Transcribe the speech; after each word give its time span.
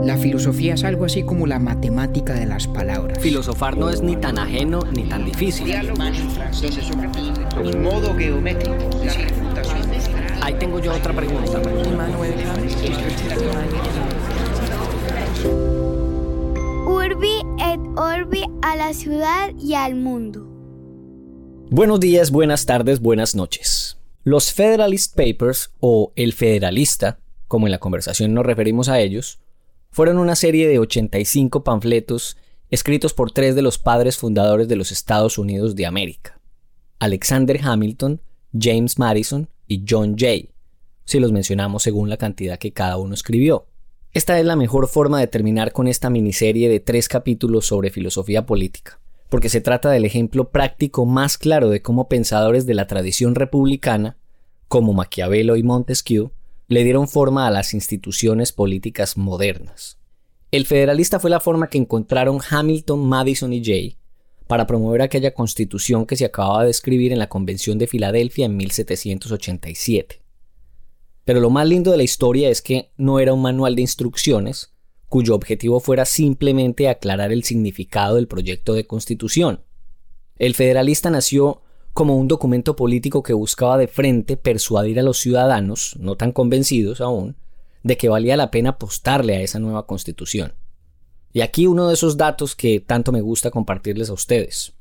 La 0.00 0.16
filosofía 0.16 0.74
es 0.74 0.84
algo 0.84 1.04
así 1.04 1.22
como 1.22 1.46
la 1.46 1.58
matemática 1.58 2.32
de 2.32 2.46
las 2.46 2.66
palabras. 2.66 3.18
Filosofar 3.20 3.76
no 3.76 3.90
es 3.90 4.00
ni 4.00 4.16
tan 4.16 4.38
ajeno 4.38 4.80
ni 4.90 5.04
tan 5.04 5.24
difícil. 5.26 5.72
modo 7.78 8.14
geométrico. 8.16 8.74
Ahí 10.40 10.54
tengo 10.54 10.80
yo 10.80 10.94
otra 10.94 11.12
pregunta. 11.14 11.60
Urbi 16.86 17.42
et 17.60 17.80
Orbi 17.96 18.44
a 18.62 18.76
la 18.76 18.94
ciudad 18.94 19.52
y 19.60 19.74
al 19.74 19.94
mundo. 19.94 20.48
Buenos 21.70 22.00
días, 22.00 22.30
buenas 22.30 22.66
tardes, 22.66 23.00
buenas 23.00 23.34
noches. 23.34 23.98
Los 24.24 24.52
Federalist 24.52 25.14
Papers, 25.14 25.70
o 25.80 26.12
El 26.16 26.32
Federalista, 26.32 27.18
como 27.46 27.66
en 27.66 27.72
la 27.72 27.78
conversación 27.78 28.34
nos 28.34 28.46
referimos 28.46 28.88
a 28.88 28.98
ellos, 28.98 29.42
fueron 29.92 30.18
una 30.18 30.34
serie 30.34 30.66
de 30.68 30.78
85 30.78 31.62
panfletos 31.62 32.38
escritos 32.70 33.12
por 33.12 33.30
tres 33.30 33.54
de 33.54 33.60
los 33.60 33.78
padres 33.78 34.16
fundadores 34.16 34.66
de 34.66 34.76
los 34.76 34.90
Estados 34.90 35.36
Unidos 35.36 35.76
de 35.76 35.84
América, 35.84 36.40
Alexander 36.98 37.60
Hamilton, 37.62 38.22
James 38.58 38.98
Madison 38.98 39.50
y 39.68 39.84
John 39.86 40.16
Jay, 40.18 40.48
si 41.04 41.20
los 41.20 41.30
mencionamos 41.30 41.82
según 41.82 42.08
la 42.08 42.16
cantidad 42.16 42.58
que 42.58 42.72
cada 42.72 42.96
uno 42.96 43.12
escribió. 43.12 43.66
Esta 44.12 44.38
es 44.38 44.46
la 44.46 44.56
mejor 44.56 44.88
forma 44.88 45.20
de 45.20 45.26
terminar 45.26 45.72
con 45.72 45.86
esta 45.86 46.08
miniserie 46.08 46.70
de 46.70 46.80
tres 46.80 47.08
capítulos 47.08 47.66
sobre 47.66 47.90
filosofía 47.90 48.46
política, 48.46 48.98
porque 49.28 49.50
se 49.50 49.60
trata 49.60 49.90
del 49.90 50.06
ejemplo 50.06 50.48
práctico 50.48 51.04
más 51.04 51.36
claro 51.36 51.68
de 51.68 51.82
cómo 51.82 52.08
pensadores 52.08 52.64
de 52.64 52.74
la 52.74 52.86
tradición 52.86 53.34
republicana, 53.34 54.16
como 54.68 54.94
Maquiavelo 54.94 55.56
y 55.56 55.62
Montesquieu, 55.62 56.32
le 56.72 56.84
dieron 56.84 57.08
forma 57.08 57.46
a 57.46 57.50
las 57.50 57.74
instituciones 57.74 58.52
políticas 58.52 59.16
modernas. 59.16 59.98
El 60.50 60.66
federalista 60.66 61.18
fue 61.18 61.30
la 61.30 61.40
forma 61.40 61.68
que 61.68 61.78
encontraron 61.78 62.40
Hamilton, 62.48 63.08
Madison 63.08 63.52
y 63.52 63.64
Jay 63.64 63.96
para 64.46 64.66
promover 64.66 65.00
aquella 65.00 65.32
constitución 65.32 66.04
que 66.04 66.16
se 66.16 66.26
acababa 66.26 66.64
de 66.64 66.70
escribir 66.70 67.10
en 67.10 67.18
la 67.18 67.30
Convención 67.30 67.78
de 67.78 67.86
Filadelfia 67.86 68.44
en 68.44 68.56
1787. 68.58 70.20
Pero 71.24 71.40
lo 71.40 71.48
más 71.48 71.66
lindo 71.66 71.90
de 71.90 71.96
la 71.96 72.02
historia 72.02 72.50
es 72.50 72.60
que 72.60 72.90
no 72.98 73.18
era 73.18 73.32
un 73.32 73.40
manual 73.40 73.76
de 73.76 73.82
instrucciones 73.82 74.74
cuyo 75.08 75.34
objetivo 75.34 75.80
fuera 75.80 76.04
simplemente 76.04 76.88
aclarar 76.88 77.32
el 77.32 77.44
significado 77.44 78.16
del 78.16 78.28
proyecto 78.28 78.74
de 78.74 78.86
constitución. 78.86 79.62
El 80.36 80.54
federalista 80.54 81.08
nació 81.08 81.61
como 81.92 82.16
un 82.16 82.28
documento 82.28 82.76
político 82.76 83.22
que 83.22 83.32
buscaba 83.32 83.76
de 83.78 83.88
frente 83.88 84.36
persuadir 84.36 84.98
a 84.98 85.02
los 85.02 85.18
ciudadanos, 85.18 85.96
no 85.98 86.16
tan 86.16 86.32
convencidos 86.32 87.00
aún, 87.00 87.36
de 87.82 87.96
que 87.96 88.08
valía 88.08 88.36
la 88.36 88.50
pena 88.50 88.70
apostarle 88.70 89.36
a 89.36 89.40
esa 89.40 89.58
nueva 89.58 89.86
constitución. 89.86 90.54
Y 91.32 91.40
aquí 91.40 91.66
uno 91.66 91.88
de 91.88 91.94
esos 91.94 92.16
datos 92.16 92.54
que 92.54 92.80
tanto 92.80 93.12
me 93.12 93.20
gusta 93.20 93.50
compartirles 93.50 94.10
a 94.10 94.14
ustedes. 94.14 94.74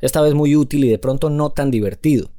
Esta 0.00 0.20
vez 0.20 0.34
muy 0.34 0.56
útil 0.56 0.84
y 0.84 0.88
de 0.88 0.98
pronto 0.98 1.30
no 1.30 1.50
tan 1.50 1.70
divertido. 1.70 2.30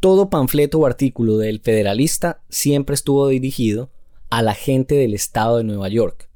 Todo 0.00 0.28
panfleto 0.28 0.78
o 0.78 0.86
artículo 0.86 1.38
del 1.38 1.60
Federalista 1.60 2.42
siempre 2.48 2.94
estuvo 2.94 3.28
dirigido 3.28 3.90
a 4.30 4.42
la 4.42 4.54
gente 4.54 4.94
del 4.94 5.14
estado 5.14 5.58
de 5.58 5.64
Nueva 5.64 5.88
York. 5.88 6.28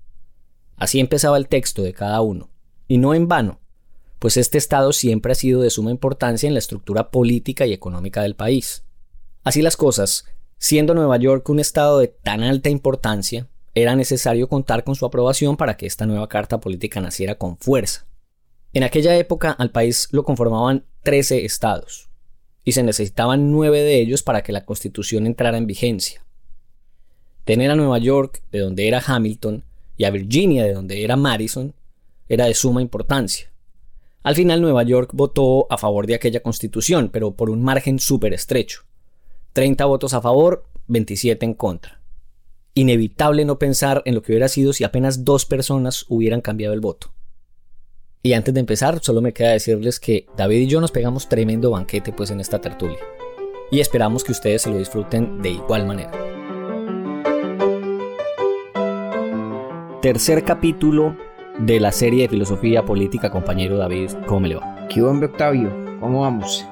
Así 0.76 1.00
empezaba 1.00 1.36
el 1.36 1.48
texto 1.48 1.82
de 1.82 1.92
cada 1.92 2.20
uno. 2.22 2.50
Y 2.86 2.98
no 2.98 3.14
en 3.14 3.28
vano, 3.28 3.60
pues 4.18 4.36
este 4.36 4.58
estado 4.58 4.92
siempre 4.92 5.32
ha 5.32 5.34
sido 5.34 5.62
de 5.62 5.70
suma 5.70 5.90
importancia 5.90 6.46
en 6.46 6.54
la 6.54 6.58
estructura 6.58 7.10
política 7.10 7.66
y 7.66 7.72
económica 7.72 8.22
del 8.22 8.34
país. 8.34 8.84
Así 9.44 9.62
las 9.62 9.76
cosas, 9.76 10.26
siendo 10.58 10.94
Nueva 10.94 11.16
York 11.16 11.48
un 11.48 11.60
estado 11.60 11.98
de 11.98 12.08
tan 12.08 12.42
alta 12.42 12.68
importancia, 12.68 13.48
era 13.74 13.94
necesario 13.94 14.48
contar 14.48 14.82
con 14.82 14.96
su 14.96 15.06
aprobación 15.06 15.56
para 15.56 15.76
que 15.76 15.86
esta 15.86 16.06
nueva 16.06 16.28
carta 16.28 16.58
política 16.58 17.00
naciera 17.00 17.36
con 17.36 17.58
fuerza. 17.58 18.06
En 18.72 18.82
aquella 18.82 19.16
época 19.16 19.52
al 19.52 19.70
país 19.70 20.08
lo 20.10 20.24
conformaban 20.24 20.84
13 21.04 21.44
estados, 21.44 22.08
y 22.64 22.72
se 22.72 22.82
necesitaban 22.82 23.50
nueve 23.50 23.80
de 23.80 24.00
ellos 24.00 24.22
para 24.22 24.42
que 24.42 24.52
la 24.52 24.64
constitución 24.64 25.26
entrara 25.26 25.56
en 25.56 25.66
vigencia. 25.66 26.24
Tener 27.44 27.70
a 27.70 27.76
Nueva 27.76 27.98
York, 27.98 28.42
de 28.52 28.58
donde 28.58 28.88
era 28.88 29.02
Hamilton, 29.06 29.64
y 29.96 30.04
a 30.04 30.10
Virginia, 30.10 30.64
de 30.64 30.74
donde 30.74 31.02
era 31.02 31.16
Madison, 31.16 31.74
era 32.28 32.44
de 32.44 32.54
suma 32.54 32.82
importancia. 32.82 33.47
Al 34.28 34.34
final 34.34 34.60
Nueva 34.60 34.82
York 34.82 35.12
votó 35.14 35.66
a 35.70 35.78
favor 35.78 36.06
de 36.06 36.14
aquella 36.14 36.40
constitución, 36.40 37.08
pero 37.10 37.30
por 37.30 37.48
un 37.48 37.62
margen 37.62 37.98
súper 37.98 38.34
estrecho. 38.34 38.82
30 39.54 39.86
votos 39.86 40.12
a 40.12 40.20
favor, 40.20 40.66
27 40.88 41.46
en 41.46 41.54
contra. 41.54 42.02
Inevitable 42.74 43.46
no 43.46 43.58
pensar 43.58 44.02
en 44.04 44.14
lo 44.14 44.20
que 44.20 44.32
hubiera 44.32 44.48
sido 44.48 44.74
si 44.74 44.84
apenas 44.84 45.24
dos 45.24 45.46
personas 45.46 46.04
hubieran 46.10 46.42
cambiado 46.42 46.74
el 46.74 46.80
voto. 46.80 47.10
Y 48.22 48.34
antes 48.34 48.52
de 48.52 48.60
empezar, 48.60 49.00
solo 49.02 49.22
me 49.22 49.32
queda 49.32 49.52
decirles 49.52 49.98
que 49.98 50.26
David 50.36 50.58
y 50.58 50.66
yo 50.66 50.82
nos 50.82 50.92
pegamos 50.92 51.30
tremendo 51.30 51.70
banquete 51.70 52.12
pues 52.12 52.30
en 52.30 52.40
esta 52.40 52.60
tertulia. 52.60 52.98
Y 53.70 53.80
esperamos 53.80 54.24
que 54.24 54.32
ustedes 54.32 54.60
se 54.60 54.68
lo 54.68 54.76
disfruten 54.76 55.40
de 55.40 55.52
igual 55.52 55.86
manera. 55.86 56.12
Tercer 60.02 60.44
capítulo 60.44 61.16
de 61.60 61.80
la 61.80 61.90
serie 61.90 62.22
de 62.22 62.28
filosofía 62.28 62.84
política, 62.84 63.30
compañero 63.30 63.76
David, 63.76 64.10
¿cómo 64.26 64.46
le 64.46 64.54
va? 64.56 64.86
¿Qué 64.88 65.02
onda, 65.02 65.26
Octavio? 65.26 65.70
¿Cómo 66.00 66.20
vamos? 66.20 66.64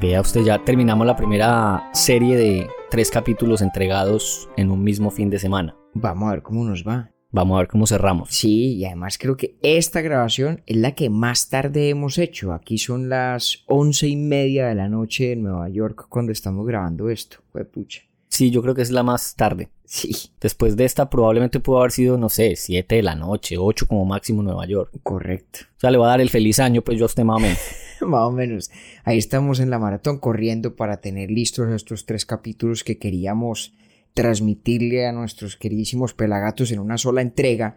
Vea 0.00 0.20
usted, 0.20 0.42
ya 0.42 0.62
terminamos 0.62 1.06
la 1.06 1.16
primera 1.16 1.88
serie 1.92 2.36
de 2.36 2.68
tres 2.90 3.10
capítulos 3.10 3.62
entregados 3.62 4.48
en 4.56 4.70
un 4.70 4.82
mismo 4.82 5.10
fin 5.10 5.30
de 5.30 5.38
semana. 5.38 5.76
Vamos 5.94 6.28
a 6.28 6.32
ver 6.32 6.42
cómo 6.42 6.64
nos 6.64 6.84
va. 6.86 7.10
Vamos 7.30 7.56
a 7.56 7.58
ver 7.60 7.68
cómo 7.68 7.86
cerramos. 7.86 8.28
Sí, 8.30 8.76
y 8.76 8.84
además 8.84 9.18
creo 9.18 9.36
que 9.36 9.56
esta 9.62 10.02
grabación 10.02 10.62
es 10.66 10.76
la 10.76 10.92
que 10.92 11.10
más 11.10 11.48
tarde 11.48 11.88
hemos 11.88 12.18
hecho. 12.18 12.52
Aquí 12.52 12.78
son 12.78 13.08
las 13.08 13.64
once 13.66 14.06
y 14.06 14.16
media 14.16 14.68
de 14.68 14.74
la 14.74 14.88
noche 14.88 15.32
en 15.32 15.42
Nueva 15.42 15.68
York 15.68 16.06
cuando 16.08 16.32
estamos 16.32 16.66
grabando 16.66 17.08
esto. 17.08 17.38
Fue 17.50 17.64
pucha. 17.64 18.02
Sí, 18.34 18.50
yo 18.50 18.62
creo 18.62 18.74
que 18.74 18.82
es 18.82 18.90
la 18.90 19.02
más 19.02 19.36
tarde. 19.36 19.68
Sí. 19.86 20.10
Después 20.40 20.76
de 20.76 20.86
esta 20.86 21.08
probablemente 21.08 21.60
pudo 21.60 21.78
haber 21.78 21.92
sido, 21.92 22.18
no 22.18 22.28
sé, 22.28 22.56
siete 22.56 22.96
de 22.96 23.02
la 23.02 23.14
noche, 23.14 23.58
ocho 23.58 23.86
como 23.86 24.04
máximo 24.04 24.40
en 24.40 24.46
Nueva 24.46 24.66
York. 24.66 24.90
Correcto. 25.04 25.60
O 25.76 25.80
sea, 25.80 25.92
le 25.92 25.98
va 25.98 26.06
a 26.06 26.10
dar 26.10 26.20
el 26.20 26.30
feliz 26.30 26.58
año, 26.58 26.82
pues 26.82 26.98
yo 26.98 27.04
a 27.04 27.06
usted 27.06 27.22
más 27.22 27.36
o 27.36 27.40
menos. 27.40 27.58
más 28.00 28.22
o 28.22 28.32
menos. 28.32 28.70
Ahí 29.04 29.18
estamos 29.18 29.60
en 29.60 29.70
la 29.70 29.78
maratón 29.78 30.18
corriendo 30.18 30.74
para 30.74 30.96
tener 30.96 31.30
listos 31.30 31.70
estos 31.70 32.06
tres 32.06 32.26
capítulos 32.26 32.82
que 32.82 32.98
queríamos 32.98 33.74
transmitirle 34.14 35.06
a 35.06 35.12
nuestros 35.12 35.56
queridísimos 35.56 36.12
pelagatos 36.12 36.72
en 36.72 36.80
una 36.80 36.98
sola 36.98 37.22
entrega 37.22 37.76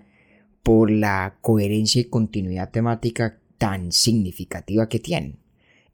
por 0.63 0.89
la 0.89 1.37
coherencia 1.41 2.01
y 2.01 2.05
continuidad 2.05 2.71
temática 2.71 3.37
tan 3.59 3.91
significativa 3.91 4.89
que 4.89 4.97
tienen. 4.97 5.37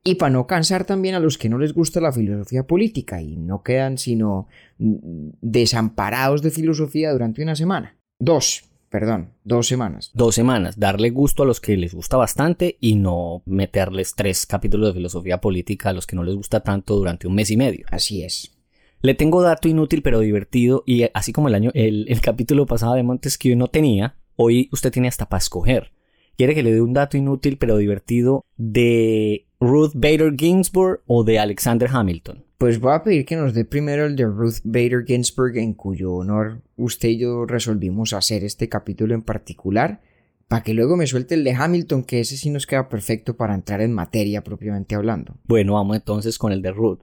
Y 0.03 0.15
para 0.15 0.31
no 0.31 0.47
cansar 0.47 0.85
también 0.85 1.15
a 1.15 1.19
los 1.19 1.37
que 1.37 1.47
no 1.47 1.57
les 1.57 1.73
gusta 1.73 2.01
la 2.01 2.11
filosofía 2.11 2.67
política 2.67 3.21
y 3.21 3.37
no 3.37 3.63
quedan 3.63 3.97
sino 3.97 4.47
desamparados 4.77 6.41
de 6.41 6.51
filosofía 6.51 7.11
durante 7.13 7.41
una 7.41 7.55
semana. 7.55 7.95
Dos, 8.19 8.65
perdón, 8.89 9.29
dos 9.45 9.67
semanas. 9.67 10.11
Dos 10.13 10.35
semanas, 10.35 10.77
darle 10.77 11.09
gusto 11.09 11.43
a 11.43 11.45
los 11.45 11.61
que 11.61 11.77
les 11.77 11.93
gusta 11.93 12.17
bastante 12.17 12.77
y 12.81 12.95
no 12.95 13.43
meterles 13.45 14.13
tres 14.15 14.45
capítulos 14.45 14.89
de 14.89 14.93
filosofía 14.95 15.39
política 15.39 15.89
a 15.89 15.93
los 15.93 16.05
que 16.05 16.17
no 16.17 16.23
les 16.23 16.35
gusta 16.35 16.59
tanto 16.59 16.95
durante 16.95 17.27
un 17.27 17.35
mes 17.35 17.49
y 17.49 17.57
medio. 17.57 17.85
Así 17.89 18.23
es. 18.23 18.53
Le 19.01 19.13
tengo 19.15 19.41
dato 19.41 19.67
inútil 19.67 20.01
pero 20.01 20.19
divertido 20.19 20.83
y 20.85 21.05
así 21.13 21.33
como 21.33 21.47
el 21.49 21.55
año, 21.55 21.71
el, 21.73 22.19
capítulo 22.21 22.65
pasado 22.65 22.95
de 22.95 23.03
Montesquieu 23.03 23.57
no 23.57 23.67
tenía, 23.67 24.15
hoy 24.37 24.69
usted 24.71 24.91
tiene 24.91 25.07
hasta 25.07 25.27
para 25.27 25.39
escoger. 25.39 25.91
¿Quiere 26.37 26.55
que 26.55 26.63
le 26.63 26.73
dé 26.73 26.81
un 26.81 26.93
dato 26.93 27.17
inútil 27.17 27.57
pero 27.57 27.77
divertido 27.77 28.45
de 28.57 29.47
Ruth 29.63 29.91
Bader 29.93 30.33
Ginsburg 30.35 31.01
o 31.07 31.23
de 31.23 31.39
Alexander 31.39 31.89
Hamilton? 31.89 32.43
Pues 32.57 32.81
voy 32.81 32.93
a 32.93 33.01
pedir 33.01 33.25
que 33.25 33.37
nos 33.37 33.53
dé 33.53 33.63
primero 33.63 34.05
el 34.05 34.17
de 34.17 34.25
Ruth 34.25 34.57
Bader 34.65 35.05
Ginsburg, 35.05 35.57
en 35.57 35.73
cuyo 35.73 36.11
honor 36.13 36.61
usted 36.75 37.09
y 37.09 37.19
yo 37.19 37.45
resolvimos 37.45 38.11
hacer 38.11 38.43
este 38.43 38.67
capítulo 38.67 39.15
en 39.15 39.21
particular, 39.21 40.01
para 40.49 40.63
que 40.63 40.73
luego 40.73 40.97
me 40.97 41.07
suelte 41.07 41.35
el 41.35 41.45
de 41.45 41.53
Hamilton, 41.53 42.03
que 42.03 42.19
ese 42.19 42.35
sí 42.35 42.49
nos 42.49 42.67
queda 42.67 42.89
perfecto 42.89 43.37
para 43.37 43.55
entrar 43.55 43.79
en 43.79 43.93
materia 43.93 44.43
propiamente 44.43 44.95
hablando. 44.95 45.37
Bueno, 45.45 45.75
vamos 45.75 45.95
entonces 45.95 46.37
con 46.37 46.51
el 46.51 46.61
de 46.61 46.71
Ruth. 46.71 46.99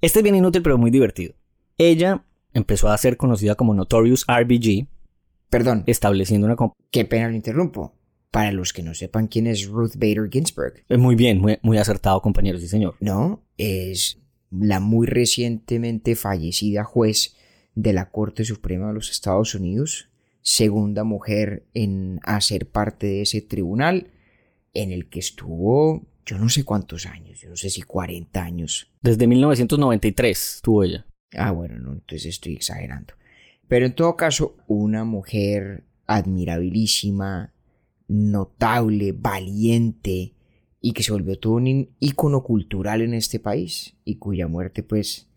Este 0.00 0.20
es 0.20 0.22
bien 0.22 0.34
inútil 0.34 0.62
pero 0.62 0.78
muy 0.78 0.90
divertido. 0.90 1.34
Ella 1.76 2.24
empezó 2.54 2.88
a 2.88 2.96
ser 2.96 3.18
conocida 3.18 3.54
como 3.54 3.74
Notorious 3.74 4.24
RBG. 4.26 4.86
Perdón. 5.50 5.84
Estableciendo 5.86 6.46
una... 6.46 6.56
Qué 6.90 7.04
pena 7.04 7.28
lo 7.28 7.34
interrumpo. 7.34 7.92
Para 8.36 8.52
los 8.52 8.74
que 8.74 8.82
no 8.82 8.92
sepan 8.92 9.28
quién 9.28 9.46
es 9.46 9.66
Ruth 9.66 9.94
Bader 9.94 10.28
Ginsburg. 10.30 10.84
Muy 10.90 11.14
bien, 11.14 11.40
muy, 11.40 11.58
muy 11.62 11.78
acertado, 11.78 12.20
compañero, 12.20 12.58
sí, 12.58 12.68
señor. 12.68 12.94
No, 13.00 13.42
es 13.56 14.18
la 14.50 14.78
muy 14.78 15.06
recientemente 15.06 16.16
fallecida 16.16 16.84
juez 16.84 17.34
de 17.74 17.94
la 17.94 18.10
Corte 18.10 18.44
Suprema 18.44 18.88
de 18.88 18.92
los 18.92 19.10
Estados 19.10 19.54
Unidos, 19.54 20.10
segunda 20.42 21.02
mujer 21.02 21.64
en 21.72 22.20
hacer 22.24 22.68
parte 22.68 23.06
de 23.06 23.22
ese 23.22 23.40
tribunal, 23.40 24.10
en 24.74 24.92
el 24.92 25.08
que 25.08 25.20
estuvo 25.20 26.06
yo 26.26 26.36
no 26.36 26.50
sé 26.50 26.62
cuántos 26.62 27.06
años, 27.06 27.40
yo 27.40 27.48
no 27.48 27.56
sé 27.56 27.70
si 27.70 27.80
40 27.80 28.42
años. 28.42 28.92
Desde 29.00 29.26
1993 29.26 30.60
tuvo 30.62 30.84
ella. 30.84 31.06
Ah, 31.32 31.52
bueno, 31.52 31.78
no, 31.78 31.94
entonces 31.94 32.26
estoy 32.26 32.52
exagerando. 32.52 33.14
Pero 33.66 33.86
en 33.86 33.94
todo 33.94 34.14
caso, 34.14 34.58
una 34.66 35.04
mujer 35.04 35.84
admirabilísima, 36.06 37.54
notable, 38.08 39.12
valiente 39.12 40.34
y 40.80 40.92
que 40.92 41.02
se 41.02 41.12
volvió 41.12 41.38
todo 41.38 41.54
un 41.54 41.90
ícono 41.98 42.42
cultural 42.42 43.02
en 43.02 43.14
este 43.14 43.40
país 43.40 43.96
y 44.04 44.16
cuya 44.16 44.46
muerte 44.46 44.82
pues 44.82 45.28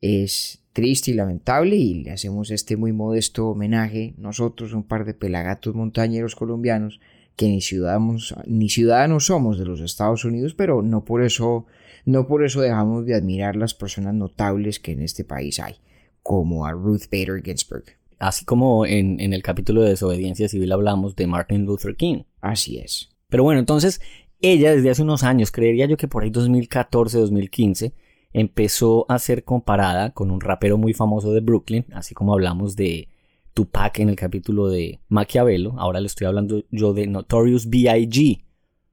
es 0.00 0.64
triste 0.72 1.10
y 1.10 1.14
lamentable 1.14 1.76
y 1.76 2.02
le 2.02 2.12
hacemos 2.12 2.50
este 2.50 2.76
muy 2.76 2.92
modesto 2.92 3.48
homenaje 3.48 4.14
nosotros 4.16 4.72
un 4.72 4.84
par 4.84 5.04
de 5.04 5.14
pelagatos 5.14 5.74
montañeros 5.74 6.34
colombianos 6.34 7.00
que 7.36 7.46
ni 7.46 7.60
ciudadanos 7.60 8.34
ni 8.46 8.68
ciudadanos 8.68 9.26
somos 9.26 9.58
de 9.58 9.64
los 9.64 9.80
Estados 9.80 10.24
Unidos 10.24 10.54
pero 10.54 10.82
no 10.82 11.04
por 11.04 11.22
eso 11.22 11.66
no 12.04 12.26
por 12.26 12.44
eso 12.44 12.60
dejamos 12.60 13.06
de 13.06 13.14
admirar 13.14 13.56
las 13.56 13.74
personas 13.74 14.14
notables 14.14 14.80
que 14.80 14.92
en 14.92 15.02
este 15.02 15.24
país 15.24 15.60
hay 15.60 15.76
como 16.22 16.66
a 16.66 16.72
Ruth 16.72 17.04
Bader 17.10 17.42
Ginsburg 17.42 17.97
así 18.18 18.44
como 18.44 18.86
en, 18.86 19.20
en 19.20 19.32
el 19.32 19.42
capítulo 19.42 19.82
de 19.82 19.90
desobediencia 19.90 20.48
civil 20.48 20.72
hablamos 20.72 21.16
de 21.16 21.26
Martin 21.26 21.64
Luther 21.64 21.96
King 21.96 22.22
así 22.40 22.78
es 22.78 23.10
pero 23.28 23.44
bueno 23.44 23.60
entonces 23.60 24.00
ella 24.40 24.72
desde 24.72 24.90
hace 24.90 25.02
unos 25.02 25.24
años, 25.24 25.50
creería 25.50 25.86
yo 25.86 25.96
que 25.96 26.06
por 26.06 26.22
ahí 26.22 26.30
2014, 26.30 27.18
2015, 27.18 27.92
empezó 28.32 29.04
a 29.08 29.18
ser 29.18 29.42
comparada 29.44 30.10
con 30.12 30.30
un 30.30 30.40
rapero 30.40 30.78
muy 30.78 30.94
famoso 30.94 31.32
de 31.32 31.40
Brooklyn, 31.40 31.86
así 31.92 32.14
como 32.14 32.34
hablamos 32.34 32.76
de 32.76 33.08
Tupac 33.52 33.98
en 33.98 34.10
el 34.10 34.16
capítulo 34.16 34.68
de 34.68 35.00
Maquiavelo, 35.08 35.74
ahora 35.78 36.00
le 36.00 36.06
estoy 36.06 36.28
hablando 36.28 36.62
yo 36.70 36.92
de 36.92 37.08
Notorious 37.08 37.68
B.I.G. 37.68 38.44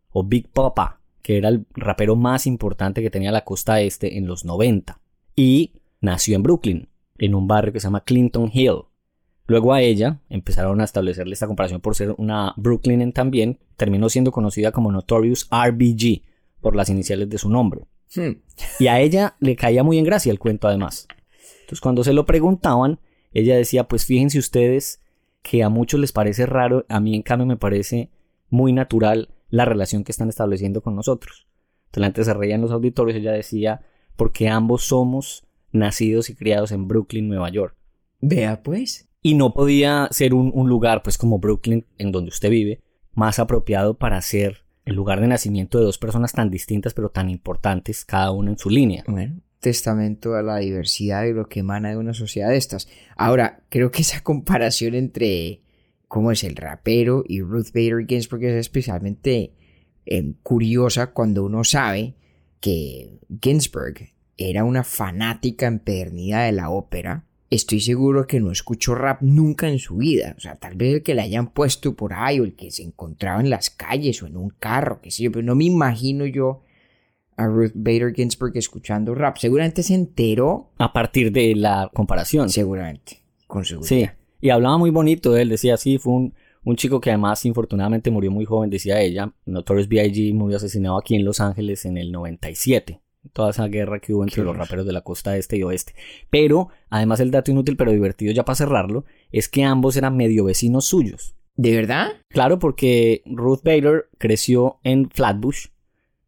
o 0.10 0.24
Big 0.24 0.50
Papa, 0.50 1.02
que 1.22 1.38
era 1.38 1.50
el 1.50 1.68
rapero 1.74 2.16
más 2.16 2.48
importante 2.48 3.04
que 3.04 3.12
tenía 3.12 3.32
la 3.32 3.44
costa 3.44 3.82
este 3.82 4.18
en 4.18 4.26
los 4.26 4.46
90. 4.46 5.00
Y 5.36 5.74
nació 6.02 6.36
en 6.36 6.44
Brooklyn, 6.44 6.90
en 7.18 7.36
un 7.36 7.48
barrio 7.48 7.74
que 7.74 7.80
se 7.80 7.86
llama 7.86 8.04
Clinton 8.04 8.50
Hill. 8.52 8.86
Luego 9.48 9.74
a 9.74 9.82
ella 9.82 10.20
empezaron 10.30 10.82
a 10.82 10.86
establecerle 10.86 11.34
esta 11.34 11.48
comparación 11.48 11.82
por 11.82 11.96
ser 11.96 12.16
una 12.18 12.54
Brooklynen 12.58 13.14
también, 13.14 13.60
terminó 13.78 14.10
siendo 14.10 14.32
conocida 14.32 14.72
como 14.72 14.92
Notorious 14.92 15.48
RBG 15.52 16.22
por 16.62 16.76
las 16.76 16.90
iniciales 16.90 17.30
de 17.30 17.38
su 17.38 17.50
nombre. 17.50 17.82
Hmm. 18.16 18.38
Y 18.80 18.88
a 18.88 19.00
ella 19.00 19.36
le 19.40 19.56
caía 19.56 19.84
muy 19.84 20.00
en 20.00 20.06
gracia 20.06 20.32
el 20.32 20.40
cuento 20.40 20.68
además. 20.68 21.08
Entonces 21.62 21.82
cuando 21.82 22.04
se 22.04 22.14
lo 22.14 22.26
preguntaban, 22.26 23.00
ella 23.34 23.56
decía, 23.56 23.88
pues 23.88 24.06
fíjense 24.06 24.40
ustedes 24.40 25.02
que 25.44 25.62
a 25.64 25.70
muchos 25.70 26.00
les 26.00 26.12
parece 26.12 26.48
raro, 26.48 26.86
a 26.90 27.00
mí 27.00 27.16
en 27.16 27.22
cambio 27.22 27.46
me 27.46 27.58
parece 27.58 28.10
muy 28.50 28.74
natural 28.74 29.30
la 29.50 29.66
relación 29.66 30.04
que 30.04 30.12
están 30.12 30.30
estableciendo 30.30 30.82
con 30.82 30.96
nosotros. 30.96 31.48
Entonces 31.88 32.08
antes 32.08 32.26
se 32.26 32.34
reían 32.34 32.62
los 32.62 32.72
auditorios, 32.72 33.16
ella 33.16 33.32
decía, 33.32 33.82
porque 34.16 34.50
ambos 34.50 34.86
somos 34.86 35.46
nacidos 35.72 36.30
y 36.30 36.36
criados 36.36 36.72
en 36.72 36.88
Brooklyn, 36.88 37.28
Nueva 37.28 37.50
York. 37.50 37.76
Vea 38.22 38.64
pues 38.64 39.08
y 39.26 39.34
no 39.34 39.56
podía 39.56 40.08
ser 40.12 40.36
un, 40.36 40.70
lugar, 40.70 41.02
pues 41.02 41.18
como 41.18 41.40
Brooklyn, 41.40 41.84
en 41.98 42.12
donde 42.12 42.30
usted 42.30 42.52
vive, 42.52 42.84
más 43.16 43.40
apropiado 43.40 43.98
para 43.98 44.22
ser 44.22 44.66
el 44.86 44.94
lugar 44.94 45.20
de 45.20 45.26
nacimiento 45.26 45.80
de 45.80 45.86
dos 45.86 45.98
personas 45.98 46.32
tan 46.32 46.52
distintas 46.52 46.94
pero 46.94 47.10
tan 47.10 47.32
importantes, 47.32 48.06
cada 48.06 48.30
una 48.30 48.52
en 48.52 48.60
su 48.60 48.70
línea. 48.70 49.04
Bueno, 49.08 49.42
testamento 49.60 50.36
a 50.36 50.44
la 50.44 50.58
diversidad 50.58 51.24
y 51.24 51.34
lo 51.34 51.50
que 51.50 51.62
emana 51.62 51.90
de 51.90 51.98
una 51.98 52.14
sociedad 52.14 52.50
de 52.50 52.58
estas. 52.58 52.88
Ahora, 53.18 53.64
creo 53.70 53.90
que 53.90 54.04
esa 54.04 54.22
comparación 54.22 54.94
entre 54.94 55.64
cómo 56.08 56.32
es 56.32 56.44
el 56.44 56.56
rapero 56.56 57.24
y 57.28 57.42
Ruth 57.42 57.72
Bader 57.74 58.06
Ginsburg 58.08 58.44
es 58.44 58.58
especialmente 58.58 59.54
em, 60.06 60.36
curiosa 60.44 61.14
cuando 61.14 61.44
uno 61.46 61.64
sabe 61.64 62.14
que 62.60 63.18
Ginsburg 63.42 64.08
era 64.38 64.64
una 64.64 64.84
fanática 64.84 65.66
empedernida 65.66 66.44
de 66.44 66.52
la 66.52 66.70
ópera 66.70 67.26
estoy 67.56 67.80
seguro 67.80 68.28
que 68.28 68.40
no 68.40 68.52
escuchó 68.52 68.96
rap 68.96 69.22
nunca 69.22 69.70
en 69.70 69.80
su 69.80 69.98
vida. 69.98 70.36
O 70.38 70.40
sea, 70.40 70.56
tal 70.56 70.76
vez 70.76 70.96
el 70.96 71.04
que 71.04 71.16
le 71.16 71.22
hayan 71.22 71.48
puesto 71.48 71.96
por 71.96 72.14
ahí 72.14 72.40
o 72.40 72.44
el 72.44 72.56
que 72.56 72.72
se 72.72 72.84
encontraba 72.84 73.42
en 73.42 73.50
las 73.50 73.70
calles 73.70 74.22
o 74.22 74.28
en 74.28 74.38
un 74.38 74.50
carro, 74.50 75.00
qué 75.02 75.12
sé 75.12 75.24
yo, 75.24 75.32
pero 75.32 75.46
no 75.46 75.56
me 75.56 75.66
imagino 75.66 76.26
yo 76.26 76.62
a 77.38 77.48
Ruth 77.48 77.72
Bader 77.74 78.14
Ginsburg 78.14 78.56
escuchando 78.58 79.16
rap. 79.16 79.38
Seguramente 79.38 79.84
se 79.84 79.96
enteró. 79.96 80.72
A 80.78 80.94
partir 80.94 81.32
de 81.32 81.56
la 81.56 81.90
comparación. 81.94 82.50
Seguramente, 82.50 83.24
con 83.48 83.66
seguridad. 83.66 83.90
Sí, 83.90 84.08
y 84.42 84.50
hablaba 84.50 84.78
muy 84.78 84.90
bonito 84.90 85.32
de 85.32 85.42
él, 85.42 85.50
decía, 85.50 85.78
sí, 85.78 85.98
fue 85.98 86.14
un, 86.14 86.34
un 86.64 86.76
chico 86.76 87.02
que 87.02 87.10
además 87.10 87.46
infortunadamente 87.46 88.12
murió 88.12 88.32
muy 88.32 88.46
joven, 88.46 88.70
decía 88.70 89.02
ella. 89.02 89.34
Notorious 89.46 89.88
B.I.G. 89.88 90.34
murió 90.34 90.58
asesinado 90.58 90.98
aquí 90.98 91.16
en 91.16 91.26
Los 91.26 91.40
Ángeles 91.40 91.86
en 91.86 91.98
el 91.98 92.12
97 92.12 93.02
toda 93.34 93.52
esa 93.52 93.68
guerra 93.68 94.00
que 94.00 94.14
hubo 94.14 94.24
entre 94.24 94.44
los 94.44 94.56
raperos 94.56 94.86
de 94.86 94.94
la 94.94 95.02
costa 95.02 95.38
este 95.38 95.58
y 95.58 95.64
oeste. 95.64 95.94
Pero, 96.30 96.70
además 96.90 97.20
el 97.20 97.32
dato 97.32 97.52
inútil 97.52 97.78
pero 97.78 97.92
divertido 97.92 98.34
ya 98.34 98.46
para 98.46 98.56
cerrarlo, 98.56 99.06
es 99.32 99.50
que 99.50 99.64
ambos 99.64 99.98
eran 99.98 100.18
medio 100.18 100.44
vecinos 100.44 100.86
suyos. 100.86 101.36
¿De 101.56 101.76
verdad? 101.76 102.10
Claro, 102.30 102.60
porque 102.60 103.24
Ruth 103.26 103.62
Bader 103.64 104.10
creció 104.18 104.80
en 104.84 105.10
Flatbush, 105.10 105.68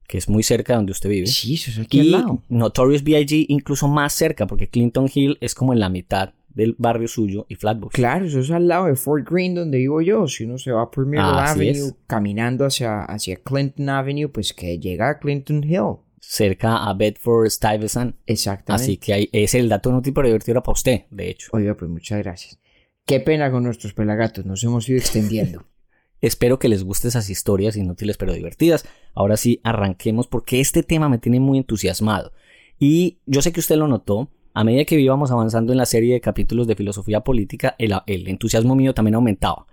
que 0.07 0.17
es 0.17 0.29
muy 0.29 0.41
cerca 0.43 0.73
de 0.73 0.77
donde 0.77 0.91
usted 0.93 1.09
vive. 1.09 1.27
Sí, 1.27 1.55
eso 1.55 1.71
es 1.71 1.79
aquí 1.79 1.99
al 1.99 2.11
lado. 2.11 2.43
Notorious 2.47 3.03
B.I.G. 3.03 3.45
incluso 3.49 3.87
más 3.89 4.13
cerca, 4.13 4.47
porque 4.47 4.69
Clinton 4.69 5.09
Hill 5.13 5.37
es 5.41 5.53
como 5.53 5.73
en 5.73 5.79
la 5.79 5.89
mitad 5.89 6.33
del 6.57 6.75
barrio 6.77 7.07
suyo 7.07 7.45
y 7.49 7.55
Flatbush. 7.55 7.91
Claro, 7.91 8.25
eso 8.25 8.39
es 8.39 8.49
al 8.49 8.67
lado 8.67 8.87
de 8.87 8.95
Fort 8.95 9.29
Greene 9.29 9.59
donde 9.59 9.77
vivo 9.77 10.01
yo. 10.01 10.27
Si 10.27 10.43
uno 10.43 10.57
se 10.57 10.71
va 10.71 10.89
por 10.89 11.05
Middle 11.05 11.23
Avenue 11.23 11.91
caminando 12.07 12.65
hacia, 12.65 13.03
hacia 13.03 13.35
Clinton 13.35 13.89
Avenue, 13.89 14.29
pues 14.29 14.53
que 14.53 14.79
llega 14.79 15.09
a 15.09 15.19
Clinton 15.19 15.63
Hill 15.63 15.97
cerca 16.27 16.83
a 16.83 16.93
Bedford 16.93 17.49
Stuyvesant. 17.49 18.15
Exactamente. 18.25 18.83
Así 18.83 18.97
que 18.97 19.13
ahí 19.13 19.29
es 19.31 19.55
el 19.55 19.69
dato 19.69 19.89
útil 19.89 20.13
pero 20.13 20.27
divertido 20.27 20.61
para 20.61 20.73
usted, 20.73 21.05
de 21.09 21.29
hecho. 21.29 21.49
Oiga, 21.53 21.75
pues 21.75 21.89
muchas 21.89 22.19
gracias. 22.19 22.59
Qué 23.05 23.21
pena 23.21 23.49
con 23.49 23.63
nuestros 23.63 23.93
pelagatos, 23.93 24.45
nos 24.45 24.61
hemos 24.63 24.87
ido 24.89 24.99
extendiendo. 24.99 25.65
Espero 26.21 26.59
que 26.59 26.67
les 26.67 26.83
guste 26.83 27.07
esas 27.07 27.29
historias 27.29 27.77
inútiles 27.77 28.17
pero 28.17 28.33
divertidas. 28.33 28.85
Ahora 29.13 29.37
sí, 29.37 29.61
arranquemos 29.63 30.27
porque 30.27 30.59
este 30.59 30.83
tema 30.83 31.07
me 31.07 31.17
tiene 31.17 31.39
muy 31.39 31.59
entusiasmado. 31.59 32.33
Y 32.77 33.19
yo 33.25 33.41
sé 33.41 33.53
que 33.53 33.61
usted 33.61 33.77
lo 33.77 33.87
notó, 33.87 34.29
a 34.53 34.63
medida 34.63 34.83
que 34.83 34.99
íbamos 34.99 35.31
avanzando 35.31 35.71
en 35.71 35.77
la 35.77 35.85
serie 35.85 36.13
de 36.13 36.21
capítulos 36.21 36.67
de 36.67 36.75
filosofía 36.75 37.21
política, 37.21 37.75
el, 37.77 37.93
el 38.07 38.27
entusiasmo 38.27 38.75
mío 38.75 38.93
también 38.93 39.15
aumentaba. 39.15 39.67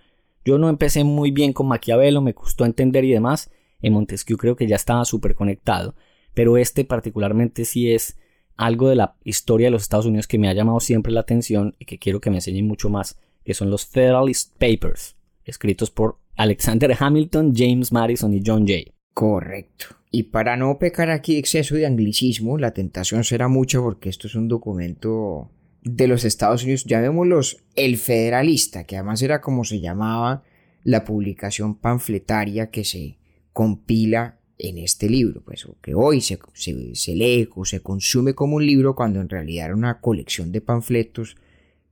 Yo 0.44 0.58
no 0.58 0.68
empecé 0.68 1.02
muy 1.02 1.30
bien 1.30 1.52
con 1.52 1.66
Maquiavelo, 1.66 2.20
me 2.20 2.34
costó 2.34 2.64
entender 2.64 3.04
y 3.04 3.12
demás. 3.12 3.50
En 3.80 3.94
Montesquieu 3.94 4.36
creo 4.36 4.54
que 4.54 4.68
ya 4.68 4.76
estaba 4.76 5.04
súper 5.04 5.34
conectado 5.34 5.94
pero 6.34 6.56
este 6.56 6.84
particularmente 6.84 7.64
sí 7.64 7.92
es 7.92 8.18
algo 8.56 8.88
de 8.88 8.96
la 8.96 9.16
historia 9.24 9.68
de 9.68 9.72
los 9.72 9.82
Estados 9.82 10.06
Unidos 10.06 10.26
que 10.26 10.38
me 10.38 10.48
ha 10.48 10.52
llamado 10.52 10.80
siempre 10.80 11.12
la 11.12 11.20
atención 11.20 11.74
y 11.78 11.86
que 11.86 11.98
quiero 11.98 12.20
que 12.20 12.30
me 12.30 12.36
enseñen 12.36 12.66
mucho 12.66 12.88
más, 12.88 13.18
que 13.44 13.54
son 13.54 13.70
los 13.70 13.86
Federalist 13.86 14.56
Papers, 14.58 15.16
escritos 15.44 15.90
por 15.90 16.18
Alexander 16.36 16.94
Hamilton, 16.98 17.52
James 17.54 17.92
Madison 17.92 18.32
y 18.34 18.42
John 18.44 18.66
Jay. 18.66 18.92
Correcto. 19.12 19.86
Y 20.10 20.24
para 20.24 20.56
no 20.56 20.78
pecar 20.78 21.10
aquí 21.10 21.36
exceso 21.36 21.74
de 21.74 21.86
anglicismo, 21.86 22.58
la 22.58 22.72
tentación 22.72 23.24
será 23.24 23.48
mucha 23.48 23.80
porque 23.80 24.08
esto 24.08 24.26
es 24.26 24.34
un 24.34 24.48
documento 24.48 25.50
de 25.82 26.08
los 26.08 26.24
Estados 26.24 26.62
Unidos, 26.62 26.84
llamémoslos 26.84 27.64
el 27.74 27.96
Federalista, 27.96 28.84
que 28.84 28.96
además 28.96 29.22
era 29.22 29.40
como 29.40 29.64
se 29.64 29.80
llamaba 29.80 30.42
la 30.82 31.04
publicación 31.04 31.76
panfletaria 31.76 32.70
que 32.70 32.84
se 32.84 33.18
compila 33.52 34.38
en 34.58 34.78
este 34.78 35.08
libro, 35.08 35.42
pues, 35.42 35.66
que 35.82 35.94
hoy 35.94 36.20
se, 36.20 36.38
se, 36.54 37.14
lee 37.14 37.48
o 37.54 37.64
se 37.64 37.80
consume 37.80 38.34
como 38.34 38.56
un 38.56 38.66
libro 38.66 38.94
cuando 38.94 39.20
en 39.20 39.28
realidad 39.28 39.66
era 39.66 39.74
una 39.74 40.00
colección 40.00 40.52
de 40.52 40.60
panfletos 40.60 41.36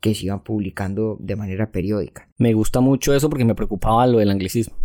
que 0.00 0.14
se 0.14 0.26
iban 0.26 0.42
publicando 0.42 1.16
de 1.21 1.37
manera 1.37 1.71
periódica. 1.71 2.28
Me 2.38 2.52
gusta 2.54 2.81
mucho 2.81 3.14
eso 3.14 3.28
porque 3.28 3.45
me 3.45 3.54
preocupaba 3.54 4.07
lo 4.07 4.19
del 4.19 4.31
anglicismo. 4.31 4.76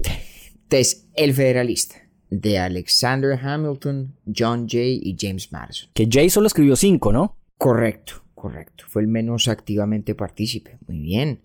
Entonces, 0.63 1.07
El 1.15 1.34
Federalista, 1.34 1.96
de 2.29 2.60
Alexander 2.60 3.39
Hamilton, 3.41 4.15
John 4.36 4.67
Jay 4.69 5.00
y 5.01 5.15
James 5.17 5.51
Madison. 5.51 5.89
Que 5.93 6.07
Jay 6.12 6.29
solo 6.29 6.48
escribió 6.48 6.75
cinco, 6.75 7.12
¿no? 7.12 7.38
Correcto, 7.57 8.24
correcto. 8.36 8.86
Fue 8.88 9.01
el 9.01 9.07
menos 9.07 9.48
activamente 9.48 10.13
partícipe. 10.13 10.77
Muy 10.88 11.00
bien. 11.00 11.41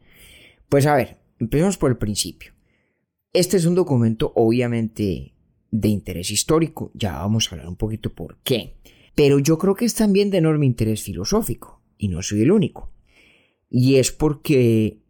Pues 0.68 0.86
a 0.86 0.94
ver, 0.94 1.18
empecemos 1.38 1.78
por 1.78 1.90
el 1.90 1.98
principio. 1.98 2.52
Este 3.32 3.56
es 3.56 3.64
un 3.64 3.74
documento 3.74 4.32
obviamente 4.34 5.31
de 5.72 5.88
interés 5.88 6.30
histórico, 6.30 6.92
ya 6.94 7.14
vamos 7.14 7.48
a 7.48 7.56
hablar 7.56 7.68
un 7.68 7.76
poquito 7.76 8.14
por 8.14 8.38
qué, 8.44 8.76
pero 9.16 9.40
yo 9.40 9.58
creo 9.58 9.74
que 9.74 9.86
es 9.86 9.94
también 9.94 10.30
de 10.30 10.38
enorme 10.38 10.66
interés 10.66 11.02
filosófico, 11.02 11.82
y 11.98 12.08
no 12.08 12.22
soy 12.22 12.42
el 12.42 12.52
único, 12.52 12.92
y 13.68 13.96
es 13.96 14.12
porque 14.12 15.00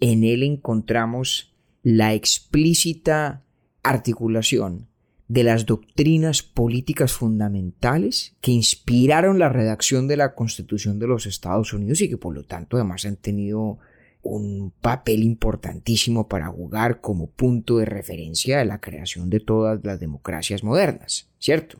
en 0.00 0.24
él 0.24 0.44
encontramos 0.44 1.54
la 1.82 2.14
explícita 2.14 3.44
articulación 3.82 4.88
de 5.26 5.44
las 5.44 5.66
doctrinas 5.66 6.42
políticas 6.42 7.12
fundamentales 7.12 8.36
que 8.40 8.52
inspiraron 8.52 9.38
la 9.38 9.48
redacción 9.48 10.06
de 10.06 10.16
la 10.16 10.34
Constitución 10.34 10.98
de 10.98 11.06
los 11.06 11.26
Estados 11.26 11.72
Unidos 11.72 12.00
y 12.00 12.08
que 12.08 12.18
por 12.18 12.34
lo 12.34 12.44
tanto 12.44 12.76
además 12.76 13.04
han 13.06 13.16
tenido 13.16 13.78
un 14.22 14.72
papel 14.80 15.22
importantísimo 15.22 16.28
para 16.28 16.48
jugar 16.48 17.00
como 17.00 17.26
punto 17.26 17.78
de 17.78 17.84
referencia 17.84 18.58
de 18.58 18.64
la 18.64 18.80
creación 18.80 19.30
de 19.30 19.40
todas 19.40 19.80
las 19.84 20.00
democracias 20.00 20.62
modernas, 20.62 21.28
¿cierto? 21.38 21.78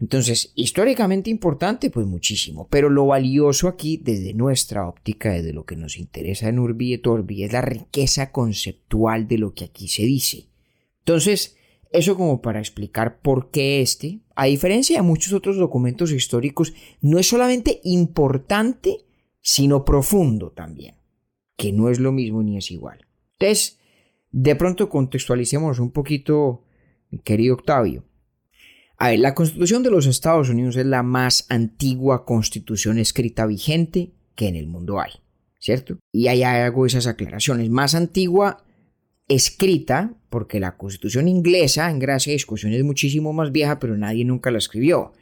Entonces, 0.00 0.52
históricamente 0.54 1.28
importante, 1.28 1.90
pues 1.90 2.06
muchísimo, 2.06 2.66
pero 2.70 2.88
lo 2.88 3.06
valioso 3.06 3.68
aquí 3.68 4.00
desde 4.02 4.32
nuestra 4.32 4.88
óptica, 4.88 5.30
desde 5.30 5.52
lo 5.52 5.64
que 5.64 5.76
nos 5.76 5.98
interesa 5.98 6.48
en 6.48 6.58
Urbi 6.58 6.94
et 6.94 7.06
Orbi, 7.06 7.44
es 7.44 7.52
la 7.52 7.60
riqueza 7.60 8.32
conceptual 8.32 9.28
de 9.28 9.36
lo 9.36 9.52
que 9.52 9.64
aquí 9.64 9.88
se 9.88 10.04
dice. 10.04 10.46
Entonces, 11.00 11.56
eso 11.92 12.16
como 12.16 12.40
para 12.40 12.60
explicar 12.60 13.20
por 13.20 13.50
qué 13.50 13.82
este, 13.82 14.20
a 14.36 14.46
diferencia 14.46 14.96
de 14.96 15.02
muchos 15.02 15.34
otros 15.34 15.58
documentos 15.58 16.12
históricos, 16.12 16.72
no 17.02 17.18
es 17.18 17.28
solamente 17.28 17.80
importante, 17.84 19.04
sino 19.42 19.84
profundo 19.84 20.50
también, 20.50 20.94
que 21.60 21.72
no 21.72 21.90
es 21.90 22.00
lo 22.00 22.10
mismo 22.10 22.42
ni 22.42 22.56
es 22.56 22.70
igual. 22.70 23.06
Entonces, 23.38 23.78
de 24.30 24.56
pronto 24.56 24.88
contextualicemos 24.88 25.78
un 25.78 25.90
poquito, 25.90 26.64
querido 27.22 27.52
Octavio. 27.52 28.02
A 28.96 29.10
ver, 29.10 29.18
la 29.18 29.34
Constitución 29.34 29.82
de 29.82 29.90
los 29.90 30.06
Estados 30.06 30.48
Unidos 30.48 30.76
es 30.76 30.86
la 30.86 31.02
más 31.02 31.44
antigua 31.50 32.24
constitución 32.24 32.96
escrita 32.96 33.44
vigente 33.44 34.12
que 34.34 34.48
en 34.48 34.56
el 34.56 34.68
mundo 34.68 35.00
hay, 35.00 35.10
¿cierto? 35.58 35.98
Y 36.12 36.28
ahí 36.28 36.42
hago 36.44 36.86
esas 36.86 37.06
aclaraciones. 37.06 37.68
Más 37.68 37.94
antigua 37.94 38.64
escrita, 39.28 40.14
porque 40.30 40.60
la 40.60 40.78
Constitución 40.78 41.28
inglesa, 41.28 41.90
en 41.90 41.98
gracia 41.98 42.30
de 42.30 42.36
discusión, 42.36 42.72
es 42.72 42.84
muchísimo 42.84 43.34
más 43.34 43.52
vieja, 43.52 43.78
pero 43.78 43.98
nadie 43.98 44.24
nunca 44.24 44.50
la 44.50 44.58
escribió. 44.58 45.12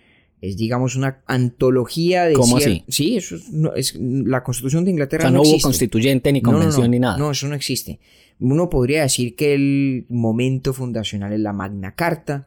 Es, 0.41 0.57
digamos, 0.57 0.97
una 0.97 1.23
antología 1.27 2.25
de... 2.25 2.35
¿Cómo 2.35 2.59
así? 2.59 2.85
Sí, 2.89 3.17
eso 3.17 3.37
es, 3.37 3.51
no, 3.51 3.75
es, 3.75 3.95
la 3.97 4.45
Constitución 4.45 4.85
de 4.85 4.93
Inglaterra 4.93 5.25
o 5.25 5.29
sea, 5.29 5.31
no, 5.33 5.43
hubo 5.43 5.59
constituyente 5.61 6.33
ni 6.33 6.43
convención 6.43 6.83
no, 6.83 6.87
no, 6.87 6.91
ni 6.91 6.99
nada. 7.01 7.19
No, 7.19 7.31
eso 7.31 7.49
no 7.49 7.55
existe. 7.55 7.99
Uno 8.41 8.71
podría 8.71 9.03
decir 9.03 9.35
que 9.35 9.55
el 9.55 10.07
momento 10.09 10.73
fundacional 10.73 11.33
es 11.33 11.41
la 11.41 11.53
Magna 11.53 11.95
Carta, 11.95 12.47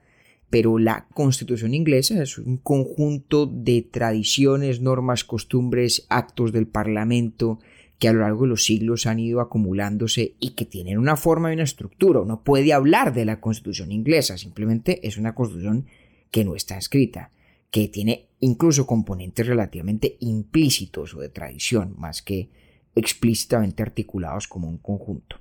pero 0.50 0.78
la 0.78 1.08
constitución 1.14 1.74
inglesa 1.74 2.22
es 2.22 2.38
un 2.38 2.58
conjunto 2.58 3.46
de 3.46 3.82
tradiciones, 3.82 4.82
normas, 4.82 5.24
costumbres, 5.24 6.06
actos 6.10 6.52
del 6.52 6.68
Parlamento 6.68 7.60
que 8.02 8.08
a 8.08 8.14
lo 8.14 8.22
largo 8.22 8.42
de 8.44 8.50
los 8.50 8.66
siglos 8.66 9.06
han 9.06 9.20
ido 9.20 9.42
acumulándose 9.42 10.34
y 10.40 10.52
que 10.52 10.66
tienen 10.66 10.98
una 10.98 11.16
forma 11.16 11.52
y 11.52 11.54
una 11.54 11.64
estructura. 11.64 12.22
Uno 12.22 12.44
puede 12.44 12.74
hablar 12.74 13.14
de 13.14 13.26
la 13.26 13.40
constitución 13.40 13.92
inglesa, 13.92 14.40
simplemente 14.40 15.08
es 15.08 15.18
una 15.18 15.36
constitución 15.36 15.86
que 16.32 16.44
no 16.44 16.56
está 16.56 16.78
escrita, 16.78 17.30
que 17.72 17.88
tiene 17.88 18.30
incluso 18.40 18.86
componentes 18.86 19.48
relativamente 19.48 20.18
implícitos 20.20 21.14
o 21.16 21.20
de 21.20 21.30
tradición, 21.30 21.96
más 21.98 22.22
que 22.22 22.50
explícitamente 22.96 23.82
articulados 23.82 24.48
como 24.48 24.68
un 24.68 24.78
conjunto. 24.78 25.38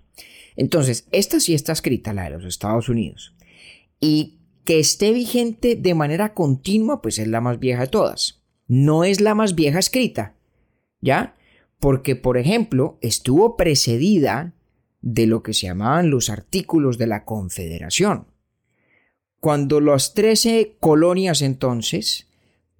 Entonces, 0.56 1.08
esta 1.10 1.40
sí 1.40 1.54
está 1.54 1.72
escrita, 1.72 2.12
la 2.12 2.24
de 2.24 2.30
los 2.30 2.44
Estados 2.44 2.88
Unidos. 2.88 3.34
Y 3.98 4.38
que 4.64 4.78
esté 4.78 5.12
vigente 5.12 5.74
de 5.74 5.94
manera 5.94 6.34
continua, 6.34 7.02
pues 7.02 7.18
es 7.18 7.26
la 7.26 7.40
más 7.40 7.58
vieja 7.58 7.82
de 7.82 7.88
todas. 7.88 8.42
No 8.68 9.04
es 9.04 9.20
la 9.20 9.34
más 9.34 9.54
vieja 9.54 9.78
escrita, 9.78 10.36
¿ya? 11.00 11.36
Porque, 11.80 12.14
por 12.14 12.38
ejemplo, 12.38 12.98
estuvo 13.00 13.56
precedida 13.56 14.54
de 15.00 15.26
lo 15.26 15.42
que 15.42 15.54
se 15.54 15.66
llamaban 15.66 16.10
los 16.10 16.30
artículos 16.30 16.98
de 16.98 17.06
la 17.06 17.24
Confederación. 17.24 18.26
Cuando 19.40 19.80
las 19.80 20.12
trece 20.12 20.76
colonias 20.80 21.40
entonces 21.40 22.28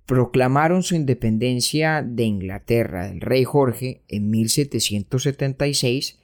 proclamaron 0.05 0.83
su 0.83 0.95
independencia 0.95 2.03
de 2.03 2.25
Inglaterra 2.25 3.09
del 3.09 3.23
rey 3.23 3.45
Jorge 3.45 4.03
en 4.09 4.29
1776, 4.29 6.19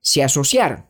se 0.00 0.22
asociaron. 0.22 0.86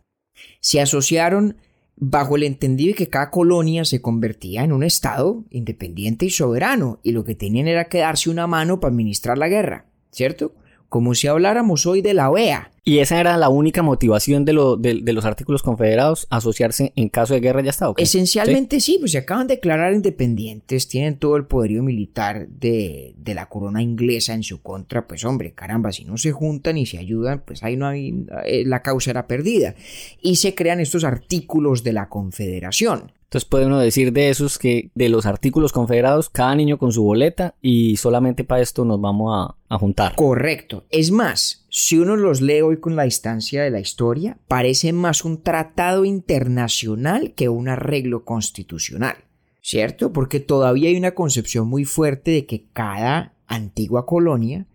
Se 0.61 0.81
asociaron 0.81 1.59
bajo 1.95 2.37
el 2.37 2.43
entendido 2.43 2.93
de 2.93 2.95
que 2.95 3.09
cada 3.09 3.31
colonia 3.31 3.85
se 3.85 4.01
convertía 4.01 4.65
en 4.65 4.73
un 4.73 4.83
estado 4.83 5.45
independiente 5.51 6.27
y 6.27 6.31
soberano, 6.31 7.01
y 7.03 7.13
lo 7.13 7.25
que 7.25 7.35
tenían 7.35 7.69
era 7.69 7.89
que 7.89 7.99
darse 7.99 8.31
una 8.31 8.47
mano 8.47 8.81
para 8.81 8.93
administrar 8.93 9.39
la 9.39 9.49
guerra, 9.49 9.87
¿cierto? 10.11 10.55
Como 10.89 11.15
si 11.15 11.27
habláramos 11.27 11.87
hoy 11.87 12.03
de 12.03 12.15
la 12.15 12.31
OEA. 12.31 12.71
¿Y 12.83 13.01
esa 13.01 13.21
era 13.21 13.37
la 13.37 13.51
única 13.51 13.83
motivación 13.83 14.47
de, 14.47 14.55
lo, 14.55 14.77
de, 14.77 15.01
de 15.03 15.13
los 15.13 15.27
artículos 15.27 15.63
confederados, 15.63 16.27
asociarse 16.31 16.95
en 16.97 17.11
caso 17.11 17.35
de 17.35 17.41
guerra 17.41 17.61
ya 17.61 17.69
está? 17.69 17.91
¿okay? 17.91 18.03
Esencialmente 18.03 18.81
¿Sí? 18.81 18.93
¿Sí? 18.93 18.99
pues 18.99 19.13
se 19.13 19.19
acaban 19.19 19.47
de 19.47 19.57
declarar 19.57 19.93
independientes, 19.93 20.89
tienen 20.89 21.19
todo 21.19 21.37
el 21.37 21.45
poderío 21.45 21.83
militar 21.83 22.49
de, 22.49 23.15
de, 23.19 23.35
la 23.35 23.51
corona 23.51 23.83
inglesa 23.83 24.33
en 24.33 24.43
su 24.43 24.63
contra, 24.63 25.07
pues 25.07 25.27
hombre, 25.27 25.53
caramba, 25.53 25.93
si 25.93 26.07
no 26.07 26.17
se 26.17 26.33
juntan 26.33 26.79
y 26.79 26.87
se 26.87 26.97
ayudan, 26.97 27.43
pues 27.45 27.63
ahí 27.63 27.77
no 27.77 27.87
hay, 27.87 28.25
eh, 28.47 28.65
la 28.65 28.81
causa 28.81 29.11
era 29.11 29.27
perdida. 29.27 29.75
Y 30.23 30.37
se 30.37 30.55
crean 30.55 30.81
estos 30.81 31.05
artículos 31.05 31.85
de 31.85 31.93
la 31.93 32.09
confederación. 32.09 33.13
Entonces 33.29 33.47
puede 33.47 33.67
uno 33.67 33.79
decir 33.79 34.15
de 34.15 34.31
esos 34.31 34.59
que 34.59 34.91
de 34.95 35.11
los 35.11 35.27
artículos 35.27 35.71
confederados, 35.71 36.31
cada 36.31 36.55
niño 36.55 36.79
con 36.79 36.93
su 36.93 37.05
boleta 37.05 37.55
y 37.61 37.99
solamente 37.99 38.43
para 38.43 38.63
esto 38.63 38.87
nos 38.87 38.99
vamos 39.03 39.55
a, 39.69 39.77
juntar. 39.77 40.15
Correcto. 40.17 40.87
Es 40.89 41.11
más, 41.11 41.67
si 41.69 41.99
uno 41.99 42.17
los 42.17 42.41
lee 42.41 42.63
hoy 42.63 42.79
con 42.79 42.97
la 42.97 43.03
distancia 43.03 43.63
de 43.63 43.71
la 43.71 43.81
historia, 43.81 44.39
parece 44.49 44.95
más 44.95 45.27
un 45.27 45.43
tratado 45.43 46.07
internacional 46.07 47.35
que 47.35 47.51
un 47.51 47.69
arreglo 47.69 48.25
constitucional. 48.25 49.17
¿Cierto? 49.61 50.11
Porque 50.15 50.41
todavía 50.41 50.89
hay 50.89 50.97
una 50.97 51.15
concepción 51.15 51.69
muy 51.69 51.85
fuerte 51.85 52.31
de 52.31 52.47
que 52.47 52.65
cada 52.73 53.35
antigua 53.47 54.07
colonia 54.07 54.67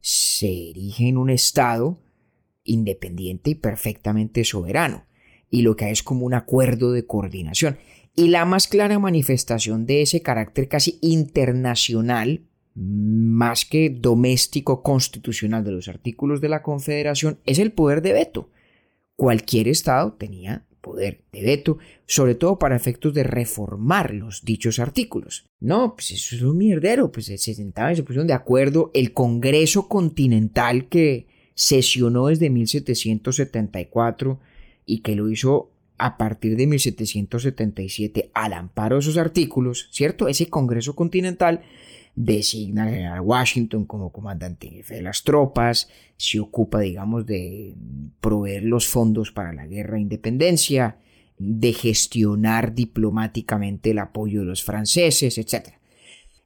se 0.00 0.70
erige 0.70 1.08
en 1.08 1.18
un 1.18 1.28
estado 1.28 1.98
independiente 2.64 3.50
y 3.50 3.54
perfectamente 3.54 4.44
soberano. 4.44 5.04
Y 5.50 5.60
lo 5.60 5.76
que 5.76 5.84
hay 5.84 5.92
es 5.92 6.02
como 6.02 6.24
un 6.24 6.32
acuerdo 6.32 6.92
de 6.92 7.04
coordinación. 7.04 7.76
Y 8.18 8.26
la 8.30 8.44
más 8.44 8.66
clara 8.66 8.98
manifestación 8.98 9.86
de 9.86 10.02
ese 10.02 10.22
carácter 10.22 10.66
casi 10.66 10.98
internacional, 11.02 12.40
más 12.74 13.64
que 13.64 13.90
doméstico 13.90 14.82
constitucional 14.82 15.62
de 15.62 15.70
los 15.70 15.86
artículos 15.86 16.40
de 16.40 16.48
la 16.48 16.60
Confederación, 16.64 17.38
es 17.46 17.60
el 17.60 17.70
poder 17.70 18.02
de 18.02 18.14
veto. 18.14 18.50
Cualquier 19.14 19.68
Estado 19.68 20.14
tenía 20.14 20.66
poder 20.80 21.22
de 21.30 21.42
veto, 21.42 21.78
sobre 22.06 22.34
todo 22.34 22.58
para 22.58 22.74
efectos 22.74 23.14
de 23.14 23.22
reformar 23.22 24.12
los 24.12 24.44
dichos 24.44 24.80
artículos. 24.80 25.46
No, 25.60 25.94
pues 25.94 26.10
eso 26.10 26.34
es 26.34 26.42
un 26.42 26.58
mierdero, 26.58 27.12
pues 27.12 27.26
se 27.26 27.38
sentaban 27.38 27.92
y 27.92 27.96
se 27.96 28.02
pusieron 28.02 28.26
de 28.26 28.32
acuerdo 28.32 28.90
el 28.94 29.12
Congreso 29.12 29.86
Continental 29.86 30.88
que 30.88 31.28
sesionó 31.54 32.26
desde 32.26 32.50
1774 32.50 34.40
y 34.86 35.02
que 35.02 35.14
lo 35.14 35.30
hizo 35.30 35.70
a 35.98 36.16
partir 36.16 36.56
de 36.56 36.66
1777 36.66 38.30
al 38.34 38.52
amparo 38.52 38.96
de 38.96 39.00
esos 39.00 39.18
artículos, 39.18 39.88
¿cierto? 39.90 40.28
Ese 40.28 40.48
Congreso 40.48 40.94
Continental 40.94 41.62
designa 42.14 42.84
al 42.84 42.90
general 42.90 43.20
Washington 43.20 43.84
como 43.84 44.10
comandante 44.10 44.68
jefe 44.68 44.96
de 44.96 45.02
las 45.02 45.22
tropas, 45.22 45.88
se 46.16 46.40
ocupa, 46.40 46.80
digamos, 46.80 47.26
de 47.26 47.74
proveer 48.20 48.64
los 48.64 48.88
fondos 48.88 49.30
para 49.30 49.52
la 49.52 49.66
guerra 49.66 49.94
de 49.94 50.02
independencia, 50.02 50.98
de 51.38 51.72
gestionar 51.72 52.74
diplomáticamente 52.74 53.92
el 53.92 53.98
apoyo 53.98 54.40
de 54.40 54.46
los 54.46 54.64
franceses, 54.64 55.38
etc. 55.38 55.74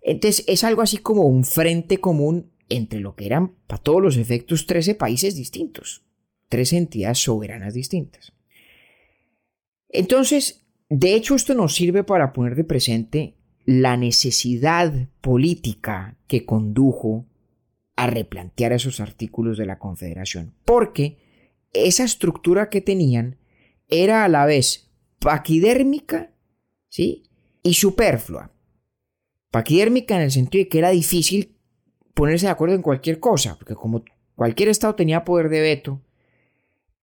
Entonces 0.03 0.45
es 0.47 0.65
algo 0.65 0.83
así 0.83 0.99
como 0.99 1.23
un 1.23 1.45
frente 1.45 1.99
común 1.99 2.51
entre 2.69 3.01
lo 3.01 3.15
que 3.15 3.27
eran, 3.27 3.53
para 3.67 3.83
todos 3.83 4.03
los 4.03 4.17
efectos, 4.17 4.67
13 4.67 4.95
países 4.95 5.37
distintos, 5.37 6.03
tres 6.49 6.73
entidades 6.73 7.19
soberanas 7.19 7.73
distintas. 7.75 8.33
Entonces, 9.93 10.65
de 10.89 11.15
hecho, 11.15 11.35
esto 11.35 11.55
nos 11.55 11.75
sirve 11.75 12.03
para 12.03 12.33
poner 12.33 12.57
de 12.57 12.65
presente 12.65 13.37
la 13.65 13.97
necesidad 13.97 15.09
política 15.21 16.17
que 16.27 16.45
condujo 16.45 17.27
a 17.95 18.07
replantear 18.07 18.73
esos 18.73 19.01
artículos 19.01 19.59
de 19.59 19.67
la 19.67 19.79
Confederación, 19.79 20.55
porque 20.65 21.19
esa 21.73 22.05
estructura 22.05 22.69
que 22.69 22.81
tenían 22.81 23.37
era 23.89 24.25
a 24.25 24.29
la 24.29 24.47
vez 24.47 24.91
paquidérmica 25.19 26.33
¿sí? 26.89 27.25
y 27.63 27.75
superflua. 27.75 28.51
Paquidérmica 29.51 30.17
en 30.17 30.23
el 30.23 30.31
sentido 30.31 30.65
de 30.65 30.69
que 30.69 30.79
era 30.79 30.91
difícil 30.91 31.55
ponerse 32.15 32.47
de 32.47 32.53
acuerdo 32.53 32.75
en 32.75 32.83
cualquier 32.83 33.21
cosa, 33.21 33.57
porque 33.57 33.75
como 33.75 34.03
cualquier 34.35 34.69
Estado 34.69 34.95
tenía 34.95 35.25
poder 35.25 35.49
de 35.49 35.61
veto, 35.61 36.01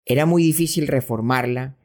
era 0.04 0.26
muy 0.26 0.42
difícil 0.42 0.88
reformarla, 0.88 1.77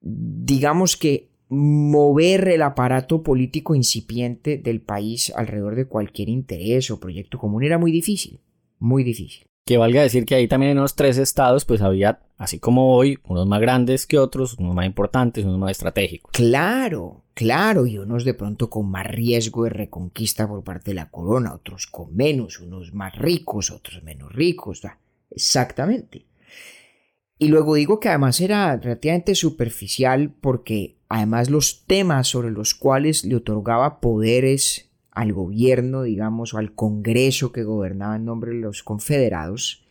digamos 0.00 0.96
que 0.96 1.28
mover 1.48 2.48
el 2.48 2.62
aparato 2.62 3.22
político 3.22 3.74
incipiente 3.74 4.58
del 4.58 4.80
país 4.80 5.32
alrededor 5.34 5.76
de 5.76 5.86
cualquier 5.86 6.28
interés 6.28 6.90
o 6.90 7.00
proyecto 7.00 7.38
común 7.38 7.64
era 7.64 7.78
muy 7.78 7.90
difícil, 7.90 8.40
muy 8.78 9.02
difícil. 9.02 9.44
Que 9.64 9.76
valga 9.76 10.02
decir 10.02 10.24
que 10.24 10.34
ahí 10.34 10.48
también 10.48 10.72
en 10.72 10.78
los 10.78 10.94
tres 10.94 11.18
estados 11.18 11.64
pues 11.64 11.82
había, 11.82 12.20
así 12.38 12.58
como 12.58 12.94
hoy, 12.94 13.18
unos 13.28 13.46
más 13.46 13.60
grandes 13.60 14.06
que 14.06 14.18
otros, 14.18 14.54
unos 14.58 14.74
más 14.74 14.86
importantes, 14.86 15.44
unos 15.44 15.58
más 15.58 15.72
estratégicos. 15.72 16.32
Claro, 16.32 17.24
claro, 17.34 17.86
y 17.86 17.98
unos 17.98 18.24
de 18.24 18.34
pronto 18.34 18.70
con 18.70 18.90
más 18.90 19.06
riesgo 19.06 19.64
de 19.64 19.70
reconquista 19.70 20.48
por 20.48 20.64
parte 20.64 20.92
de 20.92 20.96
la 20.96 21.10
corona, 21.10 21.54
otros 21.54 21.86
con 21.86 22.14
menos, 22.14 22.60
unos 22.60 22.94
más 22.94 23.14
ricos, 23.16 23.70
otros 23.70 24.02
menos 24.02 24.32
ricos, 24.32 24.82
exactamente. 25.30 26.26
Y 27.38 27.48
luego 27.48 27.76
digo 27.76 28.00
que 28.00 28.08
además 28.08 28.40
era 28.40 28.76
relativamente 28.76 29.34
superficial 29.34 30.34
porque 30.40 30.98
además 31.08 31.50
los 31.50 31.84
temas 31.86 32.26
sobre 32.26 32.50
los 32.50 32.74
cuales 32.74 33.24
le 33.24 33.36
otorgaba 33.36 34.00
poderes 34.00 34.90
al 35.12 35.32
gobierno, 35.32 36.02
digamos, 36.02 36.54
o 36.54 36.58
al 36.58 36.74
Congreso 36.74 37.52
que 37.52 37.62
gobernaba 37.62 38.16
en 38.16 38.24
nombre 38.24 38.52
de 38.52 38.58
los 38.58 38.82
confederados, 38.82 39.84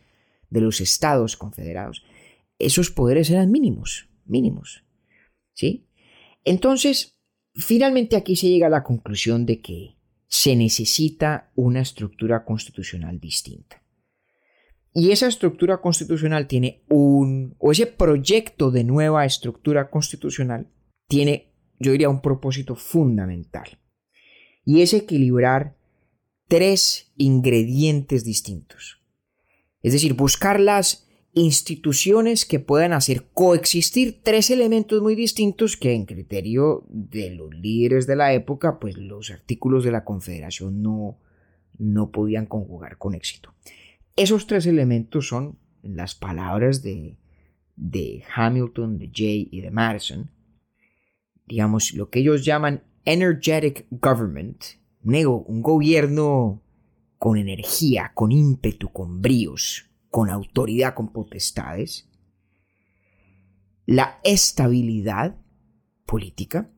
de 0.50 0.60
los 0.60 0.80
estados 0.80 1.36
confederados, 1.36 2.04
esos 2.58 2.90
poderes 2.90 3.30
eran 3.30 3.50
mínimos, 3.50 4.08
mínimos. 4.26 4.84
¿Sí? 5.54 5.86
Entonces, 6.44 7.18
finalmente 7.54 8.16
aquí 8.16 8.36
se 8.36 8.48
llega 8.48 8.68
a 8.68 8.70
la 8.70 8.84
conclusión 8.84 9.46
de 9.46 9.60
que 9.60 9.96
se 10.26 10.54
necesita 10.54 11.50
una 11.54 11.80
estructura 11.80 12.44
constitucional 12.44 13.18
distinta. 13.18 13.82
Y 14.98 15.12
esa 15.12 15.28
estructura 15.28 15.80
constitucional 15.80 16.48
tiene 16.48 16.82
un, 16.88 17.54
o 17.58 17.70
ese 17.70 17.86
proyecto 17.86 18.72
de 18.72 18.82
nueva 18.82 19.24
estructura 19.24 19.90
constitucional 19.90 20.66
tiene, 21.06 21.52
yo 21.78 21.92
diría, 21.92 22.08
un 22.08 22.20
propósito 22.20 22.74
fundamental. 22.74 23.78
Y 24.64 24.80
es 24.82 24.94
equilibrar 24.94 25.76
tres 26.48 27.12
ingredientes 27.16 28.24
distintos. 28.24 29.00
Es 29.82 29.92
decir, 29.92 30.14
buscar 30.14 30.58
las 30.58 31.06
instituciones 31.32 32.44
que 32.44 32.58
puedan 32.58 32.92
hacer 32.92 33.28
coexistir 33.32 34.18
tres 34.24 34.50
elementos 34.50 35.00
muy 35.00 35.14
distintos 35.14 35.76
que 35.76 35.94
en 35.94 36.06
criterio 36.06 36.84
de 36.88 37.30
los 37.30 37.54
líderes 37.54 38.08
de 38.08 38.16
la 38.16 38.32
época, 38.32 38.80
pues 38.80 38.96
los 38.96 39.30
artículos 39.30 39.84
de 39.84 39.92
la 39.92 40.02
Confederación 40.04 40.82
no, 40.82 41.20
no 41.78 42.10
podían 42.10 42.46
conjugar 42.46 42.98
con 42.98 43.14
éxito. 43.14 43.54
Esos 44.18 44.48
tres 44.48 44.66
elementos 44.66 45.28
son, 45.28 45.60
las 45.80 46.16
palabras 46.16 46.82
de, 46.82 47.20
de 47.76 48.24
Hamilton, 48.34 48.98
de 48.98 49.12
Jay 49.14 49.48
y 49.52 49.60
de 49.60 49.70
Madison, 49.70 50.32
digamos, 51.46 51.94
lo 51.94 52.10
que 52.10 52.18
ellos 52.18 52.44
llaman 52.44 52.82
energetic 53.04 53.86
government, 53.92 54.60
un 55.04 55.62
gobierno 55.62 56.64
con 57.16 57.38
energía, 57.38 58.10
con 58.12 58.32
ímpetu, 58.32 58.90
con 58.90 59.22
bríos, 59.22 59.88
con 60.10 60.30
autoridad, 60.30 60.94
con 60.94 61.12
potestades, 61.12 62.10
la 63.86 64.18
estabilidad 64.24 65.38
política 66.06 66.72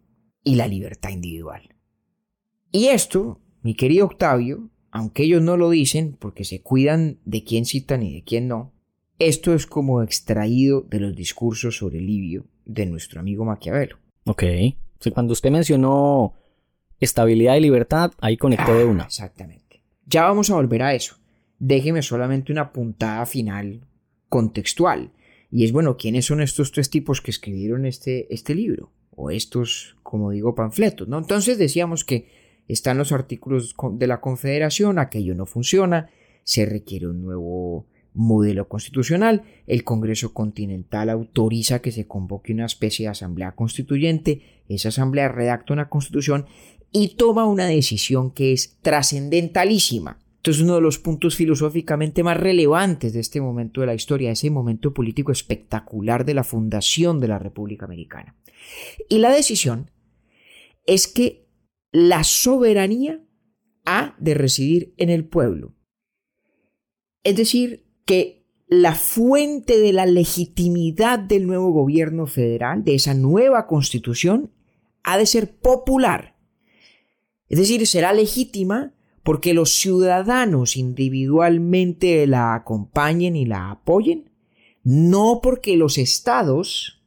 y 0.44 0.56
la 0.56 0.68
libertad 0.68 1.08
individual. 1.08 1.74
Y 2.70 2.88
esto, 2.88 3.40
mi 3.62 3.74
querido 3.74 4.04
Octavio, 4.04 4.68
aunque 4.90 5.24
ellos 5.24 5.42
no 5.42 5.56
lo 5.56 5.70
dicen 5.70 6.16
porque 6.18 6.44
se 6.44 6.62
cuidan 6.62 7.18
de 7.24 7.44
quién 7.44 7.64
citan 7.64 8.02
y 8.02 8.14
de 8.14 8.22
quién 8.22 8.48
no, 8.48 8.72
esto 9.18 9.54
es 9.54 9.66
como 9.66 10.02
extraído 10.02 10.82
de 10.82 11.00
los 11.00 11.14
discursos 11.14 11.76
sobre 11.76 12.00
Livio 12.00 12.46
de 12.64 12.86
nuestro 12.86 13.20
amigo 13.20 13.44
Maquiavelo. 13.44 13.98
Ok. 14.24 14.44
cuando 15.12 15.32
usted 15.32 15.50
mencionó 15.50 16.34
estabilidad 16.98 17.56
y 17.56 17.60
libertad, 17.60 18.12
ahí 18.20 18.36
conectó 18.36 18.74
de 18.74 18.82
ah, 18.82 18.86
una. 18.86 19.04
Exactamente. 19.04 19.82
Ya 20.06 20.22
vamos 20.22 20.50
a 20.50 20.54
volver 20.54 20.82
a 20.82 20.94
eso 20.94 21.20
déjeme 21.60 22.02
solamente 22.02 22.50
una 22.50 22.72
puntada 22.72 23.24
final 23.26 23.82
contextual. 24.28 25.12
Y 25.52 25.64
es 25.64 25.72
bueno, 25.72 25.96
¿quiénes 25.96 26.26
son 26.26 26.40
estos 26.40 26.72
tres 26.72 26.90
tipos 26.90 27.20
que 27.20 27.30
escribieron 27.30 27.86
este, 27.86 28.32
este 28.34 28.54
libro? 28.54 28.90
O 29.14 29.30
estos, 29.30 29.96
como 30.02 30.30
digo, 30.30 30.54
panfletos, 30.54 31.06
¿no? 31.06 31.18
Entonces 31.18 31.58
decíamos 31.58 32.04
que 32.04 32.39
están 32.72 32.98
los 32.98 33.12
artículos 33.12 33.74
de 33.92 34.06
la 34.06 34.20
Confederación, 34.20 34.98
aquello 34.98 35.34
no 35.34 35.46
funciona, 35.46 36.10
se 36.44 36.66
requiere 36.66 37.08
un 37.08 37.22
nuevo 37.22 37.86
modelo 38.12 38.68
constitucional, 38.68 39.42
el 39.66 39.84
Congreso 39.84 40.34
Continental 40.34 41.10
autoriza 41.10 41.80
que 41.80 41.92
se 41.92 42.06
convoque 42.06 42.52
una 42.52 42.66
especie 42.66 43.06
de 43.06 43.10
asamblea 43.10 43.52
constituyente, 43.52 44.62
esa 44.68 44.88
asamblea 44.88 45.28
redacta 45.28 45.72
una 45.72 45.88
constitución 45.88 46.46
y 46.92 47.14
toma 47.16 47.46
una 47.46 47.66
decisión 47.66 48.32
que 48.32 48.52
es 48.52 48.78
trascendentalísima 48.82 50.18
entonces 50.40 50.62
uno 50.62 50.76
de 50.76 50.80
los 50.80 50.98
puntos 50.98 51.36
filosóficamente 51.36 52.22
más 52.22 52.38
relevantes 52.38 53.12
de 53.12 53.20
este 53.20 53.42
momento 53.42 53.82
de 53.82 53.88
la 53.88 53.94
historia, 53.94 54.30
ese 54.30 54.48
momento 54.48 54.94
político 54.94 55.32
espectacular 55.32 56.24
de 56.24 56.32
la 56.32 56.44
fundación 56.44 57.20
de 57.20 57.28
la 57.28 57.38
República 57.38 57.84
Americana. 57.84 58.34
Y 59.10 59.18
la 59.18 59.32
decisión 59.32 59.90
es 60.86 61.08
que 61.08 61.44
la 61.92 62.24
soberanía 62.24 63.22
ha 63.84 64.16
de 64.18 64.34
residir 64.34 64.94
en 64.96 65.10
el 65.10 65.24
pueblo. 65.24 65.74
Es 67.24 67.36
decir, 67.36 67.86
que 68.04 68.46
la 68.68 68.94
fuente 68.94 69.78
de 69.78 69.92
la 69.92 70.06
legitimidad 70.06 71.18
del 71.18 71.46
nuevo 71.46 71.72
gobierno 71.72 72.26
federal, 72.26 72.84
de 72.84 72.94
esa 72.94 73.14
nueva 73.14 73.66
constitución, 73.66 74.52
ha 75.02 75.18
de 75.18 75.26
ser 75.26 75.58
popular. 75.58 76.36
Es 77.48 77.58
decir, 77.58 77.86
será 77.86 78.12
legítima 78.12 78.94
porque 79.24 79.54
los 79.54 79.74
ciudadanos 79.74 80.76
individualmente 80.76 82.26
la 82.26 82.54
acompañen 82.54 83.34
y 83.36 83.44
la 83.44 83.72
apoyen, 83.72 84.30
no 84.82 85.40
porque 85.42 85.76
los 85.76 85.98
estados, 85.98 87.02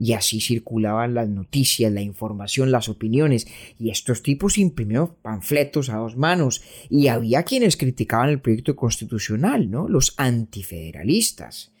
y 0.00 0.14
así 0.14 0.40
circulaban 0.40 1.12
las 1.12 1.28
noticias, 1.28 1.92
la 1.92 2.00
información, 2.00 2.72
las 2.72 2.88
opiniones, 2.88 3.46
y 3.78 3.90
estos 3.90 4.22
tipos 4.22 4.56
imprimieron 4.56 5.14
panfletos 5.20 5.90
a 5.90 5.98
dos 5.98 6.16
manos, 6.16 6.62
y 6.88 7.08
había 7.08 7.42
quienes 7.42 7.76
criticaban 7.76 8.30
el 8.30 8.40
proyecto 8.40 8.74
constitucional, 8.74 9.70
¿no? 9.70 9.88
Los 9.88 10.14
antifederalistas, 10.16 11.72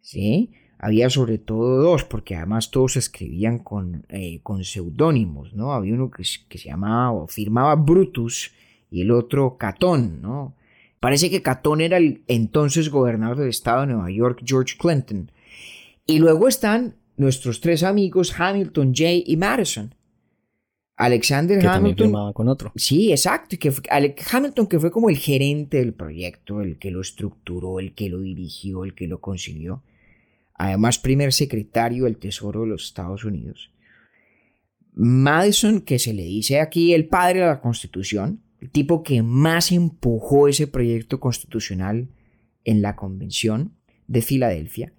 ¿sí? 0.00 0.52
había 0.78 1.10
sobre 1.10 1.38
todo 1.38 1.82
dos, 1.82 2.04
porque 2.04 2.36
además 2.36 2.70
todos 2.70 2.96
escribían 2.96 3.58
con, 3.58 4.04
eh, 4.10 4.40
con 4.42 4.62
seudónimos, 4.62 5.52
¿no? 5.54 5.72
Había 5.72 5.94
uno 5.94 6.10
que, 6.10 6.22
que, 6.48 6.58
se 6.58 6.68
llamaba 6.68 7.12
o 7.12 7.26
firmaba 7.26 7.74
Brutus 7.74 8.52
y 8.90 9.00
el 9.00 9.10
otro 9.10 9.56
Catón, 9.56 10.20
¿no? 10.20 10.54
Parece 11.00 11.30
que 11.30 11.42
Catón 11.42 11.80
era 11.80 11.96
el 11.96 12.22
entonces 12.28 12.90
gobernador 12.90 13.38
del 13.38 13.48
estado 13.48 13.80
de 13.80 13.88
Nueva 13.88 14.10
York, 14.10 14.42
George 14.44 14.76
Clinton. 14.78 15.32
Y 16.06 16.18
luego 16.18 16.46
están 16.46 16.94
nuestros 17.16 17.60
tres 17.60 17.82
amigos 17.82 18.38
Hamilton, 18.38 18.94
Jay 18.94 19.24
y 19.26 19.36
Madison. 19.36 19.94
Alexander 20.98 21.58
que 21.58 21.66
Hamilton. 21.66 22.32
con 22.32 22.48
otro. 22.48 22.72
Sí, 22.74 23.10
exacto. 23.10 23.56
Que 23.58 23.72
Hamilton, 24.30 24.66
que 24.66 24.80
fue 24.80 24.90
como 24.90 25.10
el 25.10 25.18
gerente 25.18 25.78
del 25.78 25.92
proyecto, 25.92 26.62
el 26.62 26.78
que 26.78 26.90
lo 26.90 27.02
estructuró, 27.02 27.80
el 27.80 27.94
que 27.94 28.08
lo 28.08 28.20
dirigió, 28.20 28.84
el 28.84 28.94
que 28.94 29.06
lo 29.06 29.20
consiguió 29.20 29.82
además 30.58 30.98
primer 30.98 31.32
secretario 31.32 32.04
del 32.04 32.16
Tesoro 32.16 32.62
de 32.62 32.68
los 32.68 32.84
Estados 32.84 33.24
Unidos. 33.24 33.70
Madison, 34.94 35.82
que 35.82 35.98
se 35.98 36.14
le 36.14 36.24
dice 36.24 36.60
aquí 36.60 36.94
el 36.94 37.06
padre 37.06 37.40
de 37.40 37.46
la 37.46 37.60
Constitución, 37.60 38.40
el 38.60 38.70
tipo 38.70 39.02
que 39.02 39.22
más 39.22 39.70
empujó 39.72 40.48
ese 40.48 40.66
proyecto 40.66 41.20
constitucional 41.20 42.08
en 42.64 42.80
la 42.80 42.96
convención 42.96 43.72
de 44.08 44.22
Filadelfia, 44.22 44.92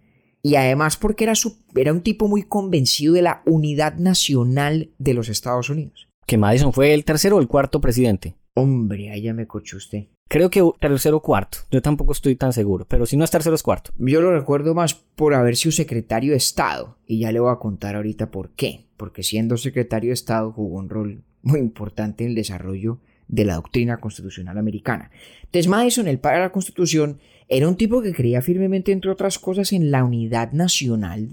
y 0.47 0.55
además 0.55 0.95
porque 0.95 1.25
era, 1.25 1.35
su, 1.35 1.57
era 1.75 1.91
un 1.91 1.99
tipo 1.99 2.29
muy 2.29 2.43
convencido 2.43 3.13
de 3.13 3.21
la 3.21 3.41
unidad 3.45 3.95
nacional 3.95 4.91
de 4.97 5.13
los 5.13 5.27
Estados 5.27 5.69
Unidos. 5.69 6.07
Que 6.25 6.37
Madison 6.37 6.71
fue 6.71 6.93
el 6.93 7.03
tercero 7.03 7.35
o 7.35 7.41
el 7.41 7.49
cuarto 7.49 7.81
presidente. 7.81 8.37
Hombre, 8.53 9.11
ahí 9.11 9.23
ya 9.23 9.33
me 9.33 9.45
cochó 9.45 9.75
usted. 9.75 10.05
Creo 10.29 10.49
que 10.49 10.63
tercero 10.79 11.17
o 11.17 11.21
cuarto. 11.21 11.57
Yo 11.69 11.81
tampoco 11.81 12.13
estoy 12.13 12.37
tan 12.37 12.53
seguro, 12.53 12.85
pero 12.87 13.05
si 13.05 13.17
no 13.17 13.25
es 13.25 13.31
tercero 13.31 13.55
es 13.55 13.63
cuarto. 13.63 13.91
Yo 13.97 14.21
lo 14.21 14.31
recuerdo 14.31 14.73
más 14.73 14.93
por 14.93 15.33
haber 15.33 15.57
sido 15.57 15.73
secretario 15.73 16.31
de 16.31 16.37
Estado, 16.37 16.97
y 17.05 17.19
ya 17.19 17.33
le 17.33 17.41
voy 17.41 17.51
a 17.51 17.59
contar 17.59 17.97
ahorita 17.97 18.31
por 18.31 18.51
qué. 18.51 18.85
Porque 18.95 19.23
siendo 19.23 19.57
secretario 19.57 20.11
de 20.11 20.13
Estado 20.13 20.53
jugó 20.53 20.77
un 20.77 20.87
rol 20.87 21.23
muy 21.41 21.59
importante 21.59 22.23
en 22.23 22.29
el 22.29 22.35
desarrollo 22.35 22.99
de 23.27 23.45
la 23.45 23.55
doctrina 23.55 23.97
constitucional 23.97 24.57
americana. 24.57 25.11
Entonces 25.43 25.67
Madison, 25.67 26.07
el 26.07 26.19
padre 26.19 26.37
de 26.37 26.43
la 26.43 26.51
Constitución, 26.51 27.19
era 27.49 27.67
un 27.67 27.77
tipo 27.77 28.01
que 28.01 28.13
creía 28.13 28.41
firmemente, 28.41 28.91
entre 28.91 29.11
otras 29.11 29.39
cosas, 29.39 29.71
en 29.71 29.91
la 29.91 30.03
unidad 30.03 30.51
nacional 30.51 31.29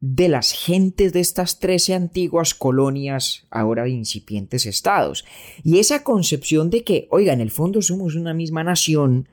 de 0.00 0.28
las 0.30 0.52
gentes 0.52 1.12
de 1.12 1.20
estas 1.20 1.58
trece 1.60 1.94
antiguas 1.94 2.54
colonias, 2.54 3.46
ahora 3.50 3.86
incipientes 3.86 4.64
estados. 4.64 5.26
Y 5.62 5.78
esa 5.78 6.02
concepción 6.02 6.70
de 6.70 6.84
que, 6.84 7.06
oiga, 7.10 7.34
en 7.34 7.42
el 7.42 7.50
fondo 7.50 7.82
somos 7.82 8.14
una 8.14 8.32
misma 8.32 8.64
nación, 8.64 9.28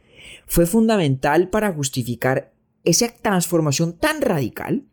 fue 0.45 0.65
fundamental 0.65 1.49
para 1.49 1.71
justificar 1.71 2.51
esa 2.83 3.07
transformación 3.09 3.97
tan 3.97 4.21
radical 4.21 4.83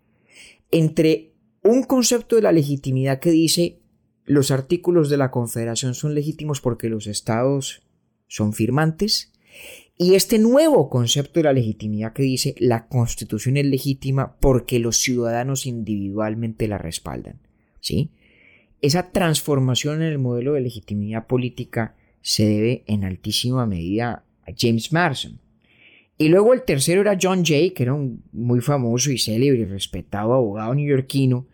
entre 0.71 1.33
un 1.63 1.83
concepto 1.83 2.37
de 2.37 2.43
la 2.43 2.53
legitimidad 2.53 3.19
que 3.19 3.31
dice 3.31 3.81
los 4.25 4.51
artículos 4.51 5.11
de 5.11 5.17
la 5.17 5.31
Confederación 5.31 5.95
son 5.95 6.15
legítimos 6.15 6.61
porque 6.61 6.89
los 6.89 7.07
estados 7.07 7.83
son 8.27 8.53
firmantes 8.53 9.33
y 9.97 10.15
este 10.15 10.39
nuevo 10.39 10.91
concepto 10.91 11.39
de 11.39 11.45
la 11.45 11.53
legitimidad 11.53 12.13
que 12.13 12.25
dice 12.25 12.55
la 12.59 12.89
constitución 12.89 13.57
es 13.57 13.67
legítima 13.67 14.37
porque 14.41 14.79
los 14.81 14.97
ciudadanos 14.97 15.67
individualmente 15.67 16.67
la 16.67 16.79
respaldan. 16.79 17.39
¿sí? 17.81 18.11
Esa 18.81 19.13
transformación 19.13 20.03
en 20.03 20.09
el 20.09 20.19
modelo 20.19 20.55
de 20.55 20.63
legitimidad 20.63 21.27
política 21.27 21.95
se 22.23 22.47
debe 22.47 22.85
en 22.87 23.05
altísima 23.05 23.67
medida 23.67 24.25
a 24.47 24.53
James 24.57 24.93
Madison. 24.93 25.39
Y 26.17 26.29
luego 26.29 26.55
el 26.55 26.63
tercero 26.63 27.01
era 27.01 27.19
John 27.21 27.45
Jay, 27.45 27.71
que 27.71 27.83
era 27.83 27.95
un 27.95 28.23
muy 28.33 28.61
famoso 28.61 29.11
y 29.11 29.19
célebre 29.19 29.61
y 29.61 29.65
respetado 29.65 30.33
abogado 30.33 30.75
neoyorquino, 30.75 31.47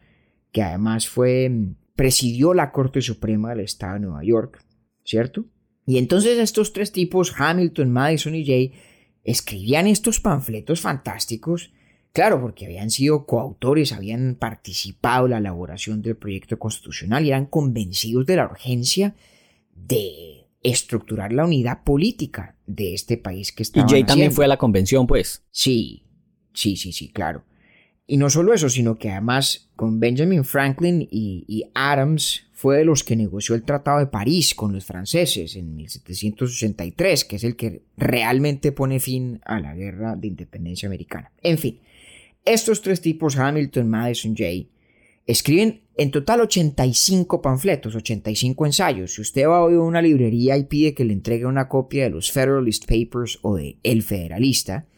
que 0.52 0.62
además 0.62 1.08
fue, 1.08 1.50
presidió 2.00 2.54
la 2.54 2.72
Corte 2.72 3.02
Suprema 3.02 3.50
del 3.50 3.60
Estado 3.60 3.92
de 3.92 4.00
Nueva 4.00 4.24
York, 4.24 4.64
¿cierto? 5.04 5.44
Y 5.84 5.98
entonces 5.98 6.38
estos 6.38 6.72
tres 6.72 6.92
tipos, 6.92 7.34
Hamilton, 7.36 7.90
Madison 7.90 8.34
y 8.34 8.46
Jay, 8.46 8.72
escribían 9.22 9.86
estos 9.86 10.18
panfletos 10.18 10.80
fantásticos, 10.80 11.74
claro, 12.14 12.40
porque 12.40 12.64
habían 12.64 12.90
sido 12.90 13.26
coautores, 13.26 13.92
habían 13.92 14.36
participado 14.36 15.26
en 15.26 15.32
la 15.32 15.38
elaboración 15.40 16.00
del 16.00 16.16
proyecto 16.16 16.58
constitucional 16.58 17.26
y 17.26 17.28
eran 17.28 17.44
convencidos 17.44 18.24
de 18.24 18.36
la 18.36 18.46
urgencia 18.46 19.14
de 19.74 20.46
estructurar 20.62 21.34
la 21.34 21.44
unidad 21.44 21.84
política 21.84 22.56
de 22.66 22.94
este 22.94 23.18
país 23.18 23.52
que 23.52 23.62
estaba. 23.62 23.86
Y 23.86 23.90
Jay 23.90 24.04
también 24.04 24.32
fue 24.32 24.46
a 24.46 24.48
la 24.48 24.56
convención, 24.56 25.06
pues. 25.06 25.44
Sí, 25.50 26.06
sí, 26.54 26.76
sí, 26.76 26.92
sí, 26.94 27.12
claro. 27.12 27.44
Y 28.10 28.16
no 28.16 28.28
solo 28.28 28.52
eso, 28.52 28.68
sino 28.68 28.98
que 28.98 29.08
además 29.08 29.70
con 29.76 30.00
Benjamin 30.00 30.42
Franklin 30.42 31.06
y, 31.12 31.70
Adams 31.74 32.42
fue 32.52 32.78
de 32.78 32.84
los 32.84 33.04
que 33.04 33.14
negoció 33.14 33.54
el 33.54 33.62
Tratado 33.62 34.00
de 34.00 34.08
París 34.08 34.52
con 34.52 34.72
los 34.72 34.84
franceses 34.84 35.54
en 35.54 35.76
1783, 35.76 37.24
que 37.24 37.36
es 37.36 37.44
el 37.44 37.54
que 37.54 37.82
realmente 37.96 38.72
pone 38.72 38.98
fin 38.98 39.40
a 39.44 39.60
la 39.60 39.76
guerra 39.76 40.16
de 40.16 40.26
independencia 40.26 40.88
americana. 40.88 41.30
En 41.40 41.56
fin, 41.56 41.78
estos 42.44 42.82
tres 42.82 43.00
tipos, 43.00 43.38
Hamilton, 43.38 43.88
Madison, 43.88 44.34
Jay, 44.36 44.68
escriben 45.24 45.82
en 45.96 46.10
total 46.10 46.40
85 46.40 47.40
panfletos, 47.40 47.94
85 47.94 48.66
ensayos. 48.66 49.14
Si 49.14 49.20
usted 49.20 49.46
va 49.46 49.62
hoy 49.62 49.74
a 49.74 49.80
una 49.82 50.02
librería 50.02 50.56
y 50.56 50.64
pide 50.64 50.94
que 50.94 51.04
le 51.04 51.12
entregue 51.12 51.46
una 51.46 51.68
copia 51.68 52.02
de 52.02 52.10
los 52.10 52.32
Federalist 52.32 52.86
Papers 52.86 53.38
o 53.42 53.54
de 53.54 53.78
El 53.84 54.02
Federalista, 54.02 54.88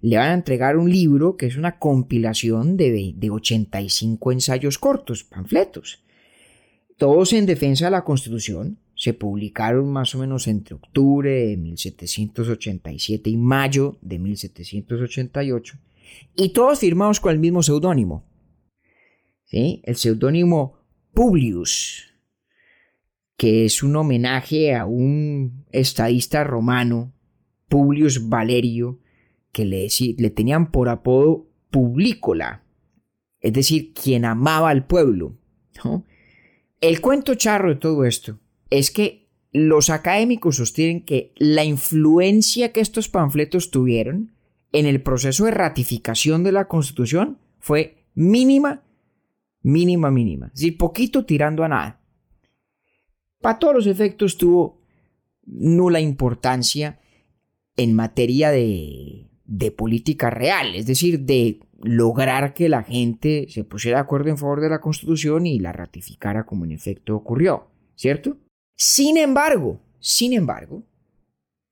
le 0.00 0.16
van 0.16 0.30
a 0.30 0.34
entregar 0.34 0.76
un 0.76 0.90
libro 0.90 1.36
que 1.36 1.46
es 1.46 1.56
una 1.56 1.78
compilación 1.78 2.76
de, 2.76 3.14
de 3.16 3.30
85 3.30 4.32
ensayos 4.32 4.78
cortos, 4.78 5.24
panfletos 5.24 6.02
todos 7.00 7.32
en 7.32 7.46
defensa 7.46 7.86
de 7.86 7.92
la 7.92 8.04
Constitución, 8.04 8.78
se 8.94 9.14
publicaron 9.14 9.90
más 9.90 10.14
o 10.14 10.18
menos 10.18 10.46
entre 10.46 10.74
octubre 10.74 11.30
de 11.30 11.56
1787 11.56 13.30
y 13.30 13.38
mayo 13.38 13.96
de 14.02 14.18
1788, 14.18 15.78
y 16.36 16.50
todos 16.50 16.78
firmados 16.78 17.18
con 17.18 17.32
el 17.32 17.38
mismo 17.38 17.62
seudónimo. 17.62 18.28
¿Sí? 19.46 19.80
El 19.84 19.96
seudónimo 19.96 20.76
Publius, 21.14 22.12
que 23.38 23.64
es 23.64 23.82
un 23.82 23.96
homenaje 23.96 24.74
a 24.74 24.84
un 24.84 25.64
estadista 25.72 26.44
romano, 26.44 27.14
Publius 27.70 28.28
Valerio, 28.28 28.99
que 29.52 29.64
le, 29.64 29.88
le 30.16 30.30
tenían 30.30 30.70
por 30.70 30.88
apodo 30.88 31.46
Publicola, 31.70 32.64
es 33.40 33.52
decir, 33.52 33.92
quien 33.94 34.24
amaba 34.24 34.70
al 34.70 34.86
pueblo. 34.86 35.36
El 36.80 37.00
cuento 37.00 37.34
charro 37.36 37.70
de 37.70 37.76
todo 37.76 38.04
esto 38.04 38.38
es 38.70 38.90
que 38.90 39.28
los 39.52 39.90
académicos 39.90 40.56
sostienen 40.56 41.04
que 41.04 41.32
la 41.36 41.64
influencia 41.64 42.72
que 42.72 42.80
estos 42.80 43.08
panfletos 43.08 43.70
tuvieron 43.70 44.32
en 44.72 44.86
el 44.86 45.02
proceso 45.02 45.44
de 45.44 45.52
ratificación 45.52 46.44
de 46.44 46.52
la 46.52 46.68
Constitución 46.68 47.38
fue 47.58 48.04
mínima, 48.14 48.82
mínima, 49.62 50.10
mínima. 50.10 50.46
Es 50.46 50.60
decir, 50.60 50.76
poquito 50.76 51.24
tirando 51.24 51.64
a 51.64 51.68
nada. 51.68 52.00
Para 53.40 53.58
todos 53.58 53.74
los 53.74 53.86
efectos 53.86 54.36
tuvo 54.36 54.80
nula 55.44 56.00
importancia 56.00 57.00
en 57.76 57.94
materia 57.94 58.50
de, 58.50 59.29
de 59.50 59.72
política 59.72 60.30
real, 60.30 60.76
es 60.76 60.86
decir, 60.86 61.20
de 61.20 61.58
lograr 61.82 62.54
que 62.54 62.68
la 62.68 62.84
gente 62.84 63.46
se 63.48 63.64
pusiera 63.64 63.98
de 63.98 64.02
acuerdo 64.02 64.30
en 64.30 64.38
favor 64.38 64.60
de 64.60 64.68
la 64.68 64.80
Constitución 64.80 65.44
y 65.44 65.58
la 65.58 65.72
ratificara 65.72 66.46
como 66.46 66.64
en 66.64 66.70
efecto 66.70 67.16
ocurrió, 67.16 67.66
¿cierto? 67.96 68.38
Sin 68.76 69.16
embargo, 69.16 69.80
sin 69.98 70.34
embargo, 70.34 70.84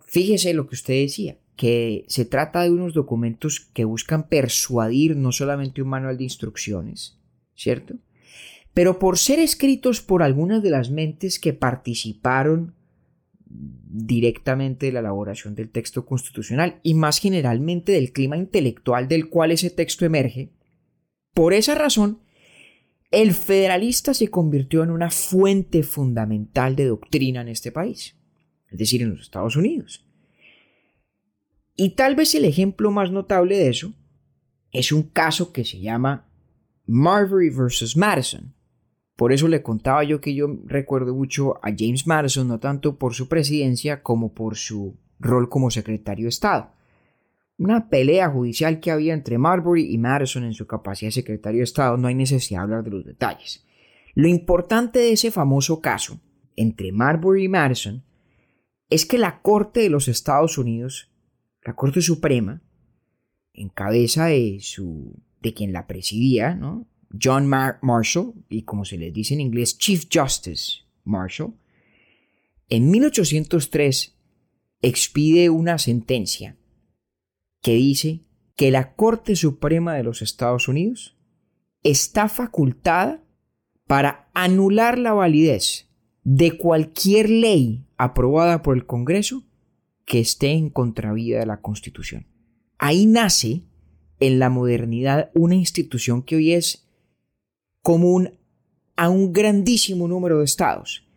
fíjese 0.05 0.55
lo 0.55 0.67
que 0.67 0.75
usted 0.75 0.95
decía, 1.03 1.39
que 1.55 2.05
se 2.09 2.25
trata 2.25 2.63
de 2.63 2.71
unos 2.71 2.95
documentos 2.95 3.61
que 3.61 3.85
buscan 3.85 4.29
persuadir 4.29 5.17
no 5.17 5.31
solamente 5.31 5.81
un 5.81 5.89
manual 5.89 6.19
de 6.19 6.25
instrucciones, 6.25 7.21
¿cierto? 7.55 7.95
Pero 8.75 8.99
por 8.99 9.19
ser 9.19 9.39
escritos 9.39 10.01
por 10.01 10.25
algunas 10.25 10.65
de 10.65 10.71
las 10.71 10.91
mentes 10.91 11.39
que 11.39 11.53
participaron 11.53 12.75
directamente 13.51 14.87
de 14.87 14.93
la 14.93 15.01
elaboración 15.01 15.55
del 15.55 15.71
texto 15.71 16.05
constitucional 16.05 16.81
y 16.83 16.95
más 16.95 17.19
generalmente 17.19 17.93
del 17.93 18.13
clima 18.13 18.37
intelectual 18.37 19.09
del 19.09 19.29
cual 19.29 19.53
ese 19.53 19.71
texto 19.71 20.05
emerge. 20.05 20.53
Por 21.33 21.55
esa 21.55 21.75
razón, 21.75 22.21
el 23.11 23.33
federalista 23.33 24.13
se 24.13 24.29
convirtió 24.29 24.83
en 24.83 24.91
una 24.91 25.11
fuente 25.11 25.83
fundamental 25.83 26.77
de 26.77 26.87
doctrina 26.87 27.41
en 27.41 27.49
este 27.49 27.73
país, 27.73 28.17
es 28.71 28.79
decir, 28.79 29.03
en 29.03 29.11
los 29.11 29.23
Estados 29.23 29.57
Unidos. 29.57 30.07
Y 31.75 31.91
tal 31.91 32.17
vez 32.17 32.35
el 32.35 32.45
ejemplo 32.45 32.91
más 32.91 33.11
notable 33.11 33.57
de 33.57 33.69
eso 33.69 33.95
es 34.73 34.93
un 34.93 35.05
caso 35.05 35.53
que 35.53 35.65
se 35.65 35.81
llama 35.81 36.29
Marbury 36.87 37.51
versus 37.51 37.97
Madison, 37.97 38.53
por 39.19 39.33
eso 39.33 39.49
le 39.49 39.65
contaba 39.65 40.05
yo 40.05 40.21
que 40.21 40.33
yo 40.33 40.47
recuerdo 40.67 41.13
mucho 41.13 41.57
a 41.57 41.75
James 41.77 42.07
Madison, 42.07 42.47
no 42.47 42.61
tanto 42.61 42.99
por 42.99 43.15
su 43.15 43.27
presidencia 43.27 44.01
como 44.01 44.33
por 44.33 44.57
su 44.57 44.97
rol 45.19 45.49
como 45.49 45.73
secretario 45.73 46.27
de 46.27 46.29
Estado. 46.29 46.71
Una 47.59 47.89
pelea 47.89 48.31
judicial 48.31 48.79
que 48.79 48.93
había 48.93 49.15
entre 49.15 49.37
Marbury 49.37 49.93
y 49.93 49.99
Madison 49.99 50.45
en 50.45 50.55
su 50.55 50.69
capacidad 50.69 51.09
de 51.09 51.15
secretario 51.15 51.59
de 51.59 51.65
Estado, 51.65 51.97
no 51.97 52.07
hay 52.07 52.15
necesidad 52.15 52.61
de 52.61 52.63
hablar 52.63 52.85
de 52.85 52.91
los 52.91 53.05
detalles. 53.05 53.67
Lo 54.15 54.29
importante 54.29 55.01
de 55.01 55.11
ese 55.11 55.33
famoso 55.33 55.81
caso 55.81 56.21
entre 56.55 56.93
Marbury 56.93 57.47
y 57.47 57.49
Madison 57.49 58.05
es 58.89 59.05
que 59.05 59.19
la 59.19 59.43
Corte 59.43 59.81
de 59.81 59.91
los 59.91 60.07
Estados 60.07 60.59
Unidos, 60.59 61.11
la 61.65 61.75
Corte 61.75 62.03
Suprema, 62.03 62.63
en 63.53 63.69
cabeza 63.69 64.27
de 64.27 64.59
su 64.61 65.21
de 65.41 65.55
quien 65.55 65.73
la 65.73 65.89
presidía, 65.89 66.55
¿no? 66.55 66.87
John 67.21 67.47
Marshall, 67.47 68.35
y 68.49 68.63
como 68.63 68.85
se 68.85 68.99
le 68.99 69.11
dice 69.11 69.35
en 69.35 69.41
inglés, 69.41 69.79
Chief 69.79 70.07
Justice 70.13 70.83
Marshall, 71.05 71.55
en 72.69 72.91
1803 72.91 74.17
expide 74.83 75.51
una 75.51 75.79
sentencia 75.79 76.57
que 77.63 77.75
dice 77.75 78.25
que 78.57 78.71
la 78.71 78.95
Corte 78.95 79.37
Suprema 79.37 79.95
de 79.95 80.03
los 80.03 80.23
Estados 80.23 80.69
Unidos 80.69 81.17
está 81.83 82.29
facultada 82.29 83.25
para 83.87 84.29
anular 84.35 84.99
la 84.99 85.13
validez 85.13 85.89
de 86.25 86.59
cualquier 86.59 87.31
ley 87.31 87.87
aprobada 87.97 88.63
por 88.63 88.77
el 88.77 88.85
Congreso 88.85 89.45
que 90.05 90.21
esté 90.21 90.53
en 90.53 90.71
contravía 90.71 91.39
de 91.39 91.47
la 91.47 91.61
Constitución. 91.61 92.27
Ahí 92.79 93.07
nace 93.07 93.63
en 94.21 94.39
la 94.39 94.51
modernidad 94.51 95.31
una 95.35 95.55
institución 95.55 96.23
que 96.23 96.37
hoy 96.37 96.53
es 96.53 96.88
común 97.89 98.39
a 98.97 99.09
un 99.09 99.33
grandísimo 99.33 100.09
número 100.09 100.41
de 100.41 100.45
estados. 100.45 101.09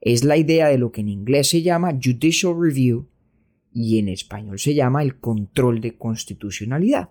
Es 0.00 0.22
la 0.22 0.36
idea 0.36 0.68
de 0.68 0.78
lo 0.78 0.92
que 0.92 1.00
en 1.00 1.08
inglés 1.08 1.48
se 1.48 1.62
llama 1.62 1.90
judicial 2.00 2.54
review 2.56 3.08
y 3.72 3.98
en 3.98 4.08
español 4.08 4.60
se 4.60 4.76
llama 4.76 5.02
el 5.02 5.18
control 5.18 5.80
de 5.80 5.98
constitucionalidad, 5.98 7.10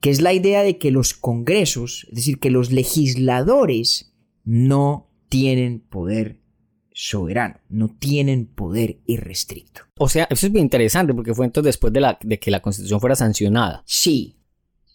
que 0.00 0.08
es 0.08 0.22
la 0.22 0.32
idea 0.32 0.62
de 0.62 0.78
que 0.78 0.90
los 0.90 1.12
congresos, 1.12 2.06
es 2.08 2.14
decir, 2.14 2.38
que 2.38 2.48
los 2.48 2.72
legisladores 2.72 4.14
no 4.44 5.10
tienen 5.28 5.80
poder 5.80 6.40
soberano, 6.94 7.60
no 7.68 7.94
tienen 7.98 8.46
poder 8.46 9.00
irrestricto. 9.04 9.82
O 9.98 10.08
sea, 10.08 10.26
eso 10.30 10.46
es 10.46 10.52
bien 10.52 10.64
interesante 10.64 11.12
porque 11.12 11.34
fue 11.34 11.44
entonces 11.44 11.74
después 11.74 11.92
de, 11.92 12.00
la, 12.00 12.18
de 12.22 12.38
que 12.38 12.50
la 12.50 12.62
constitución 12.62 12.98
fuera 12.98 13.14
sancionada. 13.14 13.82
Sí. 13.84 14.38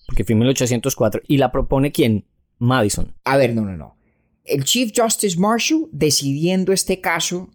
Porque 0.07 0.23
fue 0.23 0.33
en 0.33 0.39
1804 0.39 1.21
y 1.27 1.37
la 1.37 1.51
propone 1.51 1.91
quién? 1.91 2.25
Madison. 2.59 3.13
A 3.23 3.37
ver, 3.37 3.53
no, 3.53 3.63
no, 3.63 3.75
no. 3.75 3.97
El 4.43 4.63
Chief 4.63 4.91
Justice 4.95 5.39
Marshall, 5.39 5.89
decidiendo 5.91 6.71
este 6.71 7.01
caso, 7.01 7.49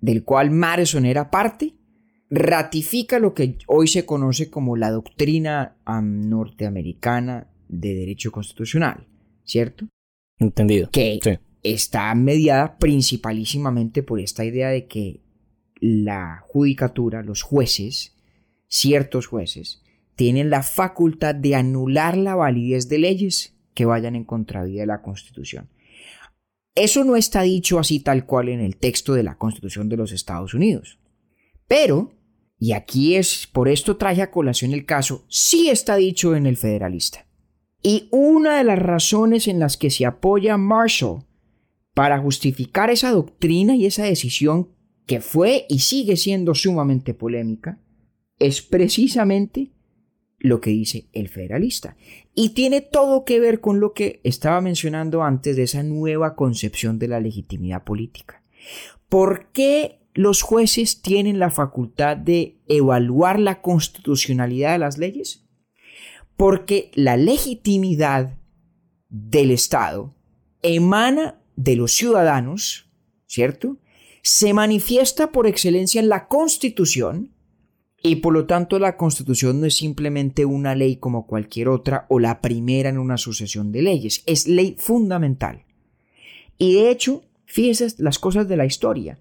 del 0.00 0.24
cual 0.24 0.50
Madison 0.50 1.06
era 1.06 1.30
parte, 1.30 1.74
ratifica 2.30 3.18
lo 3.18 3.34
que 3.34 3.58
hoy 3.66 3.86
se 3.86 4.04
conoce 4.04 4.50
como 4.50 4.76
la 4.76 4.90
doctrina 4.90 5.76
norteamericana 5.86 7.48
de 7.68 7.94
derecho 7.94 8.32
constitucional, 8.32 9.06
¿cierto? 9.44 9.86
Entendido. 10.38 10.90
Que 10.90 11.20
está 11.62 12.14
mediada 12.14 12.76
principalísimamente 12.78 14.02
por 14.02 14.20
esta 14.20 14.44
idea 14.44 14.68
de 14.68 14.86
que 14.86 15.20
la 15.80 16.42
judicatura, 16.48 17.22
los 17.22 17.42
jueces, 17.42 18.16
ciertos 18.66 19.26
jueces, 19.26 19.82
tienen 20.16 20.50
la 20.50 20.62
facultad 20.62 21.34
de 21.34 21.54
anular 21.54 22.16
la 22.16 22.34
validez 22.34 22.88
de 22.88 22.98
leyes 22.98 23.53
que 23.74 23.84
vayan 23.84 24.16
en 24.16 24.24
contravía 24.24 24.82
de 24.82 24.86
la 24.86 25.02
Constitución. 25.02 25.68
Eso 26.74 27.04
no 27.04 27.16
está 27.16 27.42
dicho 27.42 27.78
así 27.78 28.00
tal 28.00 28.26
cual 28.26 28.48
en 28.48 28.60
el 28.60 28.76
texto 28.76 29.14
de 29.14 29.22
la 29.22 29.36
Constitución 29.36 29.88
de 29.88 29.96
los 29.96 30.12
Estados 30.12 30.54
Unidos. 30.54 30.98
Pero, 31.68 32.12
y 32.58 32.72
aquí 32.72 33.14
es, 33.14 33.46
por 33.46 33.68
esto 33.68 33.96
traje 33.96 34.22
a 34.22 34.30
colación 34.30 34.72
el 34.72 34.84
caso, 34.84 35.24
sí 35.28 35.68
está 35.70 35.96
dicho 35.96 36.34
en 36.34 36.46
el 36.46 36.56
Federalista. 36.56 37.26
Y 37.82 38.08
una 38.10 38.58
de 38.58 38.64
las 38.64 38.78
razones 38.78 39.46
en 39.46 39.58
las 39.58 39.76
que 39.76 39.90
se 39.90 40.06
apoya 40.06 40.56
Marshall 40.56 41.24
para 41.92 42.18
justificar 42.18 42.90
esa 42.90 43.12
doctrina 43.12 43.76
y 43.76 43.86
esa 43.86 44.04
decisión 44.04 44.70
que 45.06 45.20
fue 45.20 45.66
y 45.68 45.80
sigue 45.80 46.16
siendo 46.16 46.54
sumamente 46.54 47.14
polémica, 47.14 47.78
es 48.38 48.62
precisamente 48.62 49.70
lo 50.38 50.60
que 50.60 50.70
dice 50.70 51.08
el 51.12 51.28
federalista. 51.28 51.96
Y 52.34 52.50
tiene 52.50 52.80
todo 52.80 53.24
que 53.24 53.38
ver 53.38 53.60
con 53.60 53.80
lo 53.80 53.92
que 53.92 54.20
estaba 54.24 54.60
mencionando 54.60 55.22
antes 55.22 55.56
de 55.56 55.62
esa 55.62 55.82
nueva 55.82 56.34
concepción 56.34 56.98
de 56.98 57.08
la 57.08 57.20
legitimidad 57.20 57.84
política. 57.84 58.42
¿Por 59.08 59.52
qué 59.52 60.00
los 60.14 60.42
jueces 60.42 61.02
tienen 61.02 61.38
la 61.38 61.50
facultad 61.50 62.16
de 62.16 62.58
evaluar 62.66 63.38
la 63.38 63.60
constitucionalidad 63.62 64.72
de 64.72 64.78
las 64.78 64.98
leyes? 64.98 65.44
Porque 66.36 66.90
la 66.94 67.16
legitimidad 67.16 68.36
del 69.08 69.52
Estado 69.52 70.14
emana 70.62 71.40
de 71.56 71.76
los 71.76 71.92
ciudadanos, 71.92 72.90
¿cierto? 73.26 73.78
Se 74.22 74.54
manifiesta 74.54 75.30
por 75.30 75.46
excelencia 75.46 76.00
en 76.00 76.08
la 76.08 76.26
Constitución 76.26 77.33
y 78.06 78.16
por 78.16 78.34
lo 78.34 78.44
tanto 78.44 78.78
la 78.78 78.98
Constitución 78.98 79.60
no 79.60 79.66
es 79.66 79.78
simplemente 79.78 80.44
una 80.44 80.74
ley 80.74 80.96
como 80.96 81.26
cualquier 81.26 81.68
otra 81.68 82.04
o 82.10 82.20
la 82.20 82.42
primera 82.42 82.90
en 82.90 82.98
una 82.98 83.16
sucesión 83.16 83.72
de 83.72 83.80
leyes, 83.80 84.22
es 84.26 84.46
ley 84.46 84.76
fundamental. 84.78 85.64
Y 86.58 86.74
de 86.74 86.90
hecho, 86.90 87.24
fíjese 87.46 87.94
las 88.02 88.18
cosas 88.18 88.46
de 88.46 88.58
la 88.58 88.66
historia. 88.66 89.18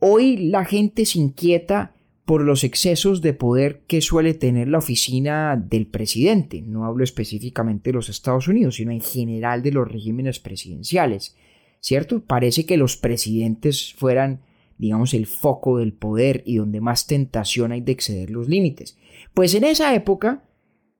Hoy 0.00 0.36
la 0.36 0.64
gente 0.64 1.06
se 1.06 1.20
inquieta 1.20 1.94
por 2.24 2.42
los 2.42 2.64
excesos 2.64 3.22
de 3.22 3.32
poder 3.32 3.82
que 3.86 4.00
suele 4.00 4.34
tener 4.34 4.66
la 4.66 4.78
oficina 4.78 5.56
del 5.56 5.86
presidente. 5.86 6.62
No 6.62 6.86
hablo 6.86 7.04
específicamente 7.04 7.90
de 7.90 7.94
los 7.94 8.08
Estados 8.08 8.48
Unidos, 8.48 8.74
sino 8.74 8.90
en 8.90 9.02
general 9.02 9.62
de 9.62 9.70
los 9.70 9.86
regímenes 9.86 10.40
presidenciales. 10.40 11.36
¿Cierto? 11.78 12.24
Parece 12.24 12.66
que 12.66 12.76
los 12.76 12.96
presidentes 12.96 13.94
fueran 13.94 14.40
digamos, 14.78 15.14
el 15.14 15.26
foco 15.26 15.78
del 15.78 15.92
poder 15.92 16.42
y 16.46 16.56
donde 16.56 16.80
más 16.80 17.06
tentación 17.06 17.72
hay 17.72 17.80
de 17.80 17.92
exceder 17.92 18.30
los 18.30 18.48
límites. 18.48 18.96
Pues 19.32 19.54
en 19.54 19.64
esa 19.64 19.94
época 19.94 20.44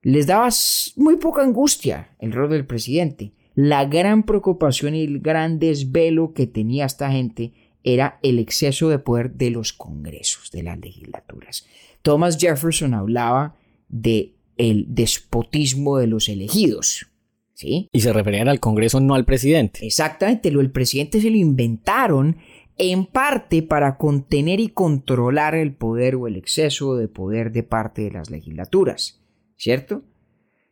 les 0.02 0.26
daba 0.26 0.48
muy 0.96 1.16
poca 1.16 1.42
angustia 1.42 2.10
el 2.18 2.32
rol 2.32 2.50
del 2.50 2.66
presidente. 2.66 3.32
La 3.54 3.84
gran 3.84 4.24
preocupación 4.24 4.94
y 4.94 5.04
el 5.04 5.20
gran 5.20 5.58
desvelo 5.58 6.34
que 6.34 6.46
tenía 6.46 6.87
esta 6.87 7.10
gente 7.10 7.52
era 7.84 8.18
el 8.22 8.38
exceso 8.38 8.88
de 8.88 8.98
poder 8.98 9.32
de 9.32 9.50
los 9.50 9.72
congresos, 9.72 10.50
de 10.50 10.62
las 10.62 10.78
legislaturas. 10.78 11.66
Thomas 12.02 12.38
Jefferson 12.38 12.94
hablaba 12.94 13.56
de 13.88 14.34
el 14.56 14.87
despotismo 14.88 15.98
de 15.98 16.06
los 16.06 16.28
elegidos. 16.28 17.06
¿Sí? 17.54 17.88
Y 17.92 18.00
se 18.00 18.12
referían 18.12 18.48
al 18.48 18.58
Congreso, 18.58 18.98
no 18.98 19.14
al 19.14 19.24
presidente. 19.24 19.87
Exactamente, 19.87 20.50
lo 20.50 20.60
el 20.60 20.72
presidente 20.72 21.20
se 21.20 21.30
lo 21.30 21.37
inventaron 21.37 22.38
en 22.76 23.06
parte 23.06 23.62
para 23.62 23.96
contener 23.96 24.60
y 24.60 24.68
controlar 24.68 25.54
el 25.54 25.74
poder 25.74 26.16
o 26.16 26.26
el 26.26 26.37
exceso 26.37 26.96
de 26.96 27.08
poder 27.08 27.52
de 27.52 27.62
parte 27.62 28.02
de 28.02 28.10
las 28.10 28.30
legislaturas, 28.30 29.20
¿cierto? 29.56 30.02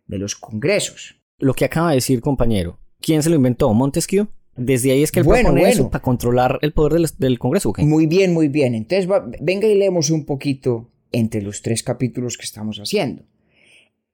De 0.07 0.19
los 0.19 0.35
congresos. 0.35 1.17
Lo 1.39 1.55
que 1.55 1.65
acaba 1.65 1.91
de 1.91 1.97
decir, 1.97 2.21
compañero, 2.21 2.79
¿quién 3.01 3.23
se 3.23 3.31
lo 3.31 3.37
inventó? 3.37 3.73
¿Montesquieu? 3.73 4.27
Desde 4.57 4.93
ahí 4.93 5.03
es 5.03 5.11
que 5.11 5.21
él 5.21 5.25
bueno, 5.25 5.45
propone 5.45 5.61
bueno. 5.63 5.75
eso 5.75 5.91
para 5.91 6.03
controlar 6.03 6.59
el 6.61 6.73
poder 6.73 6.93
del, 6.95 7.09
del 7.19 7.39
Congreso. 7.39 7.73
Muy 7.79 8.07
bien, 8.07 8.35
muy 8.35 8.49
bien. 8.49 8.75
Entonces, 8.75 9.11
va- 9.11 9.27
venga 9.41 9.67
y 9.67 9.75
leemos 9.77 10.11
un 10.11 10.27
poquito 10.27 10.91
entre 11.11 11.41
los 11.41 11.63
tres 11.63 11.83
capítulos 11.83 12.37
que 12.37 12.45
estamos 12.45 12.79
haciendo. 12.79 13.23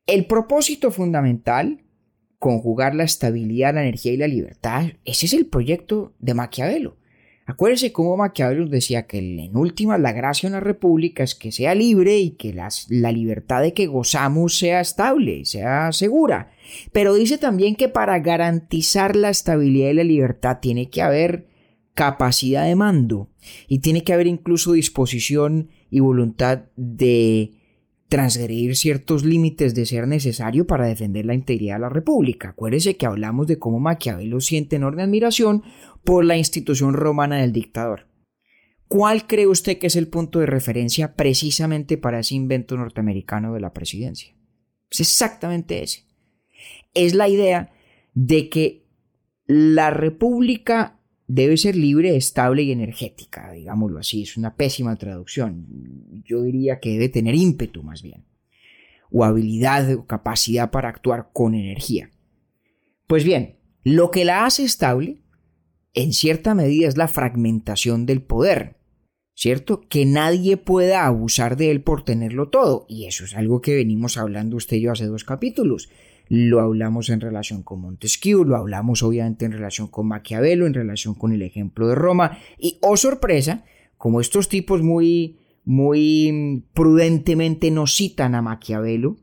El 0.06 0.26
propósito 0.26 0.90
fundamental, 0.90 1.82
conjugar 2.38 2.94
la 2.94 3.02
estabilidad, 3.04 3.74
la 3.74 3.82
energía 3.82 4.12
y 4.12 4.16
la 4.16 4.28
libertad, 4.28 4.86
ese 5.04 5.26
es 5.26 5.32
el 5.32 5.46
proyecto 5.46 6.14
de 6.20 6.34
Maquiavelo. 6.34 6.96
Acuérdese 7.48 7.92
cómo 7.92 8.14
Maquiavelo 8.18 8.66
decía 8.66 9.06
que 9.06 9.20
en 9.20 9.56
última 9.56 9.96
la 9.96 10.12
gracia 10.12 10.50
de 10.50 10.56
una 10.56 10.60
república 10.60 11.24
es 11.24 11.34
que 11.34 11.50
sea 11.50 11.74
libre 11.74 12.18
y 12.18 12.32
que 12.32 12.52
la 12.52 13.10
libertad 13.10 13.62
de 13.62 13.72
que 13.72 13.86
gozamos 13.86 14.58
sea 14.58 14.82
estable, 14.82 15.46
sea 15.46 15.90
segura. 15.92 16.52
Pero 16.92 17.14
dice 17.14 17.38
también 17.38 17.74
que 17.74 17.88
para 17.88 18.18
garantizar 18.18 19.16
la 19.16 19.30
estabilidad 19.30 19.88
y 19.88 19.94
la 19.94 20.04
libertad 20.04 20.58
tiene 20.60 20.90
que 20.90 21.00
haber 21.00 21.46
capacidad 21.94 22.66
de 22.66 22.76
mando 22.76 23.30
y 23.66 23.78
tiene 23.78 24.04
que 24.04 24.12
haber 24.12 24.26
incluso 24.26 24.72
disposición 24.72 25.70
y 25.88 26.00
voluntad 26.00 26.64
de 26.76 27.52
transgredir 28.08 28.74
ciertos 28.76 29.24
límites 29.24 29.74
de 29.74 29.86
ser 29.86 30.08
necesario 30.08 30.66
para 30.66 30.86
defender 30.86 31.26
la 31.26 31.34
integridad 31.34 31.76
de 31.76 31.80
la 31.80 31.88
República. 31.88 32.50
Acuérdese 32.50 32.96
que 32.96 33.06
hablamos 33.06 33.46
de 33.46 33.58
cómo 33.58 33.80
Maquiavelo 33.80 34.40
siente 34.40 34.76
enorme 34.76 35.02
admiración 35.02 35.62
por 36.04 36.24
la 36.24 36.36
institución 36.36 36.94
romana 36.94 37.36
del 37.36 37.52
dictador. 37.52 38.06
¿Cuál 38.88 39.26
cree 39.26 39.46
usted 39.46 39.78
que 39.78 39.88
es 39.88 39.96
el 39.96 40.08
punto 40.08 40.38
de 40.38 40.46
referencia 40.46 41.14
precisamente 41.14 41.98
para 41.98 42.20
ese 42.20 42.34
invento 42.34 42.76
norteamericano 42.76 43.52
de 43.52 43.60
la 43.60 43.74
presidencia? 43.74 44.34
Es 44.90 45.00
exactamente 45.00 45.82
ese. 45.82 46.06
Es 46.94 47.14
la 47.14 47.28
idea 47.28 47.70
de 48.14 48.48
que 48.48 48.86
la 49.46 49.90
república 49.90 50.97
debe 51.28 51.58
ser 51.58 51.76
libre, 51.76 52.16
estable 52.16 52.62
y 52.62 52.72
energética, 52.72 53.52
digámoslo 53.52 54.00
así. 54.00 54.22
Es 54.22 54.36
una 54.36 54.56
pésima 54.56 54.96
traducción. 54.96 55.66
Yo 56.24 56.42
diría 56.42 56.80
que 56.80 56.90
debe 56.90 57.10
tener 57.10 57.34
ímpetu 57.34 57.82
más 57.82 58.02
bien. 58.02 58.24
O 59.10 59.24
habilidad 59.24 59.92
o 59.94 60.06
capacidad 60.06 60.70
para 60.70 60.88
actuar 60.88 61.30
con 61.32 61.54
energía. 61.54 62.10
Pues 63.06 63.24
bien, 63.24 63.56
lo 63.84 64.10
que 64.10 64.24
la 64.24 64.44
hace 64.44 64.64
estable, 64.64 65.22
en 65.94 66.12
cierta 66.12 66.54
medida, 66.54 66.88
es 66.88 66.96
la 66.96 67.08
fragmentación 67.08 68.06
del 68.06 68.22
poder. 68.22 68.76
¿Cierto? 69.34 69.82
Que 69.88 70.04
nadie 70.04 70.56
pueda 70.56 71.06
abusar 71.06 71.56
de 71.56 71.70
él 71.70 71.80
por 71.80 72.04
tenerlo 72.04 72.48
todo. 72.48 72.86
Y 72.88 73.06
eso 73.06 73.24
es 73.24 73.36
algo 73.36 73.60
que 73.60 73.76
venimos 73.76 74.16
hablando 74.16 74.56
usted 74.56 74.78
y 74.78 74.80
yo 74.80 74.92
hace 74.92 75.06
dos 75.06 75.22
capítulos 75.22 75.88
lo 76.28 76.60
hablamos 76.60 77.08
en 77.10 77.20
relación 77.20 77.62
con 77.62 77.80
Montesquieu, 77.80 78.44
lo 78.44 78.56
hablamos 78.56 79.02
obviamente 79.02 79.44
en 79.44 79.52
relación 79.52 79.88
con 79.88 80.08
Maquiavelo, 80.08 80.66
en 80.66 80.74
relación 80.74 81.14
con 81.14 81.32
el 81.32 81.42
ejemplo 81.42 81.88
de 81.88 81.94
Roma, 81.94 82.38
y 82.58 82.78
oh 82.82 82.96
sorpresa, 82.96 83.64
como 83.96 84.20
estos 84.20 84.48
tipos 84.48 84.82
muy, 84.82 85.38
muy 85.64 86.64
prudentemente 86.74 87.70
no 87.70 87.86
citan 87.86 88.34
a 88.34 88.42
Maquiavelo, 88.42 89.16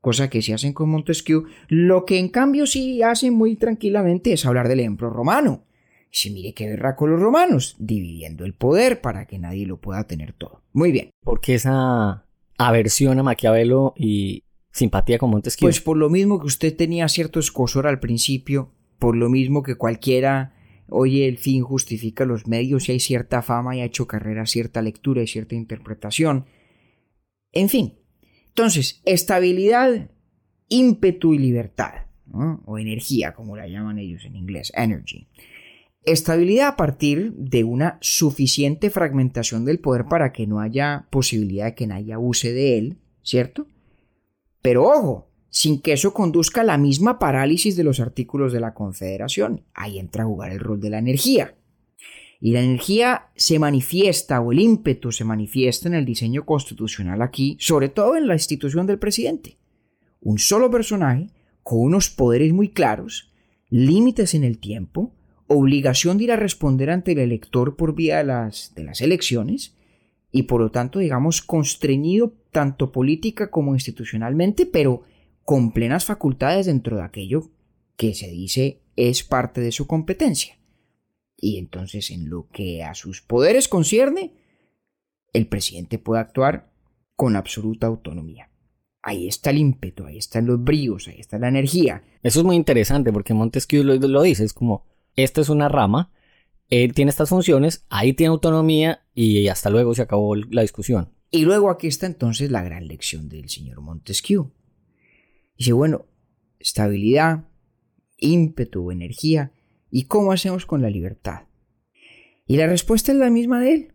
cosa 0.00 0.28
que 0.28 0.42
sí 0.42 0.52
hacen 0.52 0.72
con 0.72 0.90
Montesquieu, 0.90 1.44
lo 1.68 2.04
que 2.04 2.18
en 2.18 2.28
cambio 2.28 2.66
sí 2.66 3.02
hacen 3.02 3.34
muy 3.34 3.56
tranquilamente 3.56 4.32
es 4.32 4.44
hablar 4.44 4.68
del 4.68 4.80
ejemplo 4.80 5.10
romano. 5.10 5.64
Se 6.10 6.30
mire 6.30 6.54
qué 6.54 6.68
verá 6.68 6.94
con 6.94 7.10
los 7.10 7.20
romanos, 7.20 7.74
dividiendo 7.78 8.44
el 8.44 8.54
poder 8.54 9.00
para 9.00 9.26
que 9.26 9.38
nadie 9.38 9.66
lo 9.66 9.78
pueda 9.78 10.04
tener 10.04 10.32
todo. 10.32 10.62
Muy 10.72 10.92
bien. 10.92 11.10
¿Por 11.24 11.40
qué 11.40 11.54
esa 11.54 12.24
aversión 12.56 13.18
a 13.18 13.22
Maquiavelo 13.22 13.94
y 13.96 14.44
simpatía 14.74 15.18
con 15.18 15.30
Montesquieu? 15.30 15.66
Pues 15.66 15.80
por 15.80 15.96
lo 15.96 16.10
mismo 16.10 16.40
que 16.40 16.46
usted 16.46 16.76
tenía 16.76 17.08
cierto 17.08 17.40
escosor 17.40 17.86
al 17.86 18.00
principio, 18.00 18.72
por 18.98 19.16
lo 19.16 19.30
mismo 19.30 19.62
que 19.62 19.76
cualquiera 19.76 20.52
oye 20.88 21.26
el 21.26 21.38
fin 21.38 21.62
justifica 21.62 22.26
los 22.26 22.46
medios 22.46 22.88
y 22.88 22.92
hay 22.92 23.00
cierta 23.00 23.40
fama 23.40 23.76
y 23.76 23.80
ha 23.80 23.84
hecho 23.84 24.06
carrera 24.06 24.44
cierta 24.46 24.82
lectura 24.82 25.22
y 25.22 25.26
cierta 25.26 25.54
interpretación. 25.54 26.46
En 27.52 27.68
fin. 27.68 27.94
Entonces, 28.48 29.00
estabilidad, 29.04 30.10
ímpetu 30.68 31.34
y 31.34 31.38
libertad, 31.38 32.06
o 32.66 32.78
energía, 32.78 33.32
como 33.34 33.56
la 33.56 33.66
llaman 33.66 33.98
ellos 33.98 34.24
en 34.24 34.36
inglés, 34.36 34.72
energy. 34.76 35.26
Estabilidad 36.02 36.68
a 36.68 36.76
partir 36.76 37.32
de 37.32 37.64
una 37.64 37.98
suficiente 38.00 38.90
fragmentación 38.90 39.64
del 39.64 39.80
poder 39.80 40.04
para 40.04 40.32
que 40.32 40.46
no 40.46 40.60
haya 40.60 41.06
posibilidad 41.10 41.66
de 41.66 41.74
que 41.74 41.86
nadie 41.86 42.12
abuse 42.12 42.52
de 42.52 42.78
él, 42.78 42.98
¿cierto? 43.22 43.66
Pero 44.64 44.84
ojo, 44.84 45.28
sin 45.50 45.82
que 45.82 45.92
eso 45.92 46.14
conduzca 46.14 46.62
a 46.62 46.64
la 46.64 46.78
misma 46.78 47.18
parálisis 47.18 47.76
de 47.76 47.84
los 47.84 48.00
artículos 48.00 48.50
de 48.50 48.60
la 48.60 48.72
Confederación. 48.72 49.62
Ahí 49.74 49.98
entra 49.98 50.22
a 50.22 50.26
jugar 50.26 50.52
el 50.52 50.58
rol 50.58 50.80
de 50.80 50.88
la 50.88 51.00
energía. 51.00 51.54
Y 52.40 52.52
la 52.52 52.62
energía 52.62 53.26
se 53.36 53.58
manifiesta, 53.58 54.40
o 54.40 54.52
el 54.52 54.60
ímpetu 54.60 55.12
se 55.12 55.26
manifiesta 55.26 55.88
en 55.88 55.94
el 55.94 56.06
diseño 56.06 56.46
constitucional 56.46 57.20
aquí, 57.20 57.58
sobre 57.60 57.90
todo 57.90 58.16
en 58.16 58.26
la 58.26 58.32
institución 58.32 58.86
del 58.86 58.98
presidente. 58.98 59.58
Un 60.22 60.38
solo 60.38 60.70
personaje, 60.70 61.28
con 61.62 61.80
unos 61.80 62.08
poderes 62.08 62.54
muy 62.54 62.70
claros, 62.70 63.34
límites 63.68 64.32
en 64.32 64.44
el 64.44 64.56
tiempo, 64.56 65.12
obligación 65.46 66.16
de 66.16 66.24
ir 66.24 66.32
a 66.32 66.36
responder 66.36 66.88
ante 66.88 67.12
el 67.12 67.18
elector 67.18 67.76
por 67.76 67.94
vía 67.94 68.16
de 68.16 68.24
las, 68.24 68.72
de 68.74 68.84
las 68.84 69.02
elecciones 69.02 69.73
y 70.36 70.42
por 70.42 70.60
lo 70.60 70.72
tanto, 70.72 70.98
digamos, 70.98 71.42
constreñido 71.42 72.34
tanto 72.50 72.90
política 72.90 73.52
como 73.52 73.72
institucionalmente, 73.72 74.66
pero 74.66 75.02
con 75.44 75.70
plenas 75.70 76.04
facultades 76.04 76.66
dentro 76.66 76.96
de 76.96 77.04
aquello 77.04 77.52
que 77.96 78.14
se 78.14 78.28
dice 78.32 78.80
es 78.96 79.22
parte 79.22 79.60
de 79.60 79.70
su 79.70 79.86
competencia. 79.86 80.58
Y 81.36 81.58
entonces, 81.58 82.10
en 82.10 82.30
lo 82.30 82.48
que 82.48 82.82
a 82.82 82.94
sus 82.94 83.22
poderes 83.22 83.68
concierne, 83.68 84.34
el 85.32 85.46
presidente 85.46 86.00
puede 86.00 86.22
actuar 86.22 86.72
con 87.14 87.36
absoluta 87.36 87.86
autonomía. 87.86 88.50
Ahí 89.02 89.28
está 89.28 89.50
el 89.50 89.58
ímpetu, 89.58 90.04
ahí 90.04 90.18
están 90.18 90.46
los 90.46 90.64
bríos, 90.64 91.06
ahí 91.06 91.20
está 91.20 91.38
la 91.38 91.46
energía. 91.46 92.02
Eso 92.24 92.40
es 92.40 92.44
muy 92.44 92.56
interesante 92.56 93.12
porque 93.12 93.34
Montesquieu 93.34 93.84
lo, 93.84 93.94
lo 93.94 94.22
dice, 94.22 94.42
es 94.42 94.52
como 94.52 94.84
esta 95.14 95.42
es 95.42 95.48
una 95.48 95.68
rama, 95.68 96.10
él 96.70 96.94
tiene 96.94 97.10
estas 97.10 97.28
funciones, 97.28 97.84
ahí 97.88 98.12
tiene 98.12 98.30
autonomía 98.30 99.06
y 99.14 99.48
hasta 99.48 99.70
luego 99.70 99.94
se 99.94 100.02
acabó 100.02 100.34
la 100.34 100.62
discusión. 100.62 101.12
Y 101.30 101.44
luego 101.44 101.70
aquí 101.70 101.86
está 101.86 102.06
entonces 102.06 102.50
la 102.50 102.62
gran 102.62 102.86
lección 102.86 103.28
del 103.28 103.48
señor 103.48 103.80
Montesquieu. 103.80 104.52
Dice, 105.58 105.72
bueno, 105.72 106.06
estabilidad, 106.58 107.48
ímpetu, 108.18 108.90
energía, 108.90 109.52
¿y 109.90 110.04
cómo 110.04 110.32
hacemos 110.32 110.66
con 110.66 110.82
la 110.82 110.90
libertad? 110.90 111.42
Y 112.46 112.56
la 112.56 112.66
respuesta 112.66 113.12
es 113.12 113.18
la 113.18 113.30
misma 113.30 113.60
de 113.60 113.74
él. 113.74 113.94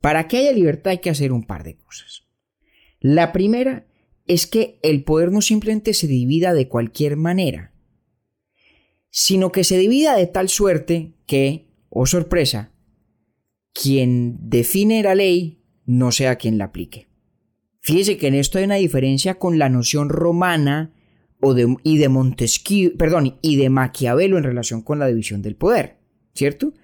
Para 0.00 0.28
que 0.28 0.38
haya 0.38 0.52
libertad 0.52 0.92
hay 0.92 0.98
que 0.98 1.10
hacer 1.10 1.32
un 1.32 1.46
par 1.46 1.64
de 1.64 1.76
cosas. 1.76 2.24
La 3.00 3.32
primera 3.32 3.86
es 4.26 4.46
que 4.46 4.78
el 4.82 5.04
poder 5.04 5.32
no 5.32 5.40
simplemente 5.40 5.94
se 5.94 6.06
divida 6.06 6.52
de 6.52 6.68
cualquier 6.68 7.16
manera, 7.16 7.72
sino 9.10 9.52
que 9.52 9.64
se 9.64 9.78
divida 9.78 10.16
de 10.16 10.26
tal 10.26 10.48
suerte 10.48 11.14
que, 11.26 11.65
oh 11.98 12.06
sorpresa, 12.06 12.72
quien 13.72 14.36
define 14.50 15.02
la 15.02 15.14
ley 15.14 15.62
no 15.84 16.12
sea 16.12 16.36
quien 16.36 16.58
la 16.58 16.66
aplique. 16.66 17.08
Fíjese 17.80 18.16
que 18.16 18.26
en 18.26 18.34
esto 18.34 18.58
hay 18.58 18.64
una 18.64 18.74
diferencia 18.76 19.38
con 19.38 19.58
la 19.58 19.68
noción 19.68 20.08
romana 20.08 20.92
y 21.84 21.98
de 21.98 22.08
Montesquieu, 22.08 22.96
perdón, 22.96 23.38
y 23.40 23.56
de 23.56 23.70
Maquiavelo 23.70 24.38
en 24.38 24.44
relación 24.44 24.82
con 24.82 24.98
la 24.98 25.06
división 25.06 25.42
del 25.42 25.56
poder, 25.56 25.98
¿cierto? 26.34 26.74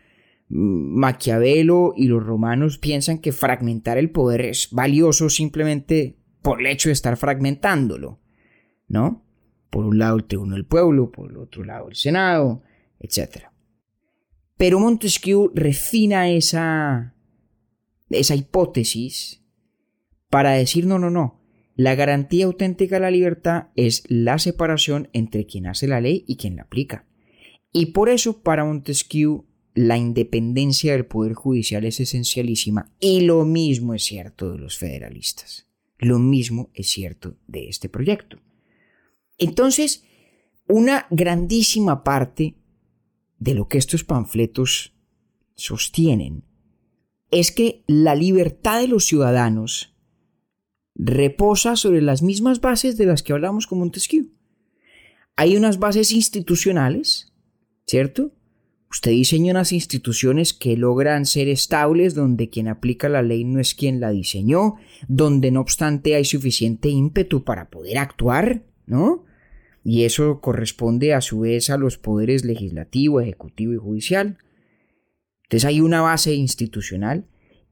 Maquiavelo 0.49 1.95
y 1.97 2.07
los 2.07 2.23
romanos 2.25 2.79
piensan 2.79 3.19
que 3.19 3.33
fragmentar 3.33 3.99
el 3.99 4.11
poder 4.11 4.43
es 4.43 4.69
valioso 4.71 5.29
simplemente 5.31 6.19
por 6.43 6.61
el 6.61 6.67
hecho 6.67 6.89
de 6.89 6.93
estar 6.93 7.17
fragmentándolo, 7.17 8.21
¿no? 8.89 9.25
Por 9.71 9.87
un 9.87 9.99
lado 9.99 10.17
el 10.17 10.25
tribuno 10.25 10.55
del 10.55 10.67
pueblo, 10.67 11.11
por 11.11 11.31
el 11.31 11.39
otro 11.39 11.65
lado 11.65 11.89
el 11.89 11.97
Senado, 11.97 12.63
etc. 13.01 13.52
Pero 14.63 14.79
Montesquieu 14.79 15.51
refina 15.57 16.31
esa, 16.31 17.17
esa 18.11 18.37
hipótesis 18.37 19.43
para 20.31 20.53
decir 20.53 20.87
no, 20.87 21.01
no, 21.01 21.11
no. 21.11 21.41
La 21.75 21.97
garantía 21.97 22.45
auténtica 22.45 22.95
de 22.95 23.01
la 23.01 23.11
libertad 23.11 23.71
es 23.75 24.05
la 24.07 24.39
separación 24.39 25.09
entre 25.15 25.47
quien 25.47 25.67
hace 25.67 25.89
la 25.89 26.01
ley 26.01 26.25
y 26.29 26.37
quien 26.37 26.55
la 26.55 26.63
aplica. 26.63 27.07
Y 27.73 27.87
por 27.87 28.09
eso 28.09 28.41
para 28.45 28.65
Montesquieu 28.65 29.47
la 29.75 29.99
independencia 29.99 30.93
del 30.93 31.07
poder 31.07 31.35
judicial 31.35 31.85
es 31.85 31.99
esencialísima 31.99 32.93
y 33.01 33.23
lo 33.23 33.45
mismo 33.45 33.95
es 33.95 34.05
cierto 34.05 34.53
de 34.53 34.59
los 34.59 34.79
federalistas. 34.79 35.67
Lo 35.99 36.21
mismo 36.21 36.71
es 36.73 36.87
cierto 36.87 37.37
de 37.49 37.69
este 37.69 37.89
proyecto. 37.89 38.39
Entonces, 39.39 40.05
una 40.69 41.09
grandísima 41.11 42.05
parte 42.05 42.55
de 43.43 43.55
lo 43.55 43.67
que 43.67 43.79
estos 43.79 44.05
panfletos 44.05 44.95
sostienen 45.57 46.45
es 47.33 47.51
que 47.51 47.83
la 47.89 48.15
libertad 48.15 48.81
de 48.81 48.87
los 48.87 49.05
ciudadanos 49.05 49.97
reposa 50.95 51.75
sobre 51.75 52.03
las 52.03 52.23
mismas 52.23 52.61
bases 52.61 52.97
de 52.97 53.07
las 53.07 53.25
que 53.25 53.33
hablamos 53.33 53.67
con 53.67 53.81
Montesquieu. 53.81 54.31
Hay 55.35 55.57
unas 55.57 55.81
bases 55.81 56.13
institucionales, 56.13 57.33
¿cierto? 57.85 58.33
Usted 58.89 59.11
diseña 59.11 59.53
unas 59.53 59.73
instituciones 59.73 60.53
que 60.53 60.77
logran 60.77 61.27
ser 61.27 61.49
estables, 61.49 62.15
donde 62.15 62.49
quien 62.49 62.69
aplica 62.69 63.09
la 63.09 63.23
ley 63.23 63.43
no 63.45 63.59
es 63.59 63.75
quien 63.75 63.99
la 63.99 64.11
diseñó, 64.11 64.77
donde 65.09 65.51
no 65.51 65.63
obstante 65.63 66.15
hay 66.15 66.27
suficiente 66.27 66.91
ímpetu 66.91 67.43
para 67.43 67.71
poder 67.71 67.99
actuar, 67.99 68.63
¿no? 68.87 69.25
Y 69.85 70.05
eso 70.05 70.41
corresponde 70.41 71.15
a 71.15 71.21
su 71.21 71.41
vez 71.41 71.71
a 71.71 71.77
los 71.77 71.99
poderes 71.99 72.45
legislativo, 72.45 73.21
ejecutivo 73.21 73.73
y 73.73 73.79
judicial. 73.79 74.39
Entonces 75.45 75.65
hay 75.65 75.81
una 75.81 76.01
base 76.03 76.35
institucional 76.35 77.27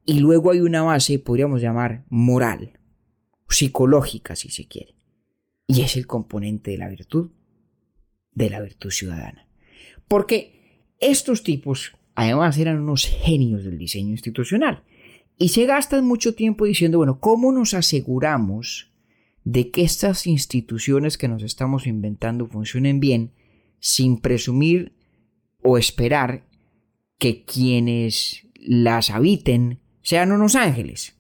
y 0.05 0.21
luego 0.21 0.51
hay 0.51 0.61
una 0.61 0.83
base, 0.83 1.19
podríamos 1.19 1.61
llamar, 1.61 2.05
moral, 2.09 2.79
psicológica 3.49 4.35
si 4.35 4.51
se 4.51 4.67
quiere. 4.67 4.95
Y 5.67 5.83
es 5.83 5.97
el 5.97 6.07
componente 6.07 6.73
de 6.73 6.79
la 6.79 6.89
virtud, 6.89 7.31
de 8.33 8.51
la 8.51 8.61
virtud 8.61 8.91
ciudadana. 8.91 9.47
Porque 10.09 10.95
estos 10.99 11.45
tipos 11.45 11.93
además 12.17 12.59
eran 12.59 12.81
unos 12.81 13.07
genios 13.07 13.65
del 13.65 13.79
diseño 13.79 14.11
institucional 14.11 14.83
y 15.39 15.51
se 15.51 15.65
gastan 15.65 16.05
mucho 16.05 16.35
tiempo 16.35 16.65
diciendo, 16.65 16.99
bueno, 16.99 17.21
¿cómo 17.21 17.53
nos 17.53 17.73
aseguramos 17.73 18.90
de 19.45 19.71
que 19.71 19.83
estas 19.83 20.27
instituciones 20.27 21.19
que 21.19 21.29
nos 21.29 21.43
estamos 21.43 21.87
inventando 21.87 22.47
funcionen 22.47 23.01
bien 23.01 23.33
sin 23.79 24.19
presumir 24.19 24.93
o 25.63 25.79
esperar 25.79 26.45
que 27.19 27.45
quienes 27.45 28.47
las 28.55 29.11
habiten 29.11 29.81
sean 30.03 30.33
unos 30.33 30.55
ángeles. 30.55 31.17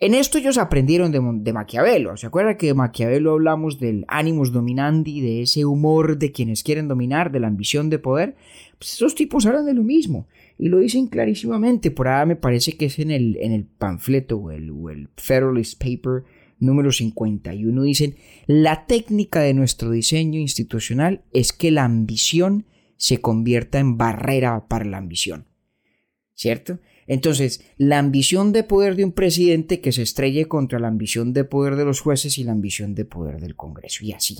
En 0.00 0.12
esto 0.12 0.38
ellos 0.38 0.58
aprendieron 0.58 1.12
de, 1.12 1.52
Maquiavelo. 1.52 2.16
¿Se 2.16 2.26
acuerdan 2.26 2.56
que 2.56 2.66
de 2.66 2.74
Maquiavelo 2.74 3.32
hablamos 3.32 3.78
del 3.78 4.04
animus 4.08 4.52
dominandi, 4.52 5.20
de 5.20 5.42
ese 5.42 5.64
humor 5.64 6.18
de 6.18 6.32
quienes 6.32 6.62
quieren 6.62 6.88
dominar, 6.88 7.30
de 7.32 7.40
la 7.40 7.46
ambición 7.46 7.88
de 7.90 8.00
poder? 8.00 8.36
Pues 8.76 8.94
esos 8.94 9.14
tipos 9.14 9.46
hablan 9.46 9.64
de 9.64 9.72
lo 9.72 9.82
mismo 9.82 10.26
y 10.58 10.68
lo 10.68 10.78
dicen 10.78 11.06
clarísimamente. 11.06 11.90
Por 11.90 12.08
ahora 12.08 12.26
me 12.26 12.36
parece 12.36 12.76
que 12.76 12.86
es 12.86 12.98
en 12.98 13.12
el, 13.12 13.38
en 13.40 13.52
el 13.52 13.64
panfleto 13.64 14.36
o 14.36 14.50
el, 14.50 14.70
o 14.70 14.90
el 14.90 15.08
Federalist 15.16 15.82
Paper 15.82 16.24
número 16.58 16.92
51 16.92 17.82
dicen, 17.82 18.16
la 18.46 18.86
técnica 18.86 19.40
de 19.40 19.54
nuestro 19.54 19.90
diseño 19.90 20.40
institucional 20.40 21.24
es 21.32 21.52
que 21.52 21.70
la 21.70 21.84
ambición 21.84 22.66
se 22.96 23.20
convierta 23.20 23.78
en 23.78 23.96
barrera 23.96 24.66
para 24.68 24.84
la 24.84 24.98
ambición. 24.98 25.46
¿Cierto? 26.34 26.80
Entonces, 27.06 27.64
la 27.76 27.98
ambición 27.98 28.52
de 28.52 28.64
poder 28.64 28.96
de 28.96 29.04
un 29.04 29.12
presidente 29.12 29.80
que 29.80 29.92
se 29.92 30.02
estrelle 30.02 30.46
contra 30.46 30.78
la 30.78 30.88
ambición 30.88 31.32
de 31.32 31.44
poder 31.44 31.76
de 31.76 31.84
los 31.84 32.00
jueces 32.00 32.38
y 32.38 32.44
la 32.44 32.52
ambición 32.52 32.94
de 32.94 33.04
poder 33.04 33.40
del 33.40 33.56
Congreso, 33.56 34.04
y 34.04 34.12
así, 34.12 34.38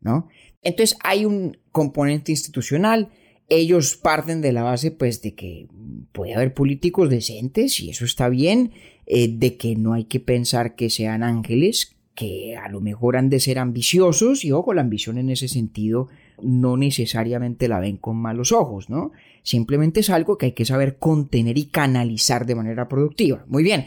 ¿no? 0.00 0.28
Entonces, 0.62 0.96
hay 1.04 1.24
un 1.24 1.58
componente 1.72 2.32
institucional, 2.32 3.10
ellos 3.48 3.96
parten 3.96 4.40
de 4.40 4.52
la 4.52 4.62
base, 4.62 4.90
pues, 4.90 5.22
de 5.22 5.34
que 5.34 5.68
puede 6.12 6.34
haber 6.34 6.54
políticos 6.54 7.10
decentes, 7.10 7.78
y 7.80 7.90
eso 7.90 8.04
está 8.04 8.28
bien, 8.28 8.72
eh, 9.06 9.28
de 9.28 9.56
que 9.56 9.76
no 9.76 9.92
hay 9.92 10.04
que 10.04 10.20
pensar 10.20 10.74
que 10.74 10.90
sean 10.90 11.22
ángeles, 11.22 11.96
que 12.14 12.56
a 12.56 12.68
lo 12.68 12.80
mejor 12.80 13.16
han 13.16 13.28
de 13.28 13.40
ser 13.40 13.58
ambiciosos, 13.58 14.44
y 14.44 14.52
ojo, 14.52 14.74
la 14.74 14.80
ambición 14.80 15.18
en 15.18 15.30
ese 15.30 15.48
sentido 15.48 16.08
no 16.42 16.76
necesariamente 16.76 17.68
la 17.68 17.80
ven 17.80 17.96
con 17.96 18.16
malos 18.16 18.52
ojos, 18.52 18.90
¿no? 18.90 19.12
simplemente 19.46 20.00
es 20.00 20.10
algo 20.10 20.38
que 20.38 20.46
hay 20.46 20.52
que 20.52 20.64
saber 20.64 20.98
contener 20.98 21.56
y 21.56 21.66
canalizar 21.66 22.46
de 22.46 22.56
manera 22.56 22.88
productiva. 22.88 23.44
Muy 23.46 23.62
bien, 23.62 23.84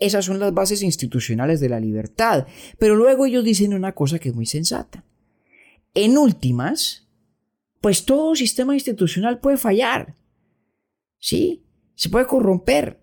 esas 0.00 0.24
son 0.24 0.40
las 0.40 0.52
bases 0.52 0.82
institucionales 0.82 1.60
de 1.60 1.68
la 1.68 1.78
libertad, 1.78 2.48
pero 2.76 2.96
luego 2.96 3.24
ellos 3.24 3.44
dicen 3.44 3.72
una 3.72 3.92
cosa 3.92 4.18
que 4.18 4.30
es 4.30 4.34
muy 4.34 4.46
sensata. 4.46 5.04
En 5.94 6.18
últimas, 6.18 7.06
pues 7.80 8.04
todo 8.04 8.34
sistema 8.34 8.74
institucional 8.74 9.38
puede 9.38 9.58
fallar. 9.58 10.16
¿Sí? 11.20 11.62
Se 11.94 12.08
puede 12.08 12.26
corromper. 12.26 13.00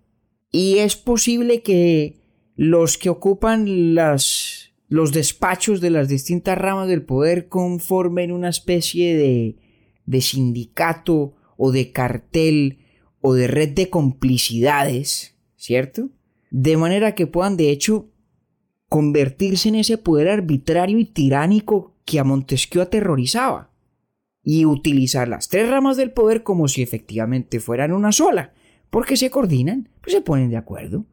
Y 0.53 0.77
es 0.77 0.95
posible 0.95 1.63
que 1.63 2.21
los 2.55 2.99
que 2.99 3.09
ocupan 3.09 3.95
las, 3.95 4.71
los 4.87 5.11
despachos 5.11 5.81
de 5.81 5.89
las 5.89 6.07
distintas 6.07 6.57
ramas 6.57 6.87
del 6.87 7.01
poder 7.01 7.49
conformen 7.49 8.31
una 8.31 8.49
especie 8.49 9.17
de, 9.17 9.57
de 10.05 10.21
sindicato 10.21 11.33
o 11.57 11.71
de 11.71 11.91
cartel 11.91 12.77
o 13.19 13.33
de 13.33 13.47
red 13.47 13.69
de 13.69 13.89
complicidades, 13.89 15.35
¿cierto? 15.55 16.09
De 16.51 16.77
manera 16.77 17.15
que 17.15 17.25
puedan, 17.25 17.57
de 17.57 17.71
hecho, 17.71 18.11
convertirse 18.89 19.69
en 19.69 19.75
ese 19.75 19.97
poder 19.97 20.29
arbitrario 20.29 20.99
y 20.99 21.05
tiránico 21.05 21.95
que 22.05 22.19
a 22.19 22.23
Montesquieu 22.23 22.83
aterrorizaba, 22.83 23.71
y 24.43 24.65
utilizar 24.65 25.27
las 25.27 25.49
tres 25.49 25.67
ramas 25.67 25.97
del 25.97 26.11
poder 26.11 26.43
como 26.43 26.67
si 26.67 26.83
efectivamente 26.83 27.59
fueran 27.59 27.91
una 27.91 28.11
sola, 28.11 28.53
porque 28.93 29.17
se 29.17 29.31
coordinan, 29.31 29.89
pues 30.01 30.13
se 30.13 30.21
ponen 30.21 30.51
de 30.51 30.57
acuerdo. 30.57 31.07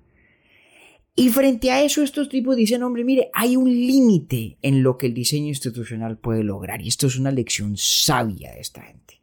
Y 1.16 1.31
frente 1.31 1.70
a 1.70 1.83
eso 1.83 2.03
estos 2.03 2.28
tipos 2.28 2.55
dicen, 2.55 2.83
hombre, 2.83 3.05
mire, 3.05 3.31
hay 3.33 3.57
un 3.57 3.70
límite 3.70 4.59
en 4.61 4.83
lo 4.83 4.99
que 4.99 5.07
el 5.07 5.14
diseño 5.14 5.47
institucional 5.47 6.18
puede 6.18 6.45
lograr, 6.45 6.83
y 6.83 6.89
esto 6.89 7.07
es 7.07 7.18
una 7.18 7.31
lección 7.31 7.78
sabia 7.78 8.53
de 8.53 8.61
esta 8.61 8.83
gente. 8.83 9.22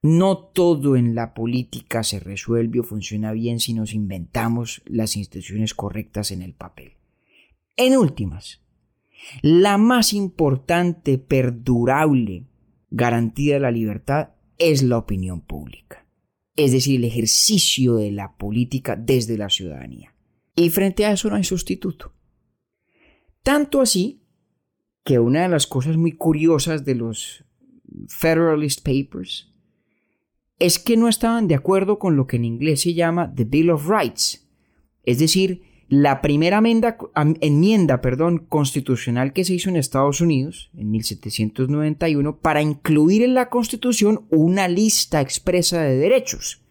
No 0.00 0.38
todo 0.38 0.96
en 0.96 1.14
la 1.14 1.34
política 1.34 2.02
se 2.04 2.20
resuelve 2.20 2.80
o 2.80 2.84
funciona 2.84 3.32
bien 3.32 3.60
si 3.60 3.74
nos 3.74 3.92
inventamos 3.92 4.80
las 4.86 5.14
instituciones 5.14 5.74
correctas 5.74 6.30
en 6.30 6.40
el 6.40 6.54
papel. 6.54 6.92
En 7.76 7.98
últimas, 7.98 8.62
la 9.42 9.76
más 9.76 10.14
importante, 10.14 11.18
perdurable 11.18 12.46
garantía 12.88 13.56
de 13.56 13.60
la 13.60 13.70
libertad 13.70 14.30
es 14.56 14.82
la 14.82 14.96
opinión 14.96 15.42
pública, 15.42 16.07
es 16.58 16.72
decir, 16.72 16.96
el 16.96 17.04
ejercicio 17.04 17.94
de 17.94 18.10
la 18.10 18.36
política 18.36 18.96
desde 18.96 19.38
la 19.38 19.48
ciudadanía. 19.48 20.12
Y 20.56 20.70
frente 20.70 21.06
a 21.06 21.12
eso 21.12 21.30
no 21.30 21.36
hay 21.36 21.44
sustituto. 21.44 22.12
Tanto 23.44 23.80
así 23.80 24.24
que 25.04 25.20
una 25.20 25.42
de 25.42 25.50
las 25.50 25.68
cosas 25.68 25.96
muy 25.96 26.12
curiosas 26.12 26.84
de 26.84 26.96
los 26.96 27.44
Federalist 28.08 28.84
Papers 28.84 29.54
es 30.58 30.80
que 30.80 30.96
no 30.96 31.06
estaban 31.06 31.46
de 31.46 31.54
acuerdo 31.54 32.00
con 32.00 32.16
lo 32.16 32.26
que 32.26 32.36
en 32.36 32.44
inglés 32.44 32.80
se 32.80 32.92
llama 32.92 33.32
The 33.32 33.44
Bill 33.44 33.70
of 33.70 33.88
Rights, 33.88 34.50
es 35.04 35.20
decir, 35.20 35.62
la 35.88 36.20
primera 36.20 36.58
enmienda, 37.40 38.00
constitucional 38.48 39.32
que 39.32 39.44
se 39.44 39.54
hizo 39.54 39.70
en 39.70 39.76
Estados 39.76 40.20
Unidos 40.20 40.70
en 40.76 40.90
1791 40.90 42.38
para 42.38 42.60
incluir 42.60 43.22
en 43.22 43.34
la 43.34 43.48
Constitución 43.48 44.26
una 44.30 44.68
lista 44.68 45.20
expresa 45.20 45.80
de 45.80 45.96
derechos. 45.96 46.62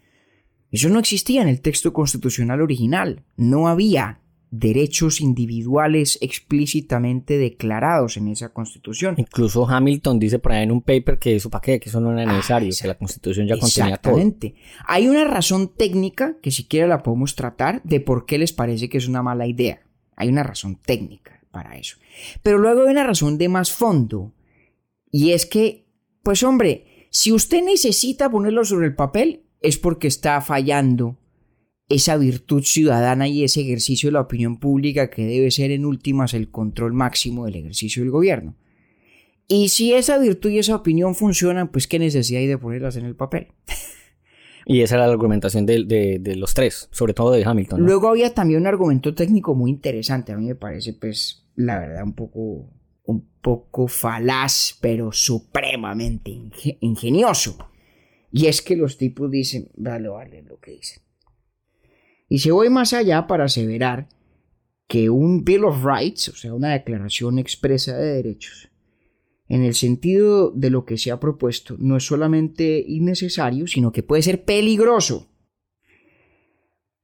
Eso 0.72 0.89
no 0.89 0.99
existía 0.99 1.41
en 1.41 1.47
el 1.47 1.61
texto 1.61 1.93
constitucional 1.93 2.61
original. 2.61 3.24
No 3.38 3.68
había 3.68 4.20
derechos 4.50 5.20
individuales 5.20 6.18
explícitamente 6.22 7.38
declarados 7.38 8.18
en 8.18 8.30
esa 8.30 8.50
constitución. 8.50 9.16
Incluso 9.18 9.68
Hamilton 9.68 10.20
dice 10.20 10.39
por 10.39 10.54
ahí 10.54 10.64
en 10.64 10.72
un 10.72 10.82
paper 10.82 11.20
que 11.20 11.36
eso 11.36 11.50
para 11.50 11.62
qué, 11.62 11.80
que 11.80 11.89
eso 11.89 12.00
no 12.00 12.12
era 12.18 12.30
ah, 12.30 12.34
necesario, 12.34 12.74
que 12.80 12.88
la 12.88 12.98
constitución 12.98 13.48
ya 13.48 13.58
contenía 13.58 13.98
todo. 13.98 14.14
Exactamente. 14.14 14.56
Hay 14.86 15.08
una 15.08 15.26
razón 15.26 15.74
técnica 15.76 16.38
que 16.41 16.52
si 16.52 16.66
quiere 16.66 16.88
la 16.88 17.04
podemos 17.04 17.36
tratar 17.36 17.82
de 17.84 18.00
por 18.00 18.26
qué 18.26 18.38
les 18.38 18.54
parece 18.54 18.89
que 18.89 18.98
es 18.98 19.08
una 19.08 19.22
mala 19.22 19.48
idea. 19.48 19.82
Hay 20.16 20.30
una 20.30 20.43
razón 20.43 20.76
técnica 20.76 21.41
para 21.52 21.78
eso. 21.78 21.98
Pero 22.41 22.58
luego 22.58 22.84
hay 22.84 22.91
una 22.91 23.04
razón 23.04 23.38
de 23.38 23.50
más 23.50 23.72
fondo. 23.72 24.34
Y 25.12 25.32
es 25.32 25.45
que, 25.45 25.86
pues 26.24 26.43
hombre, 26.43 27.08
si 27.10 27.32
usted 27.32 27.64
necesita 27.64 28.30
ponerlo 28.30 28.64
sobre 28.66 28.88
el 28.88 28.95
papel, 28.95 29.43
es 29.62 29.78
porque 29.78 30.08
está 30.08 30.39
fallando 30.41 31.18
esa 31.90 32.18
virtud 32.18 32.64
ciudadana 32.64 33.28
y 33.28 33.44
ese 33.44 33.62
ejercicio 33.62 34.08
de 34.08 34.14
la 34.14 34.22
opinión 34.22 34.60
pública 34.60 35.10
que 35.10 35.26
debe 35.26 35.52
ser 35.52 35.72
en 35.72 35.86
últimas 35.86 36.34
el 36.34 36.50
control 36.50 36.94
máximo 36.94 37.46
del 37.46 37.56
ejercicio 37.56 38.04
del 38.04 38.12
gobierno. 38.12 38.56
Y 39.48 39.70
si 39.70 39.94
esa 39.94 40.18
virtud 40.18 40.50
y 40.50 40.60
esa 40.60 40.76
opinión 40.76 41.16
funcionan, 41.16 41.70
pues 41.70 41.88
qué 41.88 42.00
necesidad 42.00 42.42
hay 42.42 42.48
de 42.48 42.58
ponerlas 42.58 42.98
en 42.98 43.06
el 43.06 43.16
papel. 43.16 43.48
Y 44.70 44.82
esa 44.82 44.96
era 44.96 45.06
la 45.08 45.14
argumentación 45.14 45.66
de, 45.66 46.36
los 46.36 46.54
tres, 46.54 46.90
sobre 46.92 47.14
todo 47.14 47.32
de 47.32 47.46
Hamilton. 47.46 47.80
Luego 47.80 48.10
había 48.10 48.34
también 48.34 48.60
un 48.60 48.68
argumento 48.68 49.16
técnico 49.16 49.56
muy 49.56 49.72
interesante, 49.72 50.34
a 50.34 50.38
mí 50.38 50.46
me 50.46 50.56
parece 50.56 50.92
pues 50.92 51.48
la 51.56 51.80
verdad 51.80 52.04
un 52.04 52.12
poco, 52.12 52.70
un 53.06 53.30
poco 53.42 53.88
falaz, 53.88 54.78
pero 54.82 55.14
supremamente 55.14 56.32
ingenioso. 56.82 57.58
Y 58.30 58.48
es 58.48 58.62
que 58.62 58.76
los 58.76 58.98
tipos 58.98 59.32
dicen, 59.32 59.70
vale, 59.78 60.10
vale 60.10 60.42
lo 60.42 60.60
que 60.60 60.72
dicen. 60.72 61.02
Y 62.30 62.40
se 62.40 62.52
voy 62.52 62.70
más 62.70 62.94
allá 62.94 63.28
para 63.28 63.46
aseverar 63.46 64.10
que 64.88 65.10
un 65.10 65.44
Bill 65.44 65.66
of 65.66 65.84
Rights, 65.84 66.30
o 66.30 66.36
sea, 66.36 66.54
una 66.54 66.74
declaración 66.74 67.40
expresa 67.40 67.98
de 67.98 68.14
derechos, 68.14 68.70
en 69.50 69.64
el 69.64 69.76
sentido 69.76 70.52
de 70.52 70.70
lo 70.70 70.86
que 70.86 70.98
se 70.98 71.12
ha 71.12 71.20
propuesto, 71.20 71.76
no 71.80 71.96
es 71.98 72.06
solamente 72.06 72.84
innecesario, 72.86 73.68
sino 73.68 73.92
que 73.92 74.04
puede 74.04 74.22
ser 74.22 74.44
peligroso. 74.44 75.30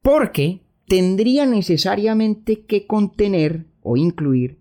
Porque 0.01 0.61
tendría 0.87 1.45
necesariamente 1.45 2.65
que 2.65 2.85
contener 2.85 3.67
o 3.81 3.95
incluir 3.95 4.59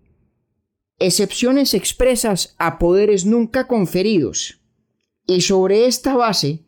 excepciones 0.99 1.73
expresas 1.73 2.55
a 2.57 2.79
poderes 2.79 3.25
nunca 3.25 3.67
conferidos. 3.67 4.61
Y 5.27 5.41
sobre 5.41 5.85
esta 5.85 6.15
base 6.15 6.65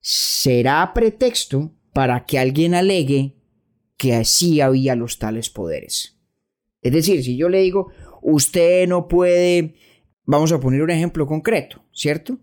será 0.00 0.92
pretexto 0.92 1.75
para 1.96 2.26
que 2.26 2.38
alguien 2.38 2.74
alegue 2.74 3.36
que 3.96 4.14
así 4.14 4.60
había 4.60 4.94
los 4.94 5.18
tales 5.18 5.48
poderes. 5.48 6.18
Es 6.82 6.92
decir, 6.92 7.24
si 7.24 7.38
yo 7.38 7.48
le 7.48 7.62
digo, 7.62 7.90
usted 8.20 8.86
no 8.86 9.08
puede, 9.08 9.76
vamos 10.26 10.52
a 10.52 10.60
poner 10.60 10.82
un 10.82 10.90
ejemplo 10.90 11.26
concreto, 11.26 11.80
¿cierto? 11.94 12.36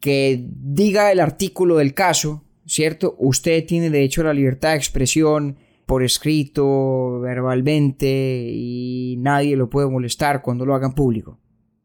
Que 0.00 0.46
diga 0.48 1.12
el 1.12 1.20
artículo 1.20 1.76
del 1.76 1.92
caso, 1.92 2.42
¿cierto? 2.64 3.16
Usted 3.18 3.66
tiene 3.66 3.90
derecho 3.90 4.22
a 4.22 4.28
la 4.28 4.32
libertad 4.32 4.70
de 4.70 4.76
expresión 4.76 5.58
por 5.84 6.02
escrito, 6.02 7.20
verbalmente, 7.20 8.48
y 8.50 9.16
nadie 9.18 9.56
lo 9.56 9.68
puede 9.68 9.90
molestar 9.90 10.40
cuando 10.40 10.64
lo 10.64 10.74
haga 10.74 10.86
en 10.86 10.94
público. 10.94 11.38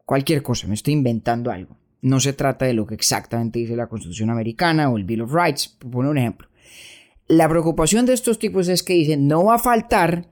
Cualquier 0.06 0.42
cosa, 0.42 0.66
me 0.66 0.72
estoy 0.72 0.94
inventando 0.94 1.50
algo. 1.50 1.76
No 2.00 2.20
se 2.20 2.32
trata 2.32 2.64
de 2.64 2.72
lo 2.72 2.86
que 2.86 2.94
exactamente 2.94 3.58
dice 3.58 3.76
la 3.76 3.86
Constitución 3.86 4.30
americana 4.30 4.88
o 4.88 4.96
el 4.96 5.04
Bill 5.04 5.20
of 5.20 5.34
Rights, 5.34 5.68
por 5.68 5.90
poner 5.90 6.10
un 6.10 6.16
ejemplo. 6.16 6.48
La 7.28 7.48
preocupación 7.48 8.06
de 8.06 8.12
estos 8.12 8.38
tipos 8.38 8.68
es 8.68 8.82
que 8.82 8.94
dicen, 8.94 9.26
no 9.26 9.44
va 9.44 9.54
a 9.54 9.58
faltar 9.58 10.28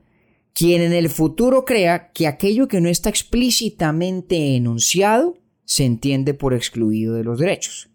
quien 0.53 0.81
en 0.81 0.93
el 0.93 1.09
futuro 1.09 1.65
crea 1.65 2.11
que 2.11 2.27
aquello 2.27 2.67
que 2.67 2.81
no 2.81 2.89
está 2.89 3.09
explícitamente 3.09 4.55
enunciado 4.55 5.37
se 5.63 5.85
entiende 5.85 6.33
por 6.33 6.53
excluido 6.53 7.15
de 7.15 7.23
los 7.23 7.39
derechos. 7.39 7.89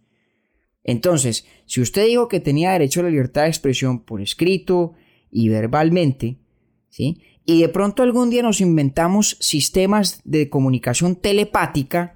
Entonces, 0.83 1.47
si 1.67 1.81
usted 1.81 2.07
dijo 2.07 2.29
que 2.29 2.41
tenía 2.41 2.73
derecho 2.73 3.01
a 3.01 3.03
la 3.05 3.11
libertad 3.11 3.43
de 3.43 3.49
expresión 3.49 4.05
por 4.05 4.23
escrito 4.23 4.95
y 5.31 5.49
verbalmente, 5.49 6.39
¿sí? 6.89 7.21
y 7.45 7.61
de 7.61 7.69
pronto 7.69 8.03
algún 8.03 8.31
día 8.31 8.43
nos 8.43 8.61
inventamos 8.61 9.37
sistemas 9.41 10.21
de 10.25 10.49
comunicación 10.49 11.17
telepática 11.17 12.16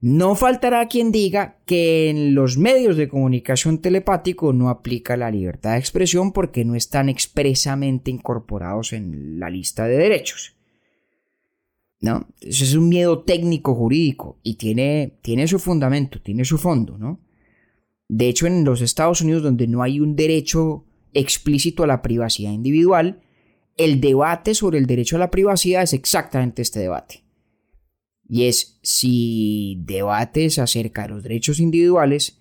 no 0.00 0.34
faltará 0.34 0.88
quien 0.88 1.12
diga 1.12 1.58
que 1.66 2.08
en 2.08 2.34
los 2.34 2.56
medios 2.56 2.96
de 2.96 3.08
comunicación 3.08 3.78
telepático 3.78 4.52
no 4.54 4.70
aplica 4.70 5.16
la 5.16 5.30
libertad 5.30 5.72
de 5.72 5.78
expresión 5.78 6.32
porque 6.32 6.64
no 6.64 6.74
están 6.74 7.10
expresamente 7.10 8.10
incorporados 8.10 8.94
en 8.94 9.38
la 9.38 9.50
lista 9.50 9.86
de 9.86 9.98
derechos. 9.98 10.56
¿No? 12.00 12.26
Eso 12.40 12.64
es 12.64 12.74
un 12.74 12.88
miedo 12.88 13.24
técnico 13.24 13.74
jurídico 13.74 14.38
y 14.42 14.54
tiene, 14.54 15.18
tiene 15.20 15.46
su 15.46 15.58
fundamento, 15.58 16.22
tiene 16.22 16.46
su 16.46 16.56
fondo, 16.56 16.96
¿no? 16.96 17.20
De 18.08 18.26
hecho, 18.26 18.46
en 18.46 18.64
los 18.64 18.80
Estados 18.80 19.20
Unidos, 19.20 19.42
donde 19.42 19.66
no 19.66 19.82
hay 19.82 20.00
un 20.00 20.16
derecho 20.16 20.86
explícito 21.12 21.84
a 21.84 21.86
la 21.86 22.00
privacidad 22.00 22.52
individual, 22.52 23.20
el 23.76 24.00
debate 24.00 24.54
sobre 24.54 24.78
el 24.78 24.86
derecho 24.86 25.16
a 25.16 25.18
la 25.18 25.30
privacidad 25.30 25.82
es 25.82 25.92
exactamente 25.92 26.62
este 26.62 26.80
debate 26.80 27.22
y 28.30 28.44
es 28.44 28.78
si 28.82 29.82
debates 29.84 30.60
acerca 30.60 31.02
de 31.02 31.08
los 31.08 31.24
derechos 31.24 31.58
individuales 31.58 32.40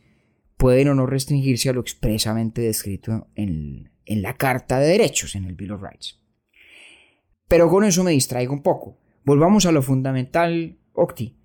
pueden 0.56 0.90
o 0.90 0.94
no 0.94 1.08
restringirse 1.08 1.68
a 1.68 1.74
lo 1.74 1.82
expresamente 1.82 2.62
descrito 2.62 3.28
en, 3.34 3.90
en 4.06 4.22
la 4.22 4.38
Carta 4.38 4.80
de 4.80 4.88
Derechos, 4.88 5.34
en 5.34 5.46
el 5.46 5.56
Bill 5.56 5.72
of 5.72 5.82
Rights. 5.82 6.22
Pero 7.48 7.70
con 7.70 7.84
eso 7.86 8.04
me 8.04 8.12
distraigo 8.12 8.54
un 8.54 8.62
poco. 8.62 9.00
Volvamos 9.26 9.66
a 9.66 9.72
lo 9.72 9.82
fundamental, 9.82 10.78
Octi. 10.94 11.36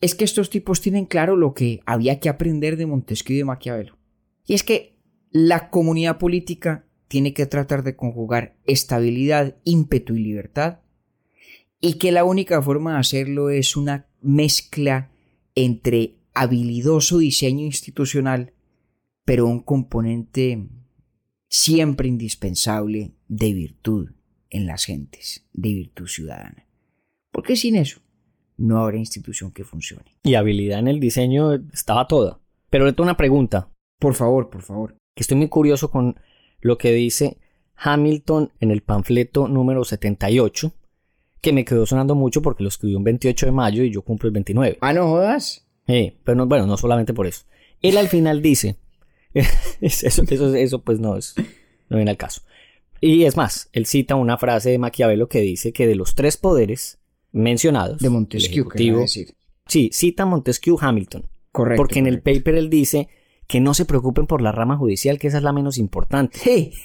Es 0.00 0.16
que 0.16 0.24
estos 0.24 0.50
tipos 0.50 0.80
tienen 0.80 1.06
claro 1.06 1.36
lo 1.36 1.54
que 1.54 1.80
había 1.86 2.18
que 2.18 2.28
aprender 2.28 2.76
de 2.76 2.86
Montesquieu 2.86 3.36
y 3.36 3.38
de 3.38 3.44
Maquiavelo. 3.44 3.96
Y 4.44 4.54
es 4.54 4.64
que 4.64 4.98
la 5.30 5.70
comunidad 5.70 6.18
política 6.18 6.84
tiene 7.06 7.32
que 7.32 7.46
tratar 7.46 7.84
de 7.84 7.94
conjugar 7.94 8.56
estabilidad, 8.64 9.56
ímpetu 9.62 10.16
y 10.16 10.20
libertad, 10.20 10.80
y 11.84 11.98
que 11.98 12.12
la 12.12 12.24
única 12.24 12.62
forma 12.62 12.94
de 12.94 13.00
hacerlo 13.00 13.50
es 13.50 13.76
una 13.76 14.06
mezcla 14.22 15.10
entre 15.54 16.16
habilidoso 16.32 17.18
diseño 17.18 17.66
institucional, 17.66 18.54
pero 19.26 19.46
un 19.46 19.60
componente 19.60 20.66
siempre 21.46 22.08
indispensable 22.08 23.12
de 23.28 23.52
virtud 23.52 24.12
en 24.48 24.66
las 24.66 24.86
gentes, 24.86 25.46
de 25.52 25.74
virtud 25.74 26.06
ciudadana. 26.06 26.66
Porque 27.30 27.54
sin 27.54 27.76
eso 27.76 28.00
no 28.56 28.78
habrá 28.78 28.96
institución 28.96 29.52
que 29.52 29.64
funcione. 29.64 30.16
Y 30.22 30.36
habilidad 30.36 30.78
en 30.78 30.88
el 30.88 31.00
diseño 31.00 31.52
estaba 31.70 32.08
toda. 32.08 32.40
Pero 32.70 32.86
le 32.86 32.94
tengo 32.94 33.02
una 33.02 33.18
pregunta. 33.18 33.70
Por 33.98 34.14
favor, 34.14 34.48
por 34.48 34.62
favor. 34.62 34.96
Que 35.14 35.22
estoy 35.22 35.36
muy 35.36 35.50
curioso 35.50 35.90
con 35.90 36.18
lo 36.62 36.78
que 36.78 36.92
dice 36.92 37.36
Hamilton 37.76 38.52
en 38.60 38.70
el 38.70 38.80
panfleto 38.80 39.48
número 39.48 39.84
78, 39.84 40.72
que 41.44 41.52
me 41.52 41.64
quedó 41.64 41.84
sonando 41.84 42.14
mucho 42.14 42.40
porque 42.40 42.62
lo 42.62 42.70
escribió 42.70 42.96
un 42.96 43.04
28 43.04 43.46
de 43.46 43.52
mayo 43.52 43.84
y 43.84 43.90
yo 43.90 44.00
cumplo 44.00 44.28
el 44.28 44.32
29. 44.32 44.78
Ah, 44.80 44.94
no 44.94 45.06
jodas. 45.08 45.66
Eh, 45.86 46.16
pero 46.24 46.34
no, 46.36 46.46
bueno, 46.46 46.66
no 46.66 46.78
solamente 46.78 47.12
por 47.12 47.26
eso. 47.26 47.44
Él 47.82 47.98
al 47.98 48.08
final 48.08 48.40
dice, 48.40 48.76
eso, 49.80 50.06
eso, 50.06 50.54
eso 50.54 50.82
pues 50.82 50.98
no 51.00 51.18
es, 51.18 51.34
no 51.90 51.98
viene 51.98 52.10
al 52.10 52.16
caso. 52.16 52.40
Y 52.98 53.24
es 53.24 53.36
más, 53.36 53.68
él 53.72 53.84
cita 53.84 54.14
una 54.14 54.38
frase 54.38 54.70
de 54.70 54.78
Maquiavelo 54.78 55.28
que 55.28 55.40
dice 55.40 55.74
que 55.74 55.86
de 55.86 55.94
los 55.94 56.14
tres 56.14 56.38
poderes 56.38 56.98
mencionados, 57.30 58.00
de 58.00 58.08
Montesquieu, 58.08 58.62
ejecutivo, 58.62 59.00
decir. 59.00 59.34
sí, 59.66 59.90
cita 59.92 60.24
Montesquieu 60.24 60.78
Hamilton. 60.80 61.26
Correcto. 61.52 61.82
Porque 61.82 61.98
en 61.98 62.06
el 62.06 62.22
correcto. 62.22 62.40
paper 62.40 62.54
él 62.54 62.70
dice 62.70 63.08
que 63.46 63.60
no 63.60 63.74
se 63.74 63.84
preocupen 63.84 64.26
por 64.26 64.40
la 64.40 64.50
rama 64.50 64.78
judicial, 64.78 65.18
que 65.18 65.28
esa 65.28 65.36
es 65.36 65.42
la 65.44 65.52
menos 65.52 65.76
importante. 65.76 66.38
Sí. 66.38 66.72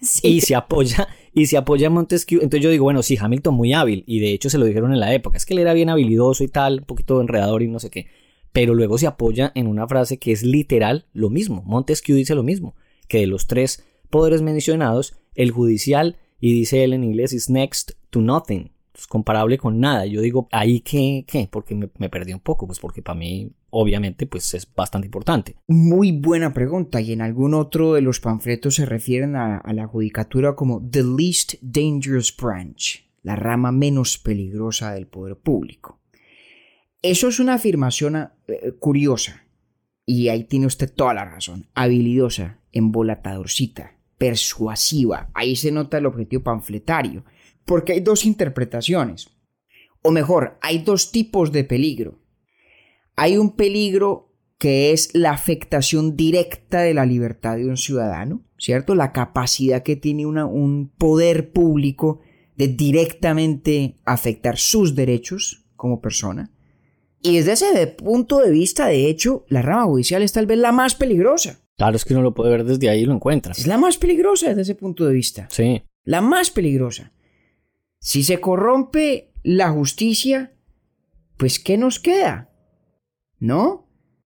Sí. 0.00 0.28
Y 0.28 0.40
se 0.42 0.54
apoya, 0.54 1.08
y 1.38 1.46
se 1.46 1.56
apoya 1.56 1.86
a 1.86 1.90
Montesquieu. 1.90 2.40
Entonces 2.42 2.64
yo 2.64 2.70
digo, 2.70 2.84
bueno, 2.84 3.02
sí, 3.02 3.16
Hamilton 3.18 3.54
muy 3.54 3.72
hábil, 3.72 4.02
y 4.06 4.18
de 4.18 4.32
hecho 4.32 4.50
se 4.50 4.58
lo 4.58 4.66
dijeron 4.66 4.92
en 4.92 5.00
la 5.00 5.14
época, 5.14 5.36
es 5.36 5.46
que 5.46 5.54
él 5.54 5.60
era 5.60 5.72
bien 5.72 5.88
habilidoso 5.88 6.42
y 6.42 6.48
tal, 6.48 6.80
un 6.80 6.84
poquito 6.84 7.20
enredador 7.20 7.62
y 7.62 7.68
no 7.68 7.78
sé 7.78 7.90
qué. 7.90 8.06
Pero 8.52 8.74
luego 8.74 8.98
se 8.98 9.06
apoya 9.06 9.52
en 9.54 9.68
una 9.68 9.86
frase 9.86 10.18
que 10.18 10.32
es 10.32 10.42
literal 10.42 11.06
lo 11.12 11.30
mismo. 11.30 11.62
Montesquieu 11.64 12.16
dice 12.16 12.34
lo 12.34 12.42
mismo, 12.42 12.74
que 13.06 13.18
de 13.18 13.26
los 13.26 13.46
tres 13.46 13.84
poderes 14.10 14.42
mencionados, 14.42 15.14
el 15.34 15.50
judicial, 15.52 16.16
y 16.40 16.52
dice 16.52 16.82
él 16.82 16.92
en 16.92 17.04
inglés, 17.04 17.32
is 17.32 17.50
next 17.50 17.92
to 18.10 18.20
nothing. 18.20 18.72
Es 18.94 19.06
comparable 19.06 19.58
con 19.58 19.78
nada. 19.78 20.06
Yo 20.06 20.20
digo, 20.20 20.48
¿ahí 20.50 20.80
qué? 20.80 21.24
¿Qué? 21.26 21.48
Porque 21.48 21.76
me, 21.76 21.88
me 21.98 22.08
perdí 22.08 22.32
un 22.32 22.40
poco, 22.40 22.66
pues 22.66 22.80
porque 22.80 23.02
para 23.02 23.18
mí, 23.18 23.52
obviamente, 23.70 24.26
pues 24.26 24.54
es 24.54 24.72
bastante 24.74 25.06
importante. 25.06 25.56
Muy 25.66 26.12
buena 26.12 26.52
pregunta. 26.52 27.00
Y 27.00 27.12
en 27.12 27.20
algún 27.20 27.54
otro 27.54 27.94
de 27.94 28.00
los 28.00 28.20
panfletos 28.20 28.76
se 28.76 28.86
refieren 28.86 29.36
a, 29.36 29.62
la 29.72 29.86
judicatura 29.86 30.54
como 30.54 30.86
the 30.90 31.02
least 31.02 31.54
dangerous 31.60 32.34
branch, 32.34 33.06
la 33.22 33.36
rama 33.36 33.72
menos 33.72 34.18
peligrosa 34.18 34.92
del 34.92 35.06
poder 35.06 35.36
público. 35.36 36.00
Eso 37.02 37.28
es 37.28 37.38
una 37.38 37.54
afirmación 37.54 38.16
eh, 38.16 38.72
curiosa. 38.78 39.44
Y 40.04 40.28
ahí 40.28 40.44
tiene 40.44 40.66
usted 40.66 40.92
toda 40.92 41.14
la 41.14 41.26
razón. 41.26 41.68
Habilidosa, 41.74 42.60
embolatadorcita, 42.72 43.98
persuasiva. 44.16 45.30
Ahí 45.34 45.54
se 45.54 45.70
nota 45.70 45.98
el 45.98 46.06
objetivo 46.06 46.42
panfletario. 46.42 47.24
Porque 47.66 47.92
hay 47.92 48.00
dos 48.00 48.24
interpretaciones. 48.24 49.28
O 50.02 50.10
mejor, 50.10 50.58
hay 50.62 50.78
dos 50.78 51.12
tipos 51.12 51.52
de 51.52 51.64
peligro. 51.64 52.18
Hay 53.18 53.36
un 53.36 53.56
peligro 53.56 54.32
que 54.58 54.92
es 54.92 55.12
la 55.12 55.32
afectación 55.32 56.16
directa 56.16 56.82
de 56.82 56.94
la 56.94 57.04
libertad 57.04 57.56
de 57.56 57.66
un 57.66 57.76
ciudadano, 57.76 58.44
¿cierto? 58.58 58.94
La 58.94 59.12
capacidad 59.12 59.82
que 59.82 59.96
tiene 59.96 60.24
una, 60.24 60.46
un 60.46 60.92
poder 60.96 61.50
público 61.50 62.20
de 62.56 62.68
directamente 62.68 63.98
afectar 64.04 64.56
sus 64.56 64.94
derechos 64.94 65.64
como 65.74 66.00
persona. 66.00 66.52
Y 67.20 67.36
desde 67.36 67.52
ese 67.54 67.86
punto 67.88 68.38
de 68.38 68.52
vista, 68.52 68.86
de 68.86 69.08
hecho, 69.08 69.44
la 69.48 69.62
rama 69.62 69.86
judicial 69.86 70.22
es 70.22 70.32
tal 70.32 70.46
vez 70.46 70.58
la 70.58 70.70
más 70.70 70.94
peligrosa. 70.94 71.58
Claro, 71.76 71.96
es 71.96 72.04
que 72.04 72.14
uno 72.14 72.22
lo 72.22 72.34
puede 72.34 72.50
ver 72.52 72.64
desde 72.64 72.88
ahí 72.88 73.00
y 73.00 73.06
lo 73.06 73.14
encuentra. 73.14 73.50
Es 73.50 73.66
la 73.66 73.78
más 73.78 73.98
peligrosa 73.98 74.48
desde 74.48 74.62
ese 74.62 74.74
punto 74.76 75.04
de 75.04 75.14
vista. 75.14 75.48
Sí. 75.50 75.82
La 76.04 76.20
más 76.20 76.50
peligrosa. 76.50 77.12
Si 77.98 78.22
se 78.22 78.40
corrompe 78.40 79.32
la 79.42 79.70
justicia, 79.70 80.52
pues 81.36 81.58
¿qué 81.58 81.76
nos 81.76 81.98
queda? 81.98 82.47
¿No? 83.40 83.86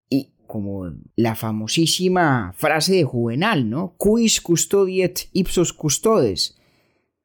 Y 0.08 0.32
como 0.46 0.92
la 1.16 1.34
famosísima 1.34 2.52
frase 2.54 2.94
de 2.94 3.04
Juvenal, 3.04 3.68
¿no? 3.68 3.96
Quis 3.98 4.40
custodiet 4.40 5.28
ipsos 5.32 5.72
custodes. 5.72 6.56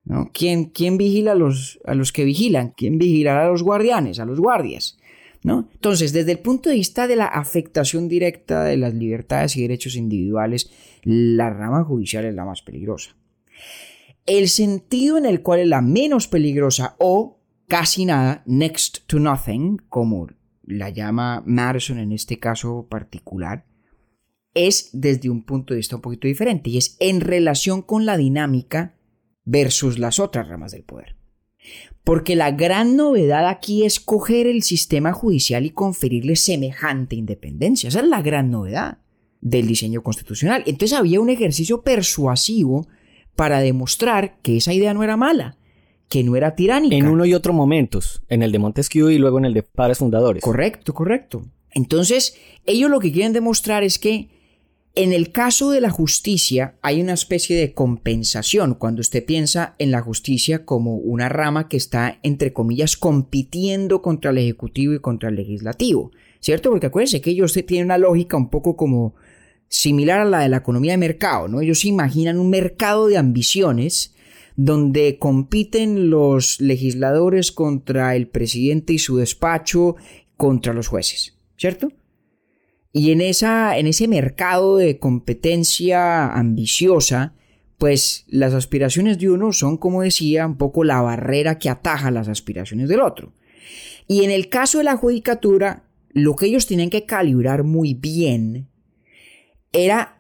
¿No? 0.04 0.30
¿Quién, 0.32 0.66
quién 0.66 0.98
vigila 0.98 1.32
a 1.32 1.36
los, 1.36 1.80
a 1.84 1.96
los 1.96 2.12
que 2.12 2.26
vigilan? 2.26 2.74
¿Quién 2.78 3.00
vigilará 3.00 3.48
a 3.48 3.50
los 3.50 3.64
guardianes, 3.64 4.20
a 4.20 4.26
los 4.26 4.40
guardias? 4.40 5.00
¿No? 5.44 5.68
Entonces, 5.74 6.14
desde 6.14 6.34
el 6.34 6.40
punto 6.40 6.70
de 6.70 6.76
vista 6.76 7.08
de 7.08 7.16
la 7.16 7.26
afectación 7.26 8.08
directa 8.08 8.64
de 8.64 8.78
las 8.78 8.94
libertades 8.94 9.58
y 9.58 9.62
derechos 9.62 9.96
individuales, 9.96 10.72
la 11.04 11.50
rama 11.50 11.84
judicial 11.84 12.26
es 12.26 12.36
la 12.36 12.46
más 12.46 12.62
peligrosa. 12.62 13.16
El 14.26 14.50
sentido 14.50 15.18
en 15.18 15.26
el 15.26 15.42
cual 15.42 15.60
es 15.60 15.68
la 15.68 15.82
menos 15.82 16.28
peligrosa 16.28 16.96
o 17.00 17.40
casi 17.68 18.06
nada, 18.06 18.44
next 18.46 19.06
to 19.08 19.20
nothing, 19.20 19.78
como 19.90 20.28
la 20.66 20.90
llama 20.90 21.44
Madison 21.46 22.00
en 22.00 22.12
este 22.12 22.40
caso 22.40 22.88
particular, 22.90 23.66
es 24.54 24.90
desde 24.94 25.30
un 25.30 25.44
punto 25.44 25.74
de 25.74 25.80
vista 25.80 25.98
un 25.98 26.02
poquito 26.02 26.28
diferente 26.28 26.70
y 26.70 26.78
es 26.78 26.98
en 27.00 27.22
relación 27.22 27.82
con 27.82 28.06
la 28.06 28.18
dinámica 28.18 28.96
versus 29.44 30.00
las 30.00 30.20
otras 30.20 30.48
ramas 30.48 30.72
del 30.72 30.84
poder. 30.84 31.16
Porque 32.04 32.36
la 32.36 32.52
gran 32.52 32.96
novedad 32.96 33.48
aquí 33.48 33.84
es 33.84 34.00
coger 34.00 34.48
el 34.48 34.64
sistema 34.64 35.14
judicial 35.14 35.66
y 35.66 35.72
conferirle 35.72 36.36
semejante 36.36 37.16
independencia. 37.16 37.90
Esa 37.90 38.02
es 38.02 38.08
la 38.08 38.22
gran 38.22 38.52
novedad 38.52 39.00
del 39.42 39.68
diseño 39.68 40.04
constitucional. 40.04 40.64
Entonces 40.66 40.98
había 40.98 41.20
un 41.20 41.30
ejercicio 41.30 41.82
persuasivo 41.82 42.88
para 43.36 43.60
demostrar 43.60 44.40
que 44.42 44.58
esa 44.58 44.74
idea 44.74 44.94
no 44.94 45.04
era 45.04 45.18
mala, 45.18 45.58
que 46.10 46.24
no 46.24 46.36
era 46.36 46.56
tiránica. 46.56 46.96
En 46.96 47.08
uno 47.08 47.26
y 47.26 47.34
otro 47.34 47.54
momentos, 47.54 48.22
en 48.30 48.44
el 48.44 48.52
de 48.52 48.60
Montesquieu 48.60 49.10
y 49.10 49.18
luego 49.18 49.38
en 49.38 49.46
el 49.46 49.54
de 49.54 49.64
Padres 49.64 49.98
Fundadores. 49.98 50.44
Correcto, 50.44 50.94
correcto. 50.94 51.46
Entonces, 51.72 52.38
ellos 52.66 52.90
lo 52.90 53.00
que 53.00 53.12
quieren 53.12 53.34
demostrar 53.34 53.84
es 53.84 54.00
que 54.00 54.30
en 54.96 55.12
el 55.12 55.34
caso 55.34 55.72
de 55.72 55.82
la 55.82 55.90
justicia 55.90 56.76
hay 56.82 57.02
una 57.02 57.14
especie 57.14 57.58
de 57.58 57.74
compensación 57.74 58.76
cuando 58.76 59.02
usted 59.02 59.26
piensa 59.26 59.76
en 59.78 59.92
la 59.92 60.02
justicia 60.02 60.64
como 60.64 60.96
una 60.96 61.28
rama 61.28 61.68
que 61.68 61.76
está, 61.76 62.20
entre 62.24 62.54
comillas, 62.54 62.96
compitiendo 62.96 64.02
contra 64.02 64.32
el 64.32 64.38
Ejecutivo 64.38 64.94
y 64.94 65.00
contra 65.00 65.28
el 65.28 65.36
Legislativo, 65.36 66.12
¿cierto? 66.40 66.70
Porque 66.70 66.88
acuérdense 66.88 67.20
que 67.20 67.32
ellos 67.32 67.52
tienen 67.52 67.88
una 67.88 67.98
lógica 67.98 68.38
un 68.38 68.50
poco 68.50 68.78
como 68.78 69.16
similar 69.68 70.22
a 70.22 70.26
la 70.26 70.40
de 70.40 70.50
la 70.50 70.58
economía 70.58 70.94
de 70.94 70.98
mercado, 70.98 71.50
¿no? 71.50 71.60
Ellos 71.60 71.82
se 71.82 71.90
imaginan 71.90 72.40
un 72.40 72.50
mercado 72.50 73.08
de 73.08 73.18
ambiciones 73.18 74.15
donde 74.56 75.18
compiten 75.20 76.10
los 76.10 76.62
legisladores 76.62 77.52
contra 77.52 78.16
el 78.16 78.28
presidente 78.28 78.94
y 78.94 79.00
su 79.00 79.18
despacho 79.18 79.96
contra 80.38 80.74
los 80.74 80.88
jueces, 80.88 81.38
¿cierto? 81.58 81.92
Y 82.94 83.12
en, 83.12 83.20
esa, 83.20 83.78
en 83.78 83.88
ese 83.88 84.08
mercado 84.08 84.78
de 84.78 85.00
competencia 85.00 86.34
ambiciosa, 86.34 87.34
pues 87.78 88.24
las 88.28 88.54
aspiraciones 88.54 89.20
de 89.20 89.30
uno 89.30 89.52
son, 89.52 89.78
como 89.78 90.02
decía, 90.02 90.46
un 90.46 90.58
poco 90.58 90.86
la 90.86 91.02
barrera 91.02 91.60
que 91.60 91.70
ataja 91.70 92.10
las 92.10 92.30
aspiraciones 92.30 92.88
del 92.88 93.02
otro. 93.02 93.34
Y 94.08 94.24
en 94.24 94.32
el 94.32 94.48
caso 94.48 94.78
de 94.78 94.86
la 94.86 94.96
judicatura, 94.96 95.84
lo 96.12 96.38
que 96.38 96.46
ellos 96.46 96.68
tienen 96.68 96.90
que 96.90 97.06
calibrar 97.06 97.64
muy 97.64 97.94
bien 97.94 98.70
era 99.74 100.15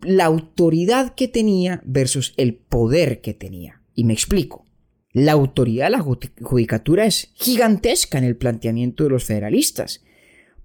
la 0.00 0.24
autoridad 0.24 1.14
que 1.14 1.28
tenía 1.28 1.82
versus 1.84 2.34
el 2.36 2.54
poder 2.54 3.20
que 3.20 3.34
tenía. 3.34 3.80
Y 3.94 4.04
me 4.04 4.12
explico. 4.12 4.64
La 5.12 5.32
autoridad 5.32 5.86
de 5.86 5.90
la 5.90 6.04
judicatura 6.42 7.06
es 7.06 7.30
gigantesca 7.34 8.18
en 8.18 8.24
el 8.24 8.36
planteamiento 8.36 9.04
de 9.04 9.10
los 9.10 9.24
federalistas, 9.24 10.02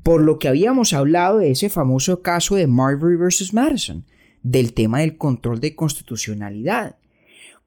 por 0.01 0.21
lo 0.23 0.39
que 0.39 0.47
habíamos 0.47 0.93
hablado 0.93 1.37
de 1.37 1.51
ese 1.51 1.69
famoso 1.69 2.21
caso 2.23 2.55
de 2.55 2.65
Marbury 2.65 3.15
versus 3.15 3.53
Madison, 3.53 4.05
del 4.41 4.73
tema 4.73 5.01
del 5.01 5.17
control 5.17 5.59
de 5.59 5.75
constitucionalidad. 5.75 6.95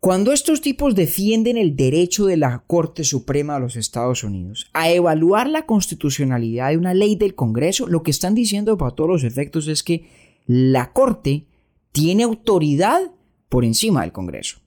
Cuando 0.00 0.32
estos 0.32 0.60
tipos 0.60 0.96
defienden 0.96 1.56
el 1.56 1.76
derecho 1.76 2.26
de 2.26 2.36
la 2.36 2.64
Corte 2.66 3.04
Suprema 3.04 3.54
de 3.54 3.60
los 3.60 3.76
Estados 3.76 4.24
Unidos 4.24 4.68
a 4.72 4.90
evaluar 4.90 5.48
la 5.48 5.64
constitucionalidad 5.64 6.70
de 6.70 6.78
una 6.78 6.94
ley 6.94 7.14
del 7.14 7.36
Congreso, 7.36 7.86
lo 7.86 8.02
que 8.02 8.10
están 8.10 8.34
diciendo 8.34 8.76
para 8.76 8.96
todos 8.96 9.08
los 9.10 9.22
efectos 9.22 9.68
es 9.68 9.84
que 9.84 10.08
la 10.46 10.92
Corte 10.92 11.46
tiene 11.92 12.22
autoridad 12.22 13.12
por 13.48 13.64
encima 13.64 14.02
del 14.02 14.12
Congreso. 14.12 14.58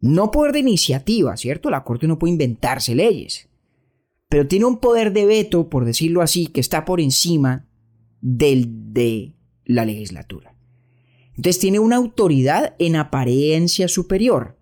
No 0.00 0.30
poder 0.30 0.52
de 0.52 0.60
iniciativa, 0.60 1.36
¿cierto? 1.36 1.70
La 1.70 1.84
Corte 1.84 2.06
no 2.06 2.18
puede 2.18 2.32
inventarse 2.32 2.94
leyes. 2.94 3.48
Pero 4.28 4.46
tiene 4.46 4.64
un 4.64 4.78
poder 4.78 5.12
de 5.12 5.26
veto, 5.26 5.68
por 5.68 5.84
decirlo 5.84 6.22
así, 6.22 6.46
que 6.46 6.60
está 6.60 6.84
por 6.84 7.00
encima 7.00 7.66
del 8.20 8.92
de 8.92 9.34
la 9.64 9.84
legislatura. 9.84 10.54
Entonces 11.36 11.58
tiene 11.58 11.78
una 11.78 11.96
autoridad 11.96 12.74
en 12.78 12.96
apariencia 12.96 13.88
superior, 13.88 14.56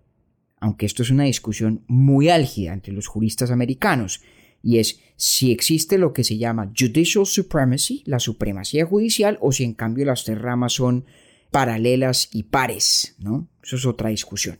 aunque 0.59 0.85
esto 0.85 1.03
es 1.03 1.11
una 1.11 1.25
discusión 1.25 1.83
muy 1.87 2.29
álgida 2.29 2.73
entre 2.73 2.93
los 2.93 3.07
juristas 3.07 3.51
americanos, 3.51 4.21
y 4.63 4.79
es 4.79 4.99
si 5.15 5.51
existe 5.51 5.97
lo 5.97 6.13
que 6.13 6.23
se 6.23 6.37
llama 6.37 6.71
judicial 6.73 7.25
supremacy, 7.25 8.01
la 8.05 8.19
supremacía 8.19 8.85
judicial, 8.85 9.37
o 9.41 9.51
si 9.51 9.63
en 9.63 9.73
cambio 9.73 10.05
las 10.05 10.23
tres 10.23 10.41
ramas 10.41 10.73
son 10.73 11.05
paralelas 11.51 12.29
y 12.31 12.43
pares, 12.43 13.15
¿no? 13.19 13.47
Eso 13.61 13.75
es 13.75 13.85
otra 13.85 14.09
discusión. 14.09 14.59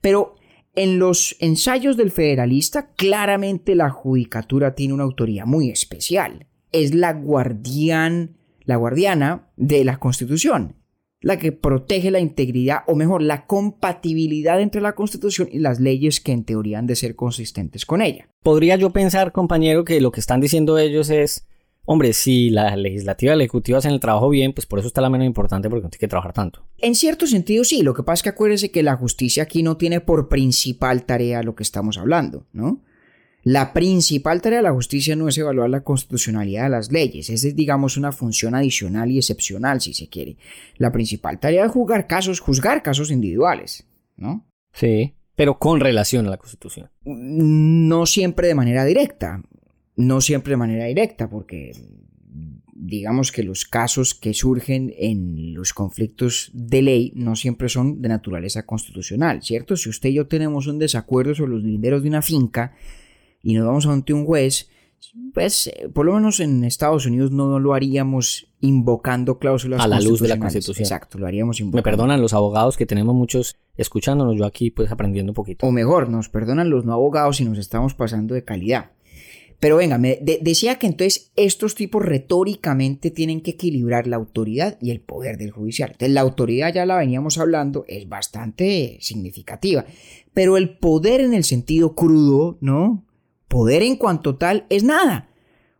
Pero 0.00 0.36
en 0.74 0.98
los 0.98 1.36
ensayos 1.40 1.96
del 1.96 2.12
federalista, 2.12 2.92
claramente 2.94 3.74
la 3.74 3.90
judicatura 3.90 4.74
tiene 4.74 4.94
una 4.94 5.02
autoría 5.02 5.44
muy 5.44 5.70
especial. 5.70 6.46
Es 6.70 6.94
la 6.94 7.12
guardián, 7.12 8.36
la 8.64 8.76
guardiana 8.76 9.48
de 9.56 9.84
la 9.84 9.98
Constitución, 9.98 10.76
la 11.20 11.38
que 11.38 11.52
protege 11.52 12.10
la 12.10 12.20
integridad, 12.20 12.78
o 12.86 12.94
mejor, 12.94 13.22
la 13.22 13.46
compatibilidad 13.46 14.60
entre 14.60 14.80
la 14.80 14.94
Constitución 14.94 15.48
y 15.50 15.58
las 15.58 15.80
leyes 15.80 16.20
que 16.20 16.32
en 16.32 16.44
teoría 16.44 16.78
han 16.78 16.86
de 16.86 16.96
ser 16.96 17.16
consistentes 17.16 17.84
con 17.84 18.02
ella. 18.02 18.28
Podría 18.42 18.76
yo 18.76 18.90
pensar, 18.90 19.32
compañero, 19.32 19.84
que 19.84 20.00
lo 20.00 20.12
que 20.12 20.20
están 20.20 20.40
diciendo 20.40 20.78
ellos 20.78 21.10
es 21.10 21.46
Hombre, 21.90 22.12
si 22.12 22.50
la 22.50 22.76
legislativa 22.76 23.32
y 23.32 23.38
la 23.38 23.44
ejecutiva 23.44 23.78
hacen 23.78 23.92
el 23.92 24.00
trabajo 24.00 24.28
bien, 24.28 24.52
pues 24.52 24.66
por 24.66 24.78
eso 24.78 24.88
está 24.88 25.00
la 25.00 25.08
menos 25.08 25.26
importante 25.26 25.70
porque 25.70 25.84
no 25.84 25.88
tiene 25.88 26.00
que 26.00 26.08
trabajar 26.08 26.34
tanto. 26.34 26.66
En 26.76 26.94
cierto 26.94 27.26
sentido, 27.26 27.64
sí. 27.64 27.80
Lo 27.80 27.94
que 27.94 28.02
pasa 28.02 28.16
es 28.16 28.22
que 28.24 28.28
acuérdese 28.28 28.70
que 28.70 28.82
la 28.82 28.94
justicia 28.94 29.44
aquí 29.44 29.62
no 29.62 29.78
tiene 29.78 30.02
por 30.02 30.28
principal 30.28 31.06
tarea 31.06 31.42
lo 31.42 31.54
que 31.54 31.62
estamos 31.62 31.96
hablando, 31.96 32.46
¿no? 32.52 32.82
La 33.44 33.72
principal 33.72 34.42
tarea 34.42 34.58
de 34.58 34.64
la 34.64 34.72
justicia 34.72 35.16
no 35.16 35.28
es 35.28 35.38
evaluar 35.38 35.70
la 35.70 35.82
constitucionalidad 35.82 36.64
de 36.64 36.70
las 36.70 36.92
leyes, 36.92 37.30
esa 37.30 37.48
es 37.48 37.56
digamos 37.56 37.96
una 37.96 38.12
función 38.12 38.54
adicional 38.54 39.10
y 39.10 39.18
excepcional 39.18 39.80
si 39.80 39.94
se 39.94 40.08
quiere. 40.08 40.36
La 40.76 40.92
principal 40.92 41.38
tarea 41.38 41.64
es 41.64 41.72
juzgar 41.72 42.06
casos, 42.06 42.40
juzgar 42.40 42.82
casos 42.82 43.10
individuales, 43.10 43.86
¿no? 44.16 44.46
Sí, 44.72 45.14
pero 45.34 45.58
con 45.58 45.80
relación 45.80 46.26
a 46.26 46.30
la 46.30 46.36
Constitución. 46.36 46.90
No 47.04 48.06
siempre 48.06 48.48
de 48.48 48.54
manera 48.54 48.84
directa 48.84 49.42
no 49.98 50.20
siempre 50.20 50.52
de 50.52 50.56
manera 50.56 50.84
directa, 50.84 51.28
porque 51.28 51.72
digamos 52.72 53.32
que 53.32 53.42
los 53.42 53.64
casos 53.64 54.14
que 54.14 54.32
surgen 54.32 54.94
en 54.96 55.52
los 55.52 55.74
conflictos 55.74 56.50
de 56.54 56.82
ley 56.82 57.12
no 57.16 57.34
siempre 57.34 57.68
son 57.68 58.00
de 58.00 58.08
naturaleza 58.08 58.64
constitucional, 58.64 59.42
¿cierto? 59.42 59.76
Si 59.76 59.88
usted 59.88 60.10
y 60.10 60.14
yo 60.14 60.28
tenemos 60.28 60.68
un 60.68 60.78
desacuerdo 60.78 61.34
sobre 61.34 61.50
los 61.50 61.64
linderos 61.64 62.04
de 62.04 62.08
una 62.08 62.22
finca 62.22 62.76
y 63.48 63.54
nos 63.54 63.66
vamos 63.66 63.86
ante 63.86 64.12
un 64.12 64.26
juez, 64.26 64.68
pues 65.32 65.68
eh, 65.68 65.88
por 65.88 66.04
lo 66.04 66.12
menos 66.12 66.38
en 66.38 66.64
Estados 66.64 67.06
Unidos 67.06 67.30
no 67.30 67.58
lo 67.58 67.72
haríamos 67.72 68.46
invocando 68.60 69.38
cláusulas 69.38 69.80
a 69.80 69.88
la 69.88 70.02
luz 70.02 70.20
de 70.20 70.28
la 70.28 70.38
Constitución. 70.38 70.84
Exacto, 70.84 71.16
lo 71.16 71.26
haríamos 71.26 71.58
invocando. 71.58 71.78
Me 71.78 71.82
perdonan 71.82 72.20
los 72.20 72.34
abogados 72.34 72.76
que 72.76 72.84
tenemos 72.84 73.14
muchos 73.14 73.56
escuchándonos, 73.78 74.36
yo 74.36 74.44
aquí 74.44 74.70
pues 74.70 74.92
aprendiendo 74.92 75.32
un 75.32 75.34
poquito. 75.34 75.66
O 75.66 75.72
mejor, 75.72 76.10
nos 76.10 76.28
perdonan 76.28 76.68
los 76.68 76.84
no 76.84 76.92
abogados 76.92 77.38
si 77.38 77.46
nos 77.46 77.56
estamos 77.56 77.94
pasando 77.94 78.34
de 78.34 78.44
calidad. 78.44 78.90
Pero 79.60 79.76
venga, 79.78 79.96
me 79.96 80.20
decía 80.20 80.78
que 80.78 80.86
entonces 80.86 81.32
estos 81.34 81.74
tipos 81.74 82.04
retóricamente 82.04 83.10
tienen 83.10 83.40
que 83.40 83.52
equilibrar 83.52 84.06
la 84.06 84.16
autoridad 84.16 84.76
y 84.82 84.90
el 84.90 85.00
poder 85.00 85.38
del 85.38 85.52
judicial. 85.52 85.92
Entonces 85.92 86.12
la 86.12 86.20
autoridad 86.20 86.74
ya 86.74 86.84
la 86.84 86.98
veníamos 86.98 87.38
hablando, 87.38 87.86
es 87.88 88.06
bastante 88.10 88.98
significativa. 89.00 89.86
Pero 90.34 90.58
el 90.58 90.76
poder 90.76 91.22
en 91.22 91.32
el 91.32 91.44
sentido 91.44 91.94
crudo, 91.94 92.58
¿no? 92.60 93.07
Poder 93.48 93.82
en 93.82 93.96
cuanto 93.96 94.36
tal 94.36 94.66
es 94.68 94.84
nada. 94.84 95.30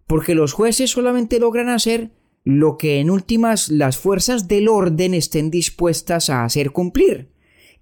Porque 0.07 0.35
los 0.35 0.53
jueces 0.53 0.91
solamente 0.91 1.39
logran 1.39 1.69
hacer 1.69 2.11
lo 2.45 2.79
que 2.79 3.01
en 3.01 3.11
últimas 3.11 3.69
las 3.69 3.99
fuerzas 3.99 4.49
del 4.49 4.69
orden 4.69 5.14
estén 5.14 5.51
dispuestas 5.51 6.31
a 6.31 6.45
hacer 6.45 6.71
cumplir. 6.71 7.31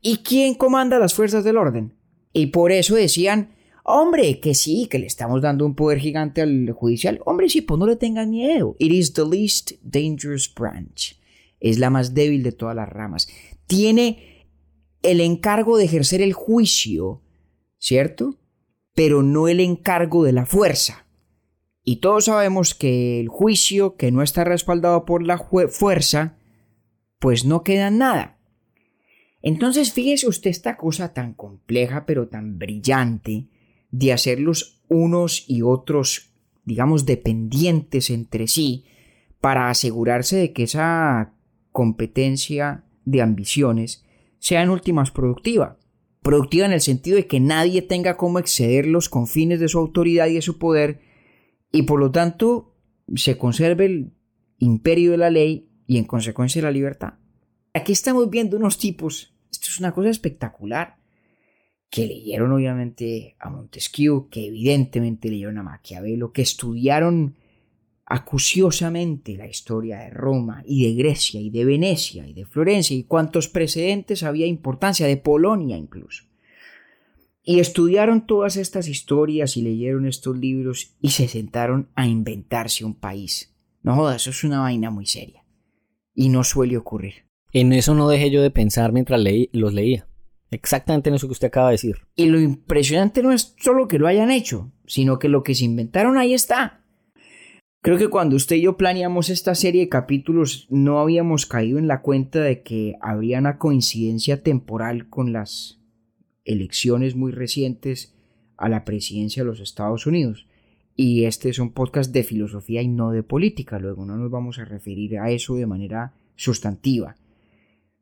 ¿Y 0.03 0.19
quién 0.19 0.55
comanda 0.55 0.99
las 0.99 1.15
fuerzas 1.15 1.45
del 1.45 1.57
orden? 1.57 1.95
Y 2.33 2.47
por 2.47 2.73
eso 2.73 2.97
decían, 2.97 3.57
Hombre, 3.89 4.41
que 4.41 4.53
sí, 4.57 4.89
que 4.91 4.99
le 4.99 5.07
estamos 5.07 5.41
dando 5.41 5.65
un 5.65 5.77
poder 5.77 6.01
gigante 6.01 6.43
al 6.43 6.73
judicial. 6.73 7.21
Hombre, 7.25 7.49
sí, 7.49 7.61
pues 7.61 7.79
no 7.79 7.87
le 7.87 7.95
tengan 7.95 8.31
miedo. 8.31 8.75
It 8.81 8.91
is 8.91 9.13
the 9.13 9.25
least 9.25 9.75
dangerous 9.81 10.53
branch. 10.53 11.17
Es 11.61 11.79
la 11.79 11.89
más 11.89 12.13
débil 12.13 12.43
de 12.43 12.51
todas 12.51 12.75
las 12.75 12.89
ramas. 12.89 13.29
Tiene 13.69 14.49
el 15.03 15.21
encargo 15.21 15.79
de 15.79 15.85
ejercer 15.85 16.21
el 16.21 16.33
juicio, 16.33 17.23
¿cierto? 17.79 18.41
Pero 18.97 19.23
no 19.23 19.47
el 19.47 19.61
encargo 19.61 20.25
de 20.25 20.33
la 20.33 20.45
fuerza. 20.45 21.07
Y 21.85 21.97
todos 21.97 22.25
sabemos 22.25 22.75
que 22.75 23.21
el 23.21 23.29
juicio 23.29 23.95
que 23.95 24.11
no 24.11 24.23
está 24.23 24.43
respaldado 24.43 25.05
por 25.05 25.25
la 25.25 25.39
fuerza, 25.39 26.37
pues 27.21 27.45
no 27.45 27.63
queda 27.63 27.91
nada. 27.91 28.39
Entonces 29.41 29.93
fíjese 29.93 30.27
usted 30.27 30.51
esta 30.51 30.77
cosa 30.77 31.15
tan 31.15 31.33
compleja 31.33 32.05
pero 32.05 32.27
tan 32.27 32.59
brillante 32.59 33.47
de 33.93 34.13
hacerlos 34.13 34.83
unos 34.89 35.45
y 35.49 35.63
otros, 35.63 36.33
digamos, 36.65 37.07
dependientes 37.07 38.11
entre 38.11 38.49
sí, 38.49 38.87
para 39.41 39.71
asegurarse 39.71 40.35
de 40.35 40.53
que 40.53 40.65
esa 40.65 41.35
competencia 41.71 42.83
de 43.05 43.23
ambiciones 43.23 44.05
sea 44.41 44.63
en 44.63 44.71
últimas 44.71 45.13
productiva. 45.13 45.79
Productiva 46.27 46.67
en 46.67 46.73
el 46.73 46.81
sentido 46.81 47.15
de 47.15 47.29
que 47.29 47.39
nadie 47.39 47.83
tenga 47.83 48.17
cómo 48.17 48.41
exceder 48.41 48.85
los 48.89 49.09
confines 49.09 49.61
de 49.61 49.69
su 49.69 49.79
autoridad 49.79 50.27
y 50.27 50.35
de 50.35 50.43
su 50.43 50.59
poder, 50.59 50.99
y 51.71 51.83
por 51.83 52.01
lo 52.01 52.11
tanto 52.11 52.75
se 53.15 53.39
conserve 53.39 53.87
el 53.87 54.13
imperio 54.59 55.13
de 55.13 55.19
la 55.19 55.31
ley 55.31 55.71
y 55.87 55.99
en 55.99 56.05
consecuencia 56.05 56.61
la 56.61 56.73
libertad. 56.73 57.15
Aquí 57.75 57.93
estamos 57.93 58.29
viendo 58.29 58.57
unos 58.57 58.77
tipos, 58.77 59.37
esto 59.53 59.69
es 59.69 59.79
una 59.79 59.93
cosa 59.93 60.11
espectacular, 60.11 60.97
que 61.91 62.09
leyeron 62.09 62.51
obviamente 62.51 63.37
a 63.39 63.49
Montesquieu, 63.49 64.29
que 64.29 64.49
evidentemente 64.49 65.31
leyeron 65.31 65.59
a 65.59 65.63
Maquiavelo, 65.63 66.33
que 66.33 66.43
estudiaron 66.43 67.37
acuciosamente 68.07 69.37
la 69.37 69.49
historia 69.49 69.99
de 69.99 70.11
Roma 70.11 70.63
y 70.65 70.85
de 70.85 70.95
Grecia 70.95 71.41
y 71.41 71.51
de 71.51 71.65
Venecia 71.65 72.27
y 72.27 72.33
de 72.33 72.47
Florencia 72.47 72.97
y 72.97 73.03
cuántos 73.03 73.49
precedentes 73.49 74.23
había 74.23 74.47
importancia, 74.47 75.07
de 75.07 75.17
Polonia 75.17 75.77
incluso. 75.77 76.25
Y 77.43 77.61
estudiaron 77.61 78.27
todas 78.27 78.57
estas 78.57 78.89
historias 78.89 79.57
y 79.57 79.63
leyeron 79.63 80.07
estos 80.07 80.37
libros 80.37 80.97
y 81.01 81.11
se 81.11 81.29
sentaron 81.29 81.91
a 81.95 82.07
inventarse 82.07 82.85
un 82.85 82.95
país. 82.95 83.55
No 83.83 83.95
jodas, 83.95 84.23
eso 84.23 84.31
es 84.31 84.45
una 84.45 84.61
vaina 84.61 84.91
muy 84.91 85.07
seria. 85.07 85.45
Y 86.15 86.29
no 86.29 86.43
suele 86.45 86.77
ocurrir. 86.77 87.27
En 87.53 87.73
eso 87.73 87.95
no 87.95 88.09
dejé 88.09 88.31
yo 88.31 88.43
de 88.43 88.51
pensar 88.51 88.93
mientras 88.93 89.21
leí, 89.21 89.49
los 89.53 89.75
leía. 89.75 90.09
Exactamente 90.51 91.09
en 91.09 91.17
eso 91.17 91.27
que 91.29 91.33
usted 91.33 91.49
acaba 91.49 91.69
de 91.69 91.75
decir. 91.75 91.97
Y 92.15 92.27
lo 92.27 92.41
impresionante 92.41 93.23
no 93.23 93.33
es 93.33 93.55
solo 93.59 93.89
que 93.89 93.99
lo 93.99 94.07
hayan 94.07 94.31
hecho, 94.31 94.73
sino 94.87 95.19
que 95.19 95.29
lo 95.29 95.43
que 95.43 95.55
se 95.55 95.65
inventaron 95.65 96.19
ahí 96.19 96.35
está. 96.35 96.86
Creo 97.87 97.99
que 97.99 98.09
cuando 98.09 98.35
usted 98.35 98.57
y 98.57 98.63
yo 98.63 98.77
planeamos 98.77 99.31
esta 99.31 99.55
serie 99.55 99.83
de 99.83 99.89
capítulos 99.89 100.67
no 100.71 100.99
habíamos 100.99 101.47
caído 101.47 101.79
en 101.79 101.87
la 101.87 102.03
cuenta 102.03 102.41
de 102.41 102.65
que 102.65 102.97
habría 103.01 103.39
una 103.39 103.59
coincidencia 103.59 104.43
temporal 104.43 105.09
con 105.09 105.33
las 105.33 105.79
elecciones 106.45 107.15
muy 107.15 107.31
recientes 107.31 108.13
a 108.57 108.69
la 108.69 108.85
presidencia 108.85 109.45
de 109.45 109.51
los 109.51 109.61
Estados 109.61 110.05
Unidos. 110.05 110.49
Y 110.97 111.27
este 111.27 111.49
es 111.49 111.61
un 111.61 111.71
podcast 111.71 112.13
de 112.13 112.25
filosofía 112.25 112.83
y 112.83 112.89
no 112.89 113.13
de 113.13 113.23
política, 113.23 113.79
luego 113.79 114.05
no 114.05 114.17
nos 114.17 114.33
vamos 114.33 114.59
a 114.59 114.65
referir 114.65 115.21
a 115.21 115.31
eso 115.31 115.55
de 115.55 115.67
manera 115.67 116.13
sustantiva. 116.35 117.15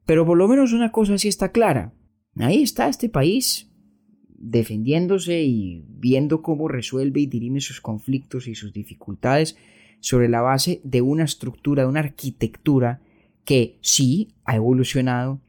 Pero 0.07 0.25
por 0.25 0.39
lo 0.39 0.49
menos 0.49 0.73
una 0.73 0.93
cosa 0.93 1.19
sí 1.19 1.29
está 1.29 1.53
clara, 1.53 1.93
Ahí 2.37 2.63
está 2.63 2.89
este 2.89 3.11
país 3.11 3.71
defendiéndose 4.31 5.43
y 5.43 5.85
viendo 5.89 6.41
cómo 6.41 6.69
resuelve 6.69 7.21
y 7.21 7.27
dirime 7.27 7.61
sus 7.61 7.83
conflictos 7.83 8.49
y 8.49 8.55
sus 8.55 8.73
dificultades 8.73 9.59
sobre 10.05 10.29
la 10.29 10.41
base 10.43 10.81
de 10.85 11.01
una 11.01 11.25
estructura, 11.25 11.83
de 11.83 11.89
una 11.89 12.01
arquitectura 12.01 13.01
que 13.45 13.79
sí 13.81 14.35
ha 14.45 14.57
evolucionado, 14.57 15.41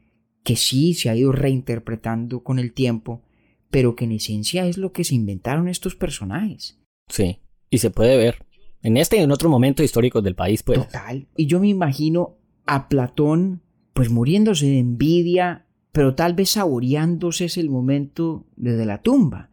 que 0.44 0.56
sí 0.56 0.94
se 0.94 1.10
ha 1.10 1.16
ido 1.16 1.32
reinterpretando 1.32 2.44
con 2.44 2.60
el 2.60 2.74
tiempo, 2.74 3.22
pero 3.70 3.96
que 3.96 4.06
en 4.06 4.14
esencia 4.14 4.66
es 4.66 4.78
lo 4.78 4.92
que 4.92 5.04
se 5.04 5.16
inventaron 5.16 5.68
estos 5.68 5.96
personajes. 5.96 6.80
Sí, 7.10 7.40
y 7.70 7.80
se 7.80 7.90
puede 7.90 8.18
ver 8.18 8.46
en 8.82 8.98
este 8.98 9.18
y 9.18 9.22
en 9.22 9.32
otro 9.32 9.50
momento 9.50 9.84
histórico 9.84 10.22
del 10.22 10.36
país, 10.36 10.64
pues. 10.64 10.80
Total. 10.80 11.28
Y 11.36 11.48
yo 11.48 11.60
me 11.60 11.68
imagino 11.68 12.38
a 12.66 12.88
Platón, 12.88 13.62
pues 13.94 14.10
muriéndose 14.10 14.68
de 14.68 14.80
envidia 14.80 15.66
pero 15.96 16.14
tal 16.14 16.34
vez 16.34 16.50
saboreándose 16.50 17.46
ese 17.46 17.62
el 17.62 17.70
momento 17.70 18.46
desde 18.58 18.86
la 18.86 19.02
tumba, 19.02 19.50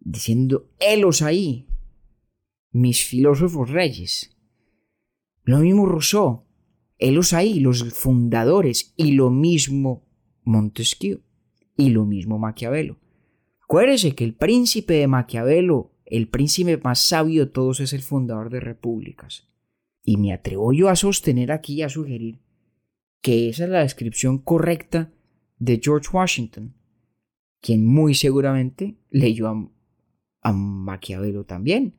diciendo, 0.00 0.70
helos 0.80 1.20
ahí, 1.20 1.66
mis 2.70 3.04
filósofos 3.04 3.70
reyes. 3.70 4.36
Lo 5.44 5.58
mismo 5.58 5.86
Rousseau, 5.86 6.44
helos 6.98 7.32
ahí, 7.32 7.60
los 7.60 7.92
fundadores, 7.94 8.92
y 8.96 9.12
lo 9.12 9.30
mismo 9.30 10.06
Montesquieu, 10.44 11.20
y 11.76 11.90
lo 11.90 12.04
mismo 12.04 12.38
Maquiavelo. 12.38 12.98
Acuérdese 13.62 14.14
que 14.14 14.24
el 14.24 14.34
príncipe 14.34 14.94
de 14.94 15.06
Maquiavelo, 15.06 15.92
el 16.04 16.28
príncipe 16.28 16.78
más 16.78 17.00
sabio 17.00 17.46
de 17.46 17.50
todos, 17.52 17.80
es 17.80 17.92
el 17.92 18.02
fundador 18.02 18.50
de 18.50 18.60
repúblicas. 18.60 19.48
Y 20.02 20.16
me 20.16 20.32
atrevo 20.32 20.72
yo 20.72 20.88
a 20.88 20.96
sostener 20.96 21.52
aquí 21.52 21.82
a 21.82 21.88
sugerir 21.88 22.40
que 23.20 23.48
esa 23.48 23.64
es 23.64 23.70
la 23.70 23.80
descripción 23.80 24.38
correcta 24.38 25.12
de 25.58 25.80
George 25.82 26.08
Washington, 26.12 26.74
quien 27.60 27.86
muy 27.86 28.14
seguramente 28.14 28.96
leyó 29.10 29.48
a, 29.48 29.70
a 30.42 30.52
Maquiavelo 30.52 31.44
también. 31.44 31.96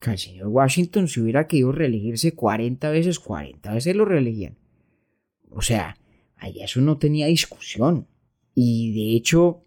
Que 0.00 0.12
el 0.12 0.18
señor 0.18 0.48
Washington 0.48 1.08
si 1.08 1.20
hubiera 1.20 1.46
querido 1.46 1.72
reelegirse 1.72 2.32
40 2.32 2.90
veces, 2.90 3.20
40 3.20 3.74
veces 3.74 3.94
lo 3.94 4.04
reelegían. 4.04 4.56
O 5.50 5.62
sea, 5.62 5.96
allá 6.36 6.64
eso 6.64 6.80
no 6.80 6.98
tenía 6.98 7.26
discusión. 7.26 8.06
Y 8.54 8.92
de 8.92 9.16
hecho, 9.16 9.64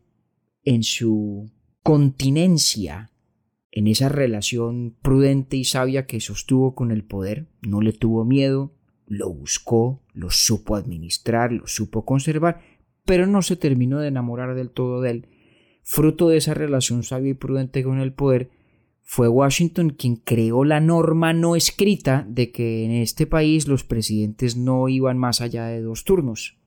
en 0.63 0.83
su 0.83 1.51
continencia, 1.83 3.11
en 3.71 3.87
esa 3.87 4.09
relación 4.09 4.95
prudente 5.01 5.57
y 5.57 5.65
sabia 5.65 6.05
que 6.05 6.19
sostuvo 6.19 6.75
con 6.75 6.91
el 6.91 7.03
poder, 7.03 7.47
no 7.61 7.81
le 7.81 7.93
tuvo 7.93 8.25
miedo, 8.25 8.73
lo 9.05 9.31
buscó, 9.31 10.01
lo 10.13 10.29
supo 10.29 10.75
administrar, 10.75 11.51
lo 11.51 11.67
supo 11.67 12.05
conservar, 12.05 12.61
pero 13.05 13.27
no 13.27 13.41
se 13.41 13.55
terminó 13.55 13.99
de 13.99 14.07
enamorar 14.07 14.55
del 14.55 14.69
todo 14.69 15.01
de 15.01 15.11
él. 15.11 15.27
Fruto 15.83 16.29
de 16.29 16.37
esa 16.37 16.53
relación 16.53 17.03
sabia 17.03 17.31
y 17.31 17.35
prudente 17.35 17.83
con 17.83 17.99
el 17.99 18.13
poder, 18.13 18.49
fue 19.03 19.27
Washington 19.27 19.91
quien 19.91 20.15
creó 20.15 20.63
la 20.63 20.79
norma 20.79 21.33
no 21.33 21.55
escrita 21.55 22.25
de 22.27 22.51
que 22.51 22.85
en 22.85 22.91
este 22.91 23.27
país 23.27 23.67
los 23.67 23.83
presidentes 23.83 24.57
no 24.57 24.89
iban 24.89 25.17
más 25.17 25.41
allá 25.41 25.67
de 25.67 25.81
dos 25.81 26.03
turnos. 26.03 26.57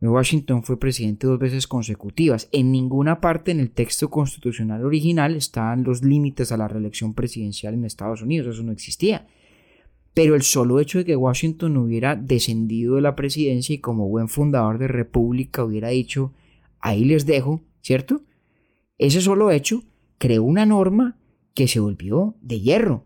Washington 0.00 0.62
fue 0.62 0.78
presidente 0.78 1.26
dos 1.26 1.38
veces 1.38 1.66
consecutivas. 1.66 2.48
En 2.52 2.70
ninguna 2.70 3.20
parte 3.20 3.50
en 3.50 3.58
el 3.58 3.70
texto 3.70 4.10
constitucional 4.10 4.84
original 4.84 5.34
estaban 5.34 5.82
los 5.82 6.04
límites 6.04 6.52
a 6.52 6.56
la 6.56 6.68
reelección 6.68 7.14
presidencial 7.14 7.74
en 7.74 7.84
Estados 7.84 8.22
Unidos, 8.22 8.54
eso 8.54 8.62
no 8.62 8.72
existía. 8.72 9.26
Pero 10.14 10.34
el 10.34 10.42
solo 10.42 10.80
hecho 10.80 10.98
de 10.98 11.04
que 11.04 11.16
Washington 11.16 11.76
hubiera 11.76 12.16
descendido 12.16 12.96
de 12.96 13.02
la 13.02 13.16
presidencia 13.16 13.74
y 13.74 13.78
como 13.78 14.08
buen 14.08 14.28
fundador 14.28 14.78
de 14.78 14.88
república 14.88 15.64
hubiera 15.64 15.88
dicho, 15.88 16.32
ahí 16.80 17.04
les 17.04 17.26
dejo, 17.26 17.62
¿cierto? 17.82 18.22
Ese 18.98 19.20
solo 19.20 19.50
hecho 19.50 19.82
creó 20.18 20.44
una 20.44 20.66
norma 20.66 21.16
que 21.58 21.66
se 21.66 21.80
volvió 21.80 22.36
de 22.40 22.60
hierro 22.60 23.04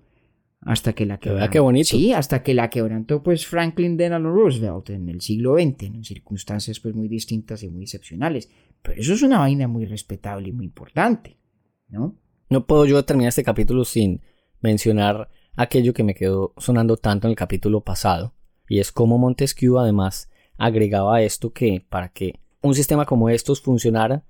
hasta 0.61 0.93
que 0.93 1.07
la 1.07 1.19
quebrantó. 1.19 1.51
qué 1.51 1.59
bonito. 1.59 1.89
Sí, 1.89 2.13
hasta 2.13 2.43
que 2.43 2.53
la 2.53 2.69
quebrantó 2.69 3.23
pues 3.23 3.47
Franklin 3.47 3.97
Delano 3.97 4.31
Roosevelt 4.31 4.91
en 4.91 5.09
el 5.09 5.23
siglo 5.23 5.55
XX, 5.55 5.85
en 5.85 6.05
circunstancias 6.05 6.79
pues 6.79 6.95
muy 6.95 7.09
distintas 7.09 7.63
y 7.63 7.71
muy 7.71 7.85
excepcionales. 7.85 8.51
Pero 8.83 9.01
eso 9.01 9.15
es 9.15 9.23
una 9.23 9.39
vaina 9.39 9.69
muy 9.69 9.87
respetable 9.87 10.51
y 10.51 10.53
muy 10.53 10.67
importante, 10.67 11.39
¿no? 11.89 12.19
No 12.51 12.67
puedo 12.67 12.85
yo 12.85 13.03
terminar 13.07 13.31
este 13.31 13.43
capítulo 13.43 13.87
sin 13.87 14.21
mencionar 14.61 15.31
aquello 15.57 15.95
que 15.95 16.05
me 16.05 16.15
quedó 16.15 16.53
sonando 16.59 16.99
tanto 16.99 17.29
en 17.29 17.31
el 17.31 17.37
capítulo 17.37 17.81
pasado, 17.81 18.35
y 18.69 18.81
es 18.81 18.93
cómo 18.93 19.17
Montesquieu 19.17 19.79
además 19.79 20.31
agregaba 20.59 21.23
esto 21.23 21.55
que 21.55 21.87
para 21.89 22.11
que 22.11 22.39
un 22.61 22.75
sistema 22.75 23.07
como 23.07 23.31
estos 23.31 23.63
funcionara 23.63 24.27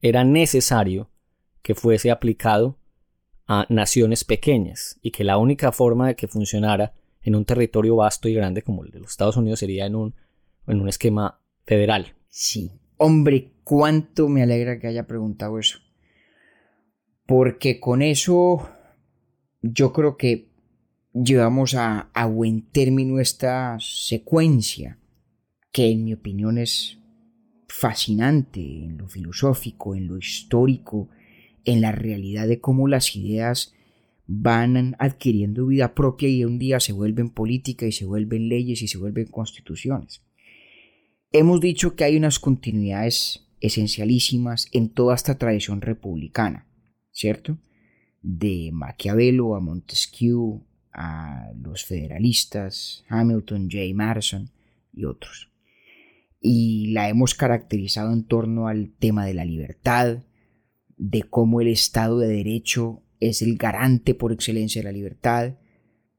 era 0.00 0.22
necesario 0.22 1.10
que 1.62 1.74
fuese 1.74 2.12
aplicado 2.12 2.78
a 3.46 3.66
naciones 3.68 4.24
pequeñas 4.24 4.98
y 5.02 5.10
que 5.10 5.24
la 5.24 5.38
única 5.38 5.72
forma 5.72 6.08
de 6.08 6.16
que 6.16 6.28
funcionara 6.28 6.94
en 7.22 7.34
un 7.34 7.44
territorio 7.44 7.96
vasto 7.96 8.28
y 8.28 8.34
grande 8.34 8.62
como 8.62 8.84
el 8.84 8.90
de 8.90 9.00
los 9.00 9.10
Estados 9.10 9.36
Unidos 9.36 9.60
sería 9.60 9.86
en 9.86 9.94
un, 9.94 10.14
en 10.66 10.80
un 10.80 10.88
esquema 10.88 11.40
federal. 11.64 12.14
Sí, 12.28 12.70
hombre, 12.96 13.52
cuánto 13.64 14.28
me 14.28 14.42
alegra 14.42 14.78
que 14.78 14.86
haya 14.86 15.06
preguntado 15.06 15.58
eso. 15.58 15.78
Porque 17.26 17.80
con 17.80 18.02
eso 18.02 18.68
yo 19.62 19.92
creo 19.92 20.16
que 20.16 20.48
llevamos 21.12 21.74
a, 21.74 22.10
a 22.14 22.26
buen 22.26 22.62
término 22.62 23.18
esta 23.18 23.76
secuencia, 23.80 24.98
que 25.72 25.90
en 25.90 26.04
mi 26.04 26.14
opinión 26.14 26.58
es 26.58 26.98
fascinante 27.68 28.60
en 28.60 28.98
lo 28.98 29.08
filosófico, 29.08 29.94
en 29.94 30.06
lo 30.06 30.16
histórico, 30.16 31.08
en 31.66 31.82
la 31.82 31.92
realidad 31.92 32.48
de 32.48 32.60
cómo 32.60 32.88
las 32.88 33.14
ideas 33.14 33.74
van 34.26 34.96
adquiriendo 34.98 35.66
vida 35.66 35.94
propia 35.94 36.28
y 36.28 36.44
un 36.44 36.58
día 36.58 36.80
se 36.80 36.92
vuelven 36.92 37.28
política 37.28 37.86
y 37.86 37.92
se 37.92 38.06
vuelven 38.06 38.48
leyes 38.48 38.80
y 38.82 38.88
se 38.88 38.98
vuelven 38.98 39.26
constituciones. 39.26 40.22
Hemos 41.32 41.60
dicho 41.60 41.94
que 41.94 42.04
hay 42.04 42.16
unas 42.16 42.38
continuidades 42.38 43.46
esencialísimas 43.60 44.68
en 44.72 44.88
toda 44.88 45.14
esta 45.14 45.38
tradición 45.38 45.80
republicana, 45.80 46.66
¿cierto? 47.10 47.58
De 48.22 48.70
Maquiavelo 48.72 49.54
a 49.54 49.60
Montesquieu, 49.60 50.62
a 50.92 51.50
los 51.60 51.84
federalistas, 51.84 53.04
Hamilton, 53.08 53.68
J. 53.70 53.82
Madison 53.94 54.50
y 54.94 55.04
otros. 55.04 55.50
Y 56.40 56.92
la 56.92 57.08
hemos 57.08 57.34
caracterizado 57.34 58.12
en 58.12 58.24
torno 58.24 58.68
al 58.68 58.90
tema 58.98 59.26
de 59.26 59.34
la 59.34 59.44
libertad, 59.44 60.22
de 60.96 61.22
cómo 61.22 61.60
el 61.60 61.68
Estado 61.68 62.18
de 62.18 62.28
Derecho 62.28 63.02
es 63.20 63.42
el 63.42 63.56
garante 63.56 64.14
por 64.14 64.32
excelencia 64.32 64.80
de 64.80 64.86
la 64.86 64.92
libertad 64.92 65.54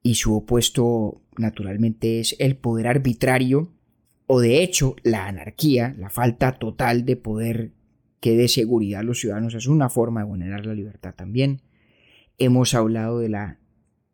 y 0.03 0.15
su 0.15 0.36
opuesto 0.36 1.21
naturalmente 1.38 2.19
es 2.19 2.36
el 2.39 2.57
poder 2.57 2.88
arbitrario 2.88 3.73
o 4.28 4.41
de 4.41 4.61
hecho 4.61 4.95
la 5.03 5.28
anarquía, 5.28 5.95
la 5.97 6.09
falta 6.09 6.59
total 6.59 7.05
de 7.05 7.15
poder 7.15 7.71
que 8.19 8.36
dé 8.36 8.47
seguridad 8.47 9.01
a 9.01 9.03
los 9.03 9.19
ciudadanos 9.19 9.53
es 9.53 9.67
una 9.67 9.89
forma 9.89 10.21
de 10.21 10.28
vulnerar 10.28 10.65
la 10.65 10.73
libertad 10.73 11.13
también. 11.15 11.61
Hemos 12.38 12.73
hablado 12.73 13.19
de 13.19 13.30
la 13.30 13.59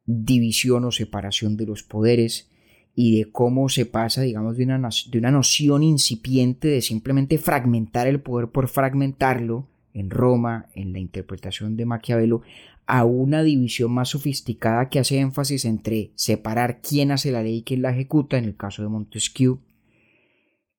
división 0.05 0.85
o 0.85 0.91
separación 0.91 1.57
de 1.57 1.65
los 1.65 1.83
poderes 1.83 2.49
y 2.95 3.17
de 3.17 3.31
cómo 3.31 3.69
se 3.69 3.85
pasa, 3.85 4.21
digamos, 4.21 4.55
de 4.57 4.65
una, 4.65 4.89
de 5.09 5.17
una 5.17 5.31
noción 5.31 5.83
incipiente 5.83 6.67
de 6.67 6.81
simplemente 6.81 7.37
fragmentar 7.37 8.07
el 8.07 8.21
poder 8.21 8.49
por 8.49 8.67
fragmentarlo 8.67 9.69
en 9.93 10.09
Roma, 10.09 10.69
en 10.73 10.91
la 10.91 10.99
interpretación 10.99 11.77
de 11.77 11.85
Maquiavelo, 11.85 12.41
a 12.85 13.05
una 13.05 13.43
división 13.43 13.91
más 13.91 14.09
sofisticada 14.09 14.89
que 14.89 14.99
hace 14.99 15.19
énfasis 15.19 15.65
entre 15.65 16.11
separar 16.15 16.81
quién 16.81 17.11
hace 17.11 17.31
la 17.31 17.43
ley 17.43 17.57
y 17.57 17.63
quién 17.63 17.81
la 17.81 17.91
ejecuta, 17.91 18.37
en 18.37 18.45
el 18.45 18.57
caso 18.57 18.81
de 18.81 18.89
Montesquieu. 18.89 19.61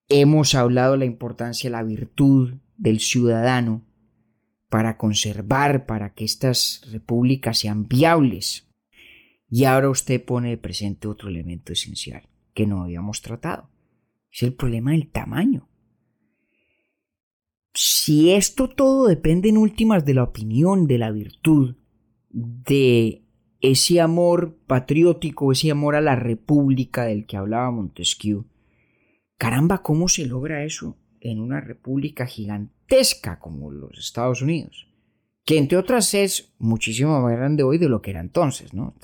Hemos 0.09 0.55
hablado 0.55 0.93
de 0.93 0.99
la 0.99 1.05
importancia 1.07 1.71
de 1.71 1.77
la 1.77 1.83
virtud 1.83 2.55
del 2.77 3.01
ciudadano 3.01 3.83
para 4.69 4.99
conservar, 4.99 5.87
para 5.87 6.13
que 6.13 6.25
estas 6.25 6.83
repúblicas 6.93 7.59
sean 7.59 7.89
viables. 7.89 8.69
Y 9.49 9.65
ahora 9.65 9.89
usted 9.89 10.23
pone 10.23 10.51
de 10.51 10.59
presente 10.59 11.09
otro 11.09 11.29
elemento 11.29 11.73
esencial 11.73 12.29
que 12.53 12.67
no 12.67 12.83
habíamos 12.83 13.23
tratado. 13.23 13.71
Es 14.31 14.43
el 14.43 14.53
problema 14.53 14.91
del 14.91 15.09
tamaño 15.09 15.69
si 17.75 18.33
esto 18.33 18.69
todo 18.69 19.09
depende 19.09 19.49
en 19.49 19.59
últimas 19.59 20.05
de 20.05 20.15
la 20.15 20.23
opinión, 20.23 20.87
de 20.87 20.99
la 20.99 21.11
virtud, 21.11 21.75
de 22.31 23.25
ese 23.61 24.01
amor 24.01 24.57
patriótico, 24.67 25.51
ese 25.51 25.71
amor 25.71 25.97
a 25.97 26.01
la 26.01 26.15
república 26.15 27.05
del 27.05 27.27
que 27.27 27.37
hablaba 27.37 27.71
Montesquieu, 27.73 28.47
caramba, 29.37 29.83
¿cómo 29.83 30.09
se 30.09 30.27
logra 30.27 30.65
eso 30.65 30.97
en 31.21 31.41
una 31.41 31.61
república 31.61 32.27
gigantesca 32.27 33.41
como 33.41 33.73
los 33.73 33.99
Estados 33.99 34.41
Unidos? 34.41 34.87
Que 35.45 35.59
entre 35.59 35.77
otras 35.77 36.15
es 36.15 36.55
muchísimo 36.59 37.21
más 37.21 37.37
grande 37.37 37.65
hoy 37.65 37.79
de 37.79 37.89
lo 37.89 38.03
que 38.03 38.11
era 38.11 38.21
entonces, 38.21 38.73
¿no? 38.73 38.95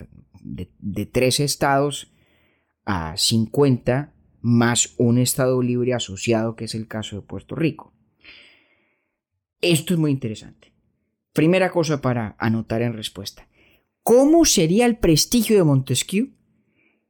De, 0.42 0.70
de 0.78 1.06
tres 1.06 1.40
estados 1.40 2.12
a 2.84 3.16
50 3.16 4.14
más 4.40 4.94
un 4.96 5.18
estado 5.18 5.60
libre 5.60 5.92
asociado 5.92 6.54
que 6.54 6.64
es 6.64 6.74
el 6.74 6.86
caso 6.86 7.16
de 7.16 7.22
Puerto 7.22 7.56
Rico. 7.56 7.89
Esto 9.60 9.94
es 9.94 10.00
muy 10.00 10.10
interesante. 10.10 10.72
Primera 11.32 11.70
cosa 11.70 12.00
para 12.00 12.34
anotar 12.38 12.82
en 12.82 12.94
respuesta. 12.94 13.46
¿Cómo 14.02 14.44
sería 14.44 14.86
el 14.86 14.96
prestigio 14.96 15.56
de 15.56 15.64
Montesquieu? 15.64 16.30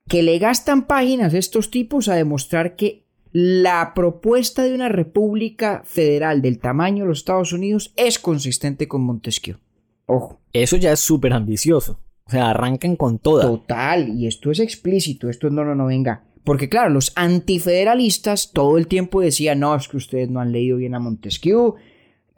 Que 0.09 0.23
le 0.23 0.39
gastan 0.39 0.87
páginas 0.87 1.35
a 1.35 1.39
estos 1.39 1.71
tipos 1.71 2.09
a 2.09 2.15
demostrar 2.15 2.77
que 2.77 3.07
la 3.33 3.93
propuesta 3.95 4.65
de 4.65 4.75
una 4.75 4.89
república 4.89 5.83
federal 5.85 6.43
del 6.43 6.59
tamaño 6.59 7.05
de 7.05 7.11
los 7.11 7.19
Estados 7.19 7.53
Unidos 7.53 7.93
es 7.97 8.19
consistente 8.19 8.89
con 8.89 9.03
Montesquieu. 9.03 9.59
Ojo. 10.07 10.41
Eso 10.53 10.77
ya 10.77 10.93
es 10.93 11.01
súper 11.01 11.33
ambicioso. 11.33 12.01
O 12.25 12.31
sea, 12.31 12.51
arrancan 12.51 12.97
con 12.97 13.19
toda. 13.19 13.45
Total, 13.45 14.09
y 14.09 14.27
esto 14.27 14.51
es 14.51 14.59
explícito, 14.59 15.29
esto 15.29 15.51
no, 15.51 15.65
no, 15.65 15.75
no, 15.75 15.87
venga. 15.87 16.25
Porque 16.45 16.69
claro, 16.69 16.91
los 16.91 17.13
antifederalistas 17.15 18.53
todo 18.53 18.79
el 18.79 18.89
tiempo 18.89 19.21
decían, 19.21 19.61
no, 19.61 19.75
es 19.77 19.89
que 19.89 19.97
ustedes 19.97 20.29
no 20.31 20.41
han 20.41 20.53
leído 20.53 20.79
bien 20.79 20.95
a 20.95 21.01
Montesquieu, 21.01 21.77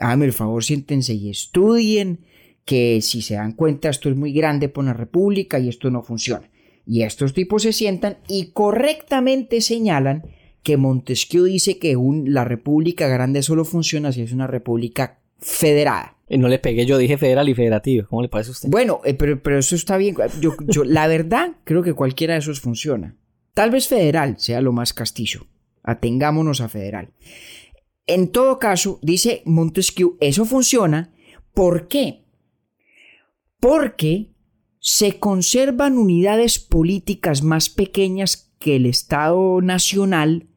háganme 0.03 0.27
el 0.27 0.33
favor, 0.33 0.65
siéntense 0.65 1.15
y 1.15 1.31
estudien, 1.31 2.21
que 2.65 3.01
si 3.03 3.23
se 3.23 3.35
dan 3.35 3.53
cuenta 3.53 3.89
esto 3.89 4.09
es 4.09 4.17
muy 4.17 4.33
grande 4.33 4.69
por 4.69 4.85
una 4.85 4.93
república 4.93 5.59
y 5.59 5.69
esto 5.69 5.91
no 5.91 6.03
funciona. 6.03 6.51
Y 6.87 7.03
estos 7.03 7.33
tipos 7.33 7.63
se 7.63 7.73
sientan 7.73 8.19
y 8.29 8.47
correctamente 8.53 9.61
señalan 9.61 10.25
que 10.63 10.77
Montesquieu 10.77 11.45
dice 11.45 11.79
que 11.79 11.97
la 12.27 12.45
república 12.45 13.09
grande 13.09 13.43
solo 13.43 13.65
funciona 13.65 14.13
si 14.13 14.23
es 14.23 14.33
una 14.33 14.47
república 14.47 15.21
federada. 15.39 16.17
Y 16.29 16.39
no 16.39 16.49
le 16.49 16.59
pegué, 16.59 16.87
yo 16.87 16.99
dije 16.99 17.19
federal 17.19 17.49
y 17.49 17.55
federativo. 17.55 18.07
¿Cómo 18.09 18.23
le 18.23 18.29
parece 18.29 18.51
a 18.51 18.53
usted? 18.53 18.69
Bueno, 18.69 19.01
eh, 19.05 19.15
pero, 19.15 19.43
pero, 19.43 19.59
eso 19.59 19.75
está 19.75 19.97
bien. 19.97 20.17
Yo, 20.41 20.55
yo, 20.67 20.85
la 20.85 21.07
verdad, 21.07 21.53
creo 21.65 21.83
que 21.83 21.93
cualquiera 21.93 22.35
de 22.35 22.41
esos 22.41 22.61
funciona. 22.61 23.17
Tal 23.55 23.71
vez 23.71 23.87
federal 23.87 24.37
sea 24.39 24.61
lo 24.61 24.73
más 24.73 24.95
castillo. 24.95 25.47
Atengámonos 25.83 26.61
a 26.61 26.69
federal. 26.69 27.11
En 28.07 28.29
todo 28.29 28.59
caso, 28.59 28.99
dice 29.03 29.43
Montesquieu, 29.45 30.17
eso 30.21 30.45
funciona. 30.45 31.15
¿Por 31.55 31.89
qué? 31.89 32.25
Porque 33.61 34.33
se 34.81 35.19
conservan 35.19 35.97
unidades 35.97 36.59
políticas 36.59 37.43
más 37.43 37.71
pequeñas 37.71 38.53
que 38.59 38.77
el 38.77 38.87
Estado 38.87 39.61
nacional 39.61 40.49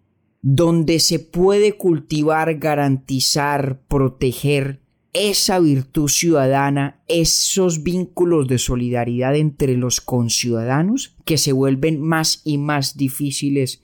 donde 0.41 0.99
se 0.99 1.19
puede 1.19 1.73
cultivar, 1.73 2.55
garantizar, 2.59 3.81
proteger 3.87 4.81
esa 5.13 5.59
virtud 5.59 6.09
ciudadana, 6.09 7.01
esos 7.07 7.83
vínculos 7.83 8.47
de 8.47 8.57
solidaridad 8.57 9.35
entre 9.35 9.77
los 9.77 10.01
conciudadanos 10.01 11.15
que 11.23 11.37
se 11.37 11.53
vuelven 11.53 12.01
más 12.01 12.41
y 12.43 12.57
más 12.57 12.97
difíciles 12.97 13.81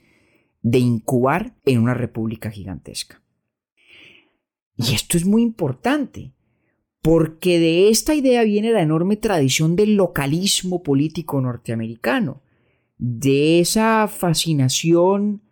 de 0.60 0.78
incubar 0.78 1.56
en 1.64 1.80
una 1.80 1.94
república 1.94 2.50
gigantesca. 2.50 3.21
Y 4.82 4.94
esto 4.94 5.16
es 5.16 5.24
muy 5.24 5.42
importante, 5.42 6.32
porque 7.02 7.58
de 7.58 7.88
esta 7.88 8.14
idea 8.14 8.42
viene 8.42 8.72
la 8.72 8.82
enorme 8.82 9.16
tradición 9.16 9.76
del 9.76 9.94
localismo 9.94 10.82
político 10.82 11.40
norteamericano, 11.40 12.42
de 12.98 13.60
esa 13.60 14.08
fascinación 14.08 15.42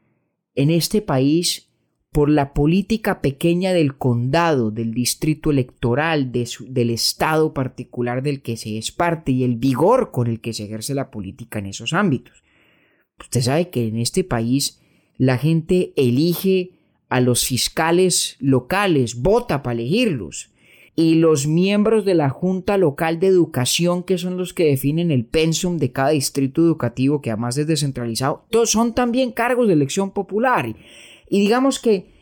en 0.54 0.70
este 0.70 1.00
país 1.02 1.68
por 2.12 2.28
la 2.28 2.52
política 2.54 3.20
pequeña 3.20 3.72
del 3.72 3.96
condado, 3.96 4.72
del 4.72 4.92
distrito 4.92 5.50
electoral, 5.50 6.32
del 6.32 6.90
estado 6.90 7.54
particular 7.54 8.22
del 8.22 8.42
que 8.42 8.56
se 8.56 8.78
es 8.78 8.90
parte 8.90 9.30
y 9.30 9.44
el 9.44 9.56
vigor 9.56 10.10
con 10.10 10.26
el 10.26 10.40
que 10.40 10.52
se 10.52 10.64
ejerce 10.64 10.94
la 10.94 11.10
política 11.10 11.60
en 11.60 11.66
esos 11.66 11.92
ámbitos. 11.92 12.42
Usted 13.18 13.42
sabe 13.42 13.70
que 13.70 13.86
en 13.86 13.96
este 13.96 14.24
país 14.24 14.80
la 15.18 15.38
gente 15.38 15.92
elige 15.96 16.79
a 17.10 17.20
los 17.20 17.44
fiscales 17.44 18.36
locales, 18.38 19.16
vota 19.16 19.62
para 19.62 19.74
elegirlos. 19.74 20.50
Y 20.96 21.16
los 21.16 21.46
miembros 21.46 22.04
de 22.04 22.14
la 22.14 22.30
Junta 22.30 22.76
Local 22.78 23.20
de 23.20 23.26
Educación, 23.26 24.02
que 24.02 24.18
son 24.18 24.36
los 24.36 24.54
que 24.54 24.64
definen 24.64 25.10
el 25.10 25.24
pensum 25.24 25.76
de 25.76 25.92
cada 25.92 26.10
distrito 26.10 26.62
educativo, 26.62 27.20
que 27.20 27.30
además 27.30 27.56
es 27.58 27.66
descentralizado, 27.66 28.46
son 28.64 28.94
también 28.94 29.32
cargos 29.32 29.66
de 29.66 29.74
elección 29.74 30.12
popular. 30.12 30.74
Y 31.28 31.40
digamos 31.40 31.78
que 31.78 32.12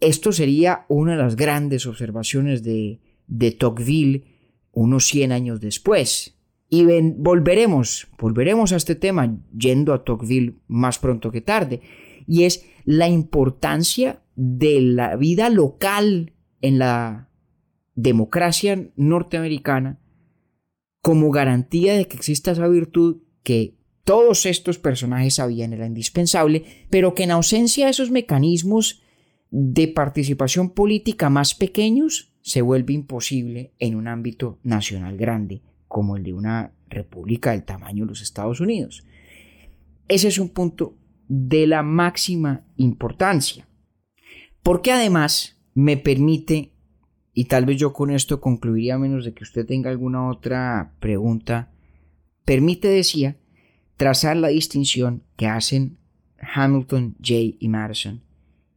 esto 0.00 0.32
sería 0.32 0.86
una 0.88 1.12
de 1.12 1.22
las 1.22 1.36
grandes 1.36 1.86
observaciones 1.86 2.62
de, 2.62 3.00
de 3.26 3.52
Tocqueville 3.52 4.24
unos 4.72 5.06
100 5.06 5.32
años 5.32 5.60
después. 5.60 6.36
Y 6.68 6.84
volveremos, 7.16 8.08
volveremos 8.18 8.72
a 8.72 8.76
este 8.76 8.96
tema 8.96 9.38
yendo 9.56 9.94
a 9.94 10.04
Tocqueville 10.04 10.56
más 10.66 10.98
pronto 10.98 11.30
que 11.30 11.40
tarde. 11.40 11.80
Y 12.26 12.42
es 12.42 12.66
la 12.86 13.08
importancia 13.08 14.22
de 14.36 14.80
la 14.80 15.16
vida 15.16 15.50
local 15.50 16.32
en 16.62 16.78
la 16.78 17.28
democracia 17.96 18.90
norteamericana 18.94 19.98
como 21.02 21.30
garantía 21.30 21.94
de 21.94 22.06
que 22.06 22.16
exista 22.16 22.52
esa 22.52 22.68
virtud 22.68 23.18
que 23.42 23.74
todos 24.04 24.46
estos 24.46 24.78
personajes 24.78 25.34
sabían 25.34 25.72
era 25.72 25.86
indispensable, 25.86 26.64
pero 26.88 27.14
que 27.14 27.24
en 27.24 27.32
ausencia 27.32 27.86
de 27.86 27.90
esos 27.90 28.12
mecanismos 28.12 29.02
de 29.50 29.88
participación 29.88 30.70
política 30.70 31.28
más 31.28 31.54
pequeños 31.54 32.32
se 32.40 32.62
vuelve 32.62 32.92
imposible 32.92 33.72
en 33.80 33.96
un 33.96 34.06
ámbito 34.06 34.60
nacional 34.62 35.16
grande 35.16 35.62
como 35.88 36.16
el 36.16 36.22
de 36.22 36.32
una 36.32 36.72
república 36.88 37.50
del 37.50 37.64
tamaño 37.64 38.04
de 38.04 38.10
los 38.10 38.22
Estados 38.22 38.60
Unidos. 38.60 39.04
Ese 40.06 40.28
es 40.28 40.38
un 40.38 40.50
punto 40.50 40.94
de 41.28 41.66
la 41.66 41.82
máxima 41.82 42.64
importancia. 42.76 43.68
Porque 44.62 44.92
además 44.92 45.60
me 45.74 45.96
permite, 45.96 46.72
y 47.32 47.44
tal 47.44 47.66
vez 47.66 47.78
yo 47.78 47.92
con 47.92 48.10
esto 48.10 48.40
concluiría 48.40 48.94
a 48.94 48.98
menos 48.98 49.24
de 49.24 49.34
que 49.34 49.44
usted 49.44 49.66
tenga 49.66 49.90
alguna 49.90 50.28
otra 50.28 50.94
pregunta, 51.00 51.70
permite, 52.44 52.88
decía, 52.88 53.36
trazar 53.96 54.36
la 54.36 54.48
distinción 54.48 55.22
que 55.36 55.46
hacen 55.46 55.98
Hamilton, 56.54 57.16
Jay 57.22 57.56
y 57.60 57.68
Madison 57.68 58.22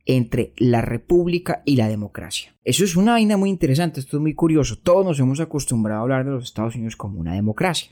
entre 0.06 0.54
la 0.58 0.82
república 0.82 1.62
y 1.66 1.76
la 1.76 1.88
democracia. 1.88 2.56
Eso 2.64 2.84
es 2.84 2.96
una 2.96 3.12
vaina 3.12 3.38
muy 3.38 3.52
interesante, 3.52 4.00
esto 4.00 4.18
es 4.18 4.22
muy 4.22 4.34
curioso. 4.34 4.80
Todos 4.80 5.06
nos 5.06 5.20
hemos 5.20 5.40
acostumbrado 5.40 6.00
a 6.00 6.04
hablar 6.04 6.26
de 6.26 6.32
los 6.32 6.46
Estados 6.46 6.76
Unidos 6.76 6.96
como 6.96 7.20
una 7.20 7.36
democracia. 7.36 7.92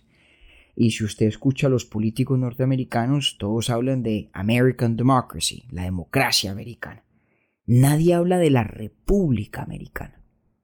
Y 0.78 0.91
si 0.91 1.03
usted 1.03 1.25
escucha 1.25 1.67
a 1.67 1.71
los 1.71 1.84
políticos 1.84 2.39
norteamericanos, 2.39 3.36
todos 3.38 3.69
hablan 3.69 4.01
de 4.03 4.30
American 4.32 4.95
Democracy, 4.95 5.65
la 5.71 5.84
democracia 5.84 6.51
americana 6.51 7.03
nadie 7.67 8.15
habla 8.15 8.39
de 8.39 8.49
la 8.49 8.63
República 8.63 9.61
Americana. 9.61 10.23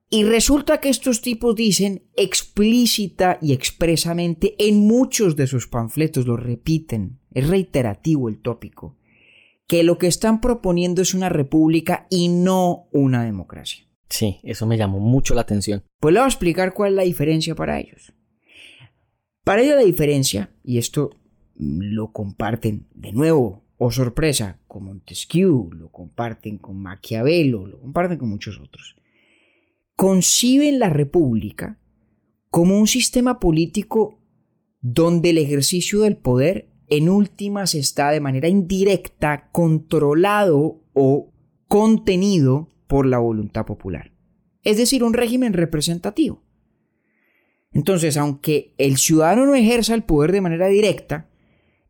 Y 0.09 0.23
resulta 0.23 0.79
que 0.79 0.89
estos 0.89 1.21
tipos 1.21 1.55
dicen 1.55 2.03
explícita 2.15 3.39
y 3.41 3.53
expresamente 3.53 4.55
en 4.57 4.87
muchos 4.87 5.35
de 5.35 5.47
sus 5.47 5.67
panfletos, 5.67 6.25
lo 6.25 6.37
repiten, 6.37 7.19
es 7.31 7.47
reiterativo 7.47 8.29
el 8.29 8.39
tópico, 8.41 8.97
que 9.67 9.83
lo 9.83 9.97
que 9.97 10.07
están 10.07 10.39
proponiendo 10.39 11.01
es 11.01 11.13
una 11.13 11.29
república 11.29 12.07
y 12.09 12.29
no 12.29 12.87
una 12.91 13.23
democracia. 13.23 13.87
Sí, 14.07 14.39
eso 14.43 14.67
me 14.67 14.77
llamó 14.77 14.99
mucho 14.99 15.33
la 15.33 15.41
atención. 15.41 15.83
Pues 15.99 16.13
le 16.13 16.19
voy 16.19 16.25
a 16.25 16.29
explicar 16.29 16.73
cuál 16.73 16.91
es 16.91 16.95
la 16.95 17.03
diferencia 17.03 17.55
para 17.55 17.79
ellos. 17.79 18.13
Para 19.43 19.61
ellos 19.61 19.75
la 19.75 19.83
diferencia, 19.83 20.51
y 20.63 20.77
esto 20.77 21.11
lo 21.55 22.11
comparten 22.11 22.87
de 22.95 23.11
nuevo 23.11 23.63
o 23.77 23.91
sorpresa, 23.91 24.59
con 24.67 24.85
Montesquieu, 24.85 25.69
lo 25.73 25.91
comparten 25.91 26.57
con 26.57 26.81
Maquiavelo, 26.81 27.67
lo 27.67 27.79
comparten 27.81 28.17
con 28.17 28.29
muchos 28.29 28.59
otros, 28.59 28.95
conciben 29.95 30.79
la 30.79 30.89
república 30.89 31.79
como 32.49 32.79
un 32.79 32.87
sistema 32.87 33.39
político 33.39 34.19
donde 34.79 35.31
el 35.31 35.37
ejercicio 35.37 36.01
del 36.01 36.17
poder 36.17 36.69
en 36.87 37.09
últimas 37.09 37.73
está 37.73 38.11
de 38.11 38.19
manera 38.19 38.47
indirecta 38.47 39.49
controlado 39.51 40.81
o 40.93 41.33
contenido 41.67 42.69
por 42.87 43.05
la 43.05 43.17
voluntad 43.17 43.65
popular. 43.65 44.11
Es 44.61 44.77
decir, 44.77 45.03
un 45.03 45.13
régimen 45.13 45.53
representativo. 45.53 46.42
Entonces, 47.73 48.17
aunque 48.17 48.73
el 48.77 48.97
ciudadano 48.97 49.45
no 49.45 49.55
ejerza 49.55 49.95
el 49.95 50.03
poder 50.03 50.31
de 50.31 50.41
manera 50.41 50.67
directa, 50.67 51.29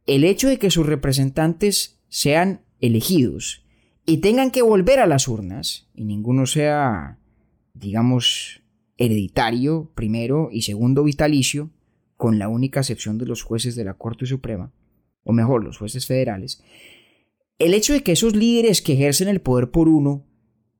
el 0.05 0.23
hecho 0.23 0.47
de 0.47 0.57
que 0.57 0.71
sus 0.71 0.85
representantes 0.85 1.99
sean 2.09 2.61
elegidos 2.79 3.65
y 4.05 4.17
tengan 4.17 4.51
que 4.51 4.61
volver 4.61 4.99
a 4.99 5.07
las 5.07 5.27
urnas, 5.27 5.87
y 5.93 6.03
ninguno 6.03 6.45
sea, 6.45 7.19
digamos, 7.73 8.61
hereditario, 8.97 9.91
primero, 9.95 10.49
y 10.51 10.63
segundo, 10.63 11.03
vitalicio, 11.03 11.71
con 12.17 12.39
la 12.39 12.47
única 12.47 12.81
excepción 12.81 13.17
de 13.17 13.25
los 13.25 13.43
jueces 13.43 13.75
de 13.75 13.85
la 13.85 13.95
Corte 13.95 14.25
Suprema, 14.25 14.71
o 15.23 15.33
mejor, 15.33 15.63
los 15.63 15.77
jueces 15.77 16.05
federales, 16.05 16.63
el 17.59 17.73
hecho 17.73 17.93
de 17.93 18.03
que 18.03 18.13
esos 18.13 18.35
líderes 18.35 18.81
que 18.81 18.93
ejercen 18.93 19.27
el 19.27 19.41
poder 19.41 19.71
por 19.71 19.87
uno 19.87 20.25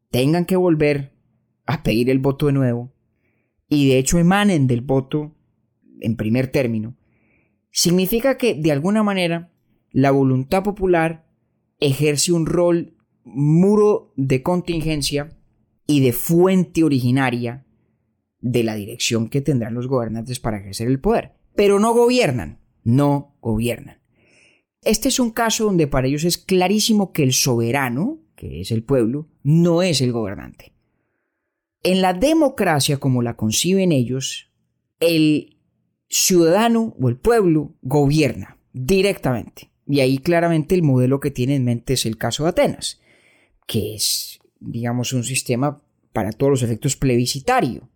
tengan 0.09 0.45
que 0.45 0.55
volver 0.55 1.13
a 1.65 1.83
pedir 1.83 2.09
el 2.09 2.19
voto 2.19 2.47
de 2.47 2.53
nuevo, 2.53 2.92
y 3.69 3.89
de 3.89 3.97
hecho 3.97 4.19
emanen 4.19 4.67
del 4.67 4.81
voto 4.81 5.35
en 6.01 6.15
primer 6.15 6.47
término, 6.47 6.95
significa 7.71 8.37
que 8.37 8.55
de 8.55 8.71
alguna 8.71 9.03
manera 9.03 9.51
la 9.91 10.11
voluntad 10.11 10.63
popular 10.63 11.25
ejerce 11.79 12.31
un 12.31 12.45
rol 12.45 12.95
muro 13.23 14.13
de 14.15 14.43
contingencia 14.43 15.37
y 15.87 16.01
de 16.01 16.13
fuente 16.13 16.83
originaria 16.83 17.65
de 18.39 18.63
la 18.63 18.75
dirección 18.75 19.29
que 19.29 19.41
tendrán 19.41 19.73
los 19.73 19.87
gobernantes 19.87 20.39
para 20.39 20.57
ejercer 20.57 20.87
el 20.87 20.99
poder. 20.99 21.33
Pero 21.55 21.79
no 21.79 21.93
gobiernan, 21.93 22.59
no 22.83 23.37
gobiernan. 23.41 24.01
Este 24.81 25.07
es 25.07 25.19
un 25.19 25.31
caso 25.31 25.65
donde 25.65 25.87
para 25.87 26.07
ellos 26.07 26.25
es 26.25 26.37
clarísimo 26.37 27.13
que 27.13 27.23
el 27.23 27.31
soberano, 27.31 28.19
que 28.35 28.61
es 28.61 28.71
el 28.71 28.83
pueblo, 28.83 29.29
no 29.43 29.81
es 29.81 30.01
el 30.01 30.11
gobernante. 30.11 30.72
En 31.83 32.01
la 32.01 32.13
democracia 32.13 32.97
como 32.97 33.21
la 33.21 33.35
conciben 33.35 33.91
ellos, 33.91 34.49
el 34.99 35.57
ciudadano 36.09 36.95
o 36.99 37.09
el 37.09 37.17
pueblo 37.17 37.75
gobierna 37.81 38.57
directamente. 38.71 39.69
Y 39.85 39.99
ahí 39.99 40.17
claramente 40.17 40.75
el 40.75 40.83
modelo 40.83 41.19
que 41.19 41.31
tiene 41.31 41.55
en 41.55 41.65
mente 41.65 41.93
es 41.93 42.05
el 42.05 42.17
caso 42.17 42.43
de 42.43 42.49
Atenas, 42.49 43.01
que 43.67 43.95
es, 43.95 44.39
digamos, 44.59 45.11
un 45.11 45.23
sistema 45.23 45.81
para 46.13 46.31
todos 46.31 46.51
los 46.51 46.63
efectos 46.63 46.95
plebiscitario. 46.95 47.89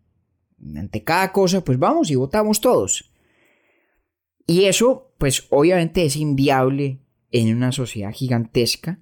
Ante 0.76 1.04
cada 1.04 1.32
cosa, 1.32 1.64
pues 1.64 1.80
vamos 1.80 2.12
y 2.12 2.16
votamos 2.16 2.60
todos. 2.60 3.10
Y 4.46 4.66
eso, 4.66 5.14
pues 5.18 5.46
obviamente 5.50 6.04
es 6.04 6.16
inviable 6.16 7.00
en 7.32 7.56
una 7.56 7.72
sociedad 7.72 8.12
gigantesca, 8.12 9.00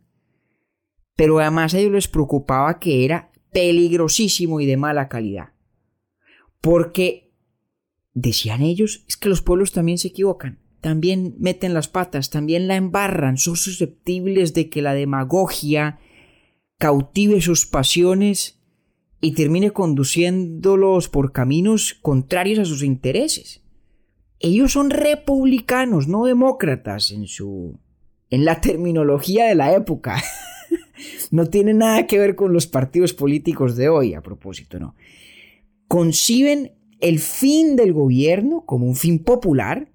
pero 1.15 1.39
además 1.39 1.73
a 1.73 1.79
ellos 1.79 1.93
les 1.93 2.07
preocupaba 2.07 2.79
que 2.79 3.05
era 3.05 3.31
peligrosísimo 3.55 4.59
y 4.59 4.65
de 4.65 4.75
mala 4.75 5.07
calidad. 5.07 5.53
Porque 6.59 7.31
decían 8.13 8.61
ellos, 8.61 9.05
es 9.07 9.15
que 9.15 9.29
los 9.29 9.41
pueblos 9.41 9.71
también 9.71 9.97
se 9.97 10.09
equivocan, 10.09 10.59
también 10.81 11.35
meten 11.39 11.73
las 11.73 11.87
patas, 11.87 12.29
también 12.29 12.67
la 12.67 12.75
embarran, 12.75 13.37
son 13.37 13.55
susceptibles 13.55 14.53
de 14.53 14.69
que 14.69 14.81
la 14.81 14.93
demagogia 14.93 15.99
cautive 16.79 17.39
sus 17.39 17.65
pasiones 17.65 18.59
y 19.21 19.31
termine 19.31 19.71
conduciéndolos 19.71 21.07
por 21.07 21.31
caminos 21.31 21.93
contrarios 21.93 22.59
a 22.59 22.65
sus 22.65 22.83
intereses. 22.83 23.61
Ellos 24.39 24.73
son 24.73 24.89
republicanos, 24.89 26.09
no 26.09 26.25
demócratas 26.25 27.09
en 27.11 27.25
su 27.27 27.79
en 28.29 28.43
la 28.43 28.59
terminología 28.59 29.45
de 29.45 29.55
la 29.55 29.73
época. 29.73 30.21
no 31.31 31.47
tiene 31.47 31.73
nada 31.73 32.07
que 32.07 32.19
ver 32.19 32.35
con 32.35 32.53
los 32.53 32.67
partidos 32.67 33.13
políticos 33.13 33.75
de 33.75 33.89
hoy, 33.89 34.13
a 34.13 34.21
propósito, 34.21 34.79
no. 34.79 34.95
Conciben 35.87 36.73
el 36.99 37.19
fin 37.19 37.75
del 37.75 37.93
gobierno 37.93 38.65
como 38.65 38.87
un 38.87 38.95
fin 38.95 39.23
popular, 39.23 39.91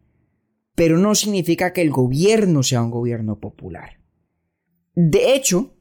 pero 0.74 0.98
no 0.98 1.14
significa 1.14 1.72
que 1.72 1.82
el 1.82 1.90
gobierno 1.90 2.62
sea 2.62 2.82
un 2.82 2.90
gobierno 2.90 3.38
popular. 3.38 4.00
De 4.94 5.34
hecho, 5.34 5.74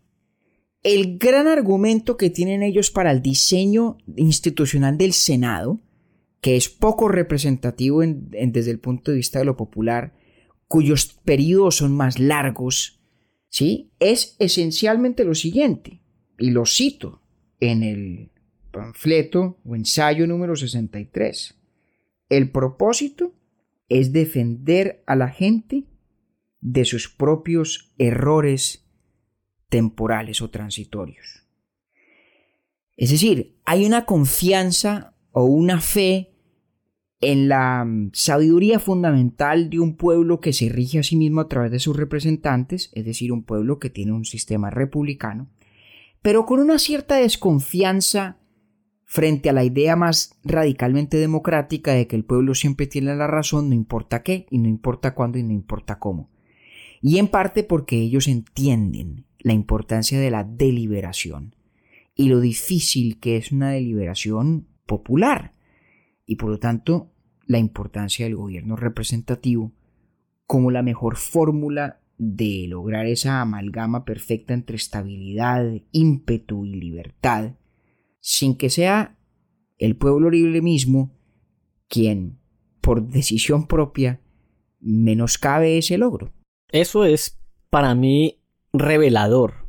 el 0.84 1.18
gran 1.18 1.48
argumento 1.48 2.18
que 2.18 2.30
tienen 2.30 2.64
ellos 2.64 2.90
para 2.90 3.12
el 3.12 3.22
diseño 3.22 3.98
institucional 4.16 4.98
del 4.98 5.14
Senado, 5.14 5.80
que 6.42 6.56
es 6.56 6.70
poco 6.70 7.10
representativo 7.10 8.02
desde 8.02 8.72
el 8.72 8.80
punto 8.80 9.12
de 9.12 9.18
vista 9.18 9.40
de 9.40 9.46
lo 9.46 9.58
popular, 9.58 10.14
cuyos 10.68 11.20
periodos 11.26 11.78
son 11.78 11.96
más 11.96 12.20
largos, 12.20 12.99
¿sí? 13.50 13.92
es 14.00 14.36
esencialmente 14.40 15.26
lo 15.26 15.36
siguiente, 15.36 16.02
y 16.38 16.52
lo 16.52 16.66
cito 16.66 17.22
en 17.60 17.84
el 17.84 18.32
panfleto 18.72 19.60
o 19.66 19.76
ensayo 19.76 20.26
número 20.26 20.56
63. 20.56 21.56
El 22.30 22.52
propósito 22.52 23.34
es 23.90 24.14
defender 24.14 25.04
a 25.06 25.16
la 25.16 25.30
gente 25.30 25.86
de 26.62 26.86
sus 26.86 27.10
propios 27.10 27.92
errores 27.98 28.86
temporales 29.70 30.42
o 30.42 30.50
transitorios. 30.50 31.46
Es 32.96 33.12
decir, 33.12 33.58
hay 33.66 33.86
una 33.86 34.06
confianza 34.06 35.16
o 35.32 35.46
una 35.46 35.80
fe 35.80 36.34
en 37.22 37.50
la 37.50 37.84
mm, 37.86 38.12
sabiduría 38.14 38.80
fundamental 38.80 39.70
de 39.70 39.80
un 39.80 39.96
pueblo 39.96 40.40
que 40.40 40.54
se 40.54 40.70
rige 40.70 41.00
a 41.00 41.04
sí 41.04 41.16
mismo 41.16 41.42
a 41.42 41.48
través 41.48 41.72
de 41.72 41.80
sus 41.80 41.96
representantes, 41.96 42.92
es 42.94 43.06
decir, 43.06 43.32
un 43.32 43.44
pueblo 43.44 43.80
que 43.80 43.90
tiene 43.90 44.14
un 44.14 44.26
sistema 44.26 44.70
republicano, 44.70 45.50
pero 46.22 46.46
con 46.46 46.60
una 46.60 46.80
cierta 46.80 47.16
desconfianza 47.16 48.38
frente 49.06 49.50
a 49.50 49.54
la 49.54 49.64
idea 49.64 49.96
más 49.96 50.38
radicalmente 50.44 51.18
democrática 51.18 51.94
de 51.94 52.08
que 52.08 52.16
el 52.16 52.26
pueblo 52.26 52.54
siempre 52.54 52.88
tiene 52.88 53.16
la 53.16 53.28
razón, 53.28 53.70
no 53.70 53.76
importa 53.76 54.22
qué, 54.22 54.46
y 54.52 54.60
no 54.60 54.70
importa 54.70 55.16
cuándo, 55.16 55.40
y 55.40 55.44
no 55.44 55.52
importa 55.52 55.98
cómo. 55.98 56.30
Y 57.02 57.18
en 57.18 57.28
parte 57.28 57.64
porque 57.64 57.98
ellos 57.98 58.28
entienden 58.28 59.26
la 59.40 59.54
importancia 59.54 60.20
de 60.20 60.30
la 60.30 60.44
deliberación 60.44 61.56
y 62.14 62.28
lo 62.28 62.42
difícil 62.42 63.20
que 63.20 63.38
es 63.38 63.52
una 63.52 63.72
deliberación 63.72 64.68
popular 64.86 65.54
y 66.30 66.36
por 66.36 66.52
lo 66.52 66.60
tanto 66.60 67.12
la 67.48 67.58
importancia 67.58 68.26
del 68.28 68.36
gobierno 68.36 68.76
representativo 68.76 69.74
como 70.46 70.70
la 70.70 70.84
mejor 70.84 71.18
fórmula 71.18 72.02
de 72.20 72.68
lograr 72.68 73.08
esa 73.08 73.42
amalgama 73.42 74.06
perfecta 74.06 74.54
entre 74.54 74.76
estabilidad, 74.76 75.66
ímpetu 75.92 76.66
y 76.66 76.76
libertad, 76.76 77.56
sin 78.20 78.56
que 78.58 78.70
sea 78.70 79.18
el 79.80 79.96
pueblo 79.96 80.30
libre 80.30 80.62
mismo 80.62 81.18
quien, 81.88 82.38
por 82.80 83.08
decisión 83.08 83.66
propia, 83.66 84.22
menoscabe 84.80 85.80
ese 85.80 85.98
logro. 85.98 86.32
Eso 86.68 87.06
es 87.06 87.42
para 87.72 87.96
mí 87.96 88.44
revelador, 88.72 89.68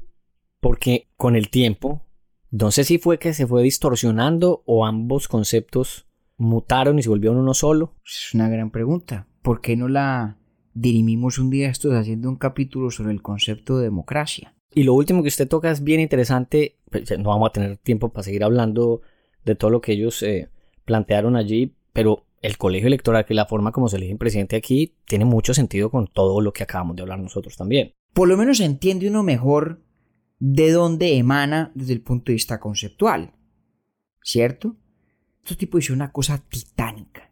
porque 0.61 1.09
con 1.17 1.37
el 1.37 1.49
tiempo, 1.49 2.05
no 2.51 2.71
sé 2.71 2.85
si 2.85 2.99
fue 2.99 3.19
que 3.19 3.33
se 3.33 3.47
fue 3.47 3.63
distorsionando 3.63 4.63
o 4.67 4.85
ambos 4.85 5.27
conceptos 5.27 6.10
mutaron 6.41 6.99
y 6.99 7.03
se 7.03 7.09
volvieron 7.09 7.39
uno 7.39 7.55
solo. 7.55 7.95
Es 8.05 8.35
una 8.35 8.49
gran 8.49 8.71
pregunta. 8.71 9.27
¿Por 9.43 9.61
qué 9.61 9.77
no 9.77 9.89
la 9.89 10.39
dirimimos 10.75 11.39
un 11.39 11.51
día 11.51 11.69
estos 11.69 11.95
haciendo 11.95 12.29
un 12.29 12.37
capítulo 12.37 12.91
sobre 12.91 13.13
el 13.13 13.23
concepto 13.23 13.79
de 13.79 13.85
democracia? 13.85 14.55
Y 14.73 14.85
lo 14.85 14.95
último 14.95 15.23
que 15.23 15.29
usted 15.29 15.49
toca 15.49 15.71
es 15.71 15.83
bien 15.83 16.01
interesante, 16.01 16.79
pues, 16.91 17.11
no 17.19 17.31
vamos 17.31 17.49
a 17.49 17.53
tener 17.53 17.77
tiempo 17.79 18.11
para 18.11 18.23
seguir 18.23 18.45
hablando 18.45 19.03
de 19.45 19.55
todo 19.55 19.71
lo 19.71 19.81
que 19.81 19.93
ellos 19.93 20.23
eh, 20.23 20.51
plantearon 20.85 21.37
allí, 21.37 21.77
pero 21.93 22.27
el 22.43 22.57
colegio 22.57 22.87
electoral, 22.87 23.25
que 23.25 23.35
la 23.35 23.47
forma 23.47 23.73
como 23.73 23.89
se 23.89 23.97
elige 23.97 24.17
presidente 24.17 24.57
aquí, 24.57 24.97
tiene 25.07 25.25
mucho 25.25 25.55
sentido 25.55 25.91
con 25.91 26.07
todo 26.07 26.41
lo 26.41 26.53
que 26.53 26.63
acabamos 26.63 26.97
de 26.97 27.03
hablar 27.03 27.19
nosotros 27.19 27.57
también 27.57 27.95
por 28.13 28.29
lo 28.29 28.37
menos 28.37 28.61
entiende 28.61 29.09
uno 29.09 29.23
mejor 29.23 29.83
de 30.39 30.71
dónde 30.73 31.17
emana 31.17 31.71
desde 31.75 31.93
el 31.93 32.03
punto 32.03 32.27
de 32.27 32.35
vista 32.35 32.61
conceptual. 32.61 33.35
¿Cierto? 34.23 34.77
Estos 35.43 35.59
tipos 35.59 35.81
hicieron 35.81 35.99
una 35.99 36.13
cosa 36.13 36.39
titánica. 36.39 37.31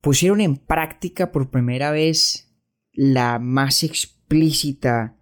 Pusieron 0.00 0.40
en 0.40 0.56
práctica 0.56 1.32
por 1.32 1.50
primera 1.50 1.90
vez 1.90 2.52
la 2.92 3.38
más 3.38 3.82
explícita 3.82 5.18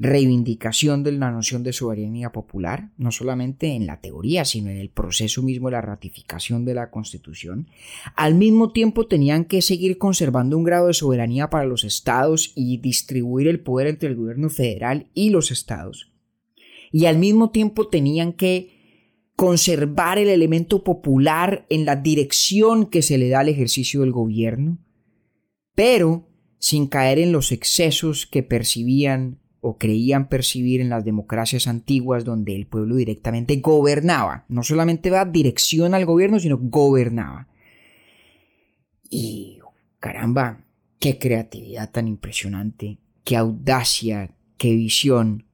reivindicación 0.00 1.04
de 1.04 1.12
la 1.12 1.30
noción 1.30 1.62
de 1.62 1.74
soberanía 1.74 2.32
popular, 2.32 2.88
no 2.96 3.12
solamente 3.12 3.74
en 3.74 3.86
la 3.86 4.00
teoría, 4.00 4.46
sino 4.46 4.70
en 4.70 4.78
el 4.78 4.88
proceso 4.88 5.42
mismo 5.42 5.68
de 5.68 5.72
la 5.72 5.82
ratificación 5.82 6.64
de 6.64 6.72
la 6.72 6.90
Constitución, 6.90 7.68
al 8.16 8.34
mismo 8.34 8.72
tiempo 8.72 9.06
tenían 9.06 9.44
que 9.44 9.60
seguir 9.60 9.98
conservando 9.98 10.56
un 10.56 10.64
grado 10.64 10.86
de 10.86 10.94
soberanía 10.94 11.50
para 11.50 11.66
los 11.66 11.84
estados 11.84 12.52
y 12.56 12.78
distribuir 12.78 13.46
el 13.46 13.60
poder 13.60 13.88
entre 13.88 14.08
el 14.08 14.16
gobierno 14.16 14.48
federal 14.48 15.08
y 15.12 15.28
los 15.28 15.50
estados. 15.50 16.10
Y 16.90 17.04
al 17.04 17.18
mismo 17.18 17.50
tiempo 17.50 17.88
tenían 17.88 18.32
que 18.32 18.79
conservar 19.40 20.18
el 20.18 20.28
elemento 20.28 20.84
popular 20.84 21.64
en 21.70 21.86
la 21.86 21.96
dirección 21.96 22.84
que 22.84 23.00
se 23.00 23.16
le 23.16 23.30
da 23.30 23.40
al 23.40 23.48
ejercicio 23.48 24.02
del 24.02 24.12
gobierno, 24.12 24.76
pero 25.74 26.28
sin 26.58 26.88
caer 26.88 27.18
en 27.18 27.32
los 27.32 27.50
excesos 27.50 28.26
que 28.26 28.42
percibían 28.42 29.38
o 29.62 29.78
creían 29.78 30.28
percibir 30.28 30.82
en 30.82 30.90
las 30.90 31.06
democracias 31.06 31.68
antiguas 31.68 32.26
donde 32.26 32.54
el 32.54 32.66
pueblo 32.66 32.96
directamente 32.96 33.56
gobernaba, 33.56 34.44
no 34.50 34.62
solamente 34.62 35.08
da 35.08 35.24
dirección 35.24 35.94
al 35.94 36.04
gobierno, 36.04 36.38
sino 36.38 36.58
gobernaba. 36.60 37.48
Y 39.08 39.60
caramba, 40.00 40.66
qué 40.98 41.18
creatividad 41.18 41.90
tan 41.90 42.08
impresionante, 42.08 42.98
qué 43.24 43.38
audacia, 43.38 44.34
qué 44.58 44.74
visión. 44.74 45.46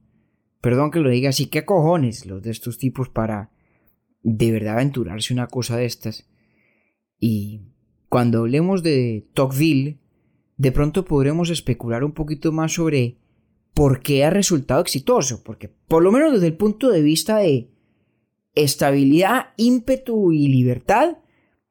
Perdón 0.61 0.91
que 0.91 0.99
lo 0.99 1.09
diga 1.09 1.29
así, 1.29 1.47
qué 1.47 1.65
cojones 1.65 2.27
los 2.27 2.43
de 2.43 2.51
estos 2.51 2.79
tipos 2.79 3.09
para 3.09 3.53
de 4.29 4.51
verdad 4.51 4.75
aventurarse 4.75 5.33
una 5.33 5.47
cosa 5.47 5.77
de 5.77 5.85
estas. 5.85 6.29
Y 7.21 7.61
cuando 8.09 8.41
hablemos 8.41 8.83
de 8.83 9.29
Tocqueville, 9.35 10.01
de 10.57 10.73
pronto 10.73 11.05
podremos 11.05 11.49
especular 11.51 12.03
un 12.03 12.13
poquito 12.13 12.51
más 12.51 12.73
sobre 12.73 13.19
por 13.73 14.01
qué 14.01 14.25
ha 14.25 14.31
resultado 14.31 14.81
exitoso, 14.81 15.45
porque 15.45 15.69
por 15.69 16.03
lo 16.03 16.11
menos 16.11 16.33
desde 16.33 16.49
el 16.49 16.57
punto 16.57 16.91
de 16.91 17.03
vista 17.03 17.39
de 17.39 17.71
estabilidad, 18.57 19.51
ímpetu 19.57 20.33
y 20.33 20.49
libertad, 20.49 21.19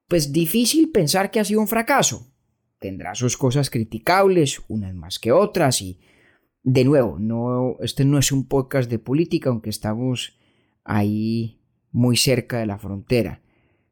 pues 0.08 0.32
difícil 0.32 0.92
pensar 0.92 1.32
que 1.32 1.42
ha 1.42 1.46
sido 1.46 1.60
un 1.60 1.68
fracaso. 1.68 2.32
Tendrá 2.80 3.16
sus 3.16 3.36
cosas 3.36 3.70
criticables, 3.70 4.62
unas 4.70 4.94
más 4.94 5.20
que 5.20 5.34
otras, 5.34 5.82
y 5.82 6.00
de 6.64 6.86
nuevo, 6.86 7.18
no, 7.20 7.76
este 7.82 8.06
no 8.06 8.18
es 8.18 8.32
un 8.32 8.48
podcast 8.48 8.90
de 8.90 9.00
política, 9.00 9.50
aunque 9.50 9.72
estamos 9.72 10.38
ahí 10.86 11.65
muy 11.96 12.18
cerca 12.18 12.60
de 12.60 12.66
la 12.66 12.78
frontera. 12.78 13.42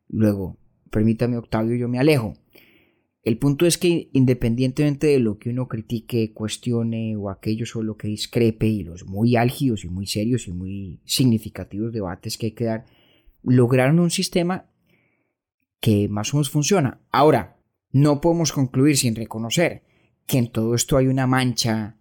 Luego, 0.10 0.58
permítame 0.92 1.38
Octavio, 1.38 1.78
yo 1.78 1.88
me 1.88 2.00
alejo. 2.00 2.34
El 3.24 3.38
punto 3.38 3.66
es 3.66 3.78
que 3.78 4.10
independientemente 4.12 5.08
de 5.08 5.20
lo 5.20 5.40
que 5.40 5.50
uno 5.50 5.70
critique, 5.70 6.34
cuestione 6.34 7.16
o 7.16 7.30
aquello 7.30 7.66
sobre 7.66 7.88
lo 7.88 7.96
que 7.96 8.10
discrepe 8.10 8.68
y 8.68 8.84
los 8.84 9.06
muy 9.06 9.38
álgidos 9.38 9.86
y 9.86 9.88
muy 9.88 10.06
serios 10.06 10.50
y 10.50 10.52
muy 10.52 11.00
significativos 11.06 11.94
debates 11.94 12.38
que 12.38 12.48
hay 12.48 12.52
que 12.52 12.66
dar, 12.66 12.86
lograron 13.42 14.02
un 14.02 14.12
sistema 14.12 14.70
que 15.80 16.10
más 16.10 16.34
o 16.34 16.38
menos 16.38 16.50
funciona. 16.50 17.00
Ahora, 17.10 17.58
no 17.94 18.20
podemos 18.20 18.52
concluir 18.52 18.98
sin 18.98 19.16
reconocer 19.16 19.84
que 20.28 20.40
en 20.40 20.52
todo 20.52 20.76
esto 20.76 20.98
hay 20.98 21.08
una 21.08 21.26
mancha 21.26 21.98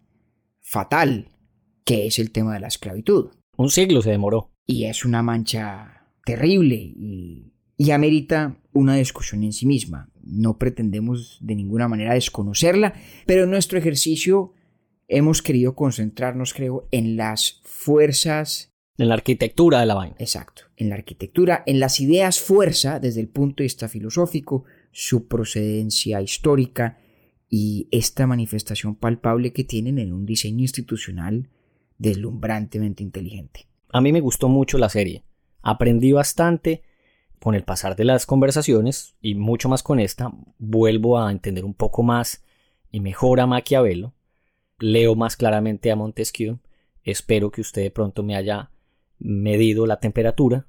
fatal, 0.58 1.28
que 1.84 2.08
es 2.08 2.18
el 2.18 2.32
tema 2.32 2.54
de 2.54 2.60
la 2.60 2.68
esclavitud. 2.68 3.30
Un 3.56 3.70
siglo 3.70 4.02
se 4.02 4.10
demoró. 4.10 4.52
Y 4.66 4.84
es 4.84 5.04
una 5.04 5.22
mancha 5.22 5.91
terrible 6.24 6.76
y, 6.76 7.52
y 7.76 7.90
amerita 7.90 8.56
una 8.72 8.96
discusión 8.96 9.44
en 9.44 9.52
sí 9.52 9.66
misma 9.66 10.12
no 10.24 10.58
pretendemos 10.58 11.38
de 11.40 11.54
ninguna 11.54 11.88
manera 11.88 12.14
desconocerla, 12.14 12.94
pero 13.26 13.44
en 13.44 13.50
nuestro 13.50 13.78
ejercicio 13.78 14.54
hemos 15.08 15.42
querido 15.42 15.74
concentrarnos, 15.74 16.54
creo, 16.54 16.88
en 16.90 17.16
las 17.16 17.60
fuerzas. 17.64 18.72
En 18.98 19.08
la 19.08 19.14
arquitectura 19.14 19.80
de 19.80 19.86
la 19.86 19.94
vaina. 19.94 20.16
Exacto, 20.18 20.64
en 20.76 20.88
la 20.88 20.94
arquitectura, 20.94 21.62
en 21.66 21.80
las 21.80 22.00
ideas 22.00 22.40
fuerza 22.40 23.00
desde 23.00 23.20
el 23.20 23.28
punto 23.28 23.56
de 23.62 23.64
vista 23.64 23.88
filosófico, 23.88 24.64
su 24.92 25.26
procedencia 25.26 26.20
histórica 26.20 26.98
y 27.48 27.88
esta 27.90 28.26
manifestación 28.26 28.94
palpable 28.94 29.52
que 29.52 29.64
tienen 29.64 29.98
en 29.98 30.12
un 30.12 30.24
diseño 30.24 30.60
institucional 30.60 31.48
deslumbrantemente 31.98 33.02
inteligente. 33.02 33.68
A 33.90 34.00
mí 34.00 34.12
me 34.12 34.20
gustó 34.20 34.48
mucho 34.48 34.78
la 34.78 34.88
serie. 34.88 35.24
Aprendí 35.62 36.12
bastante 36.12 36.82
con 37.40 37.54
el 37.54 37.64
pasar 37.64 37.96
de 37.96 38.04
las 38.04 38.26
conversaciones 38.26 39.16
y 39.20 39.34
mucho 39.34 39.68
más 39.68 39.82
con 39.82 40.00
esta. 40.00 40.32
Vuelvo 40.58 41.18
a 41.18 41.30
entender 41.30 41.64
un 41.64 41.74
poco 41.74 42.02
más 42.02 42.44
y 42.90 43.00
mejor 43.00 43.40
a 43.40 43.46
Maquiavelo. 43.46 44.12
Leo 44.78 45.14
más 45.14 45.36
claramente 45.36 45.90
a 45.90 45.96
Montesquieu. 45.96 46.58
Espero 47.04 47.50
que 47.50 47.60
usted 47.60 47.82
de 47.82 47.90
pronto 47.90 48.22
me 48.22 48.36
haya 48.36 48.70
medido 49.18 49.86
la 49.86 49.98
temperatura, 49.98 50.66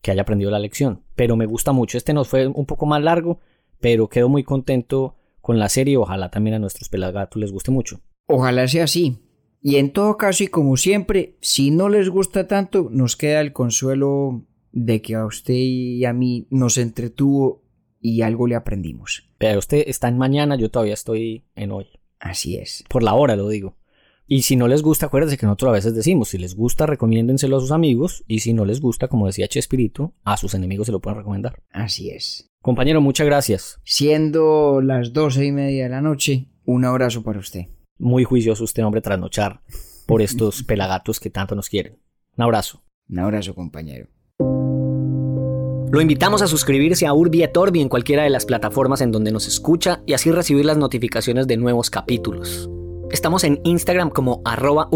que 0.00 0.10
haya 0.10 0.22
aprendido 0.22 0.50
la 0.50 0.58
lección. 0.58 1.02
Pero 1.14 1.36
me 1.36 1.46
gusta 1.46 1.72
mucho. 1.72 1.98
Este 1.98 2.14
nos 2.14 2.28
fue 2.28 2.46
un 2.46 2.66
poco 2.66 2.86
más 2.86 3.02
largo, 3.02 3.40
pero 3.80 4.08
quedo 4.08 4.28
muy 4.28 4.44
contento 4.44 5.16
con 5.40 5.58
la 5.58 5.68
serie. 5.68 5.96
Ojalá 5.96 6.30
también 6.30 6.54
a 6.54 6.58
nuestros 6.58 6.88
pelagatos 6.88 7.40
les 7.40 7.52
guste 7.52 7.70
mucho. 7.70 8.00
Ojalá 8.26 8.66
sea 8.68 8.84
así. 8.84 9.18
Y 9.66 9.76
en 9.76 9.94
todo 9.94 10.18
caso 10.18 10.44
y 10.44 10.48
como 10.48 10.76
siempre, 10.76 11.38
si 11.40 11.70
no 11.70 11.88
les 11.88 12.10
gusta 12.10 12.46
tanto, 12.46 12.88
nos 12.90 13.16
queda 13.16 13.40
el 13.40 13.54
consuelo 13.54 14.44
de 14.72 15.00
que 15.00 15.14
a 15.14 15.24
usted 15.24 15.54
y 15.54 16.04
a 16.04 16.12
mí 16.12 16.46
nos 16.50 16.76
entretuvo 16.76 17.62
y 17.98 18.20
algo 18.20 18.46
le 18.46 18.56
aprendimos. 18.56 19.26
Pero 19.38 19.58
usted 19.58 19.84
está 19.86 20.08
en 20.08 20.18
mañana, 20.18 20.56
yo 20.56 20.70
todavía 20.70 20.92
estoy 20.92 21.46
en 21.56 21.70
hoy. 21.70 21.86
Así 22.20 22.56
es. 22.56 22.84
Por 22.90 23.02
la 23.02 23.14
hora 23.14 23.36
lo 23.36 23.48
digo. 23.48 23.78
Y 24.26 24.42
si 24.42 24.56
no 24.56 24.68
les 24.68 24.82
gusta, 24.82 25.06
acuérdense 25.06 25.38
que 25.38 25.46
nosotros 25.46 25.70
a 25.70 25.72
veces 25.72 25.94
decimos, 25.94 26.28
si 26.28 26.36
les 26.36 26.54
gusta, 26.54 26.84
recomiéndenselo 26.84 27.56
a 27.56 27.60
sus 27.60 27.72
amigos, 27.72 28.22
y 28.28 28.40
si 28.40 28.52
no 28.52 28.66
les 28.66 28.82
gusta, 28.82 29.08
como 29.08 29.28
decía 29.28 29.48
Chespirito, 29.48 30.12
a 30.24 30.36
sus 30.36 30.52
enemigos 30.52 30.86
se 30.86 30.92
lo 30.92 31.00
pueden 31.00 31.20
recomendar. 31.20 31.62
Así 31.70 32.10
es. 32.10 32.50
Compañero, 32.60 33.00
muchas 33.00 33.26
gracias. 33.26 33.80
Siendo 33.82 34.82
las 34.82 35.14
doce 35.14 35.46
y 35.46 35.52
media 35.52 35.84
de 35.84 35.88
la 35.88 36.02
noche, 36.02 36.48
un 36.66 36.84
abrazo 36.84 37.22
para 37.22 37.38
usted. 37.38 37.68
Muy 38.04 38.24
juicioso 38.24 38.64
usted, 38.64 38.84
hombre, 38.84 39.00
trasnochar 39.00 39.62
por 40.06 40.20
estos 40.20 40.62
pelagatos 40.64 41.18
que 41.18 41.30
tanto 41.30 41.54
nos 41.54 41.70
quieren. 41.70 41.96
Un 42.36 42.44
abrazo. 42.44 42.82
Un 43.08 43.18
abrazo, 43.18 43.54
compañero. 43.54 44.08
Lo 45.90 46.02
invitamos 46.02 46.42
a 46.42 46.46
suscribirse 46.46 47.06
a 47.06 47.14
Urbi 47.14 47.42
et 47.42 47.56
Orbi 47.56 47.80
en 47.80 47.88
cualquiera 47.88 48.24
de 48.24 48.28
las 48.28 48.44
plataformas 48.44 49.00
en 49.00 49.10
donde 49.10 49.32
nos 49.32 49.48
escucha 49.48 50.02
y 50.04 50.12
así 50.12 50.30
recibir 50.30 50.66
las 50.66 50.76
notificaciones 50.76 51.46
de 51.46 51.56
nuevos 51.56 51.88
capítulos. 51.88 52.68
Estamos 53.10 53.42
en 53.42 53.62
Instagram 53.64 54.10
como 54.10 54.42
arroba 54.44 54.90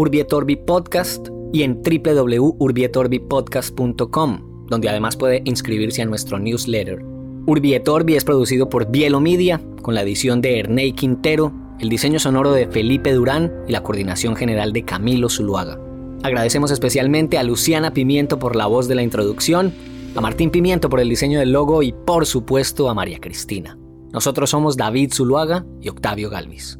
Podcast 0.67 1.29
y 1.51 1.63
en 1.63 1.81
www.urbietorbipodcast.com, 1.81 4.67
donde 4.67 4.89
además 4.89 5.17
puede 5.17 5.41
inscribirse 5.45 6.03
a 6.03 6.05
nuestro 6.05 6.37
newsletter. 6.37 6.99
Urbi 7.47 7.73
et 7.73 7.87
Orbi 7.87 8.17
es 8.17 8.23
producido 8.23 8.69
por 8.69 8.91
Bielo 8.91 9.19
Media, 9.19 9.59
con 9.81 9.95
la 9.95 10.03
edición 10.03 10.41
de 10.41 10.59
Ernei 10.59 10.93
Quintero, 10.93 11.68
el 11.79 11.89
diseño 11.89 12.19
sonoro 12.19 12.51
de 12.51 12.67
Felipe 12.67 13.13
Durán 13.13 13.51
y 13.67 13.71
la 13.71 13.83
coordinación 13.83 14.35
general 14.35 14.73
de 14.73 14.83
Camilo 14.83 15.29
Zuluaga. 15.29 15.79
Agradecemos 16.23 16.71
especialmente 16.71 17.37
a 17.37 17.43
Luciana 17.43 17.93
Pimiento 17.93 18.39
por 18.39 18.55
la 18.55 18.65
voz 18.65 18.87
de 18.87 18.95
la 18.95 19.03
introducción 19.03 19.73
a 20.15 20.21
Martín 20.21 20.51
Pimiento 20.51 20.89
por 20.89 20.99
el 20.99 21.09
diseño 21.09 21.39
del 21.39 21.51
logo 21.51 21.81
y 21.83 21.93
por 21.93 22.25
supuesto 22.25 22.89
a 22.89 22.93
María 22.93 23.19
Cristina. 23.19 23.77
Nosotros 24.11 24.49
somos 24.49 24.75
David 24.75 25.13
Zuluaga 25.13 25.65
y 25.81 25.89
Octavio 25.89 26.29
Galvis. 26.29 26.79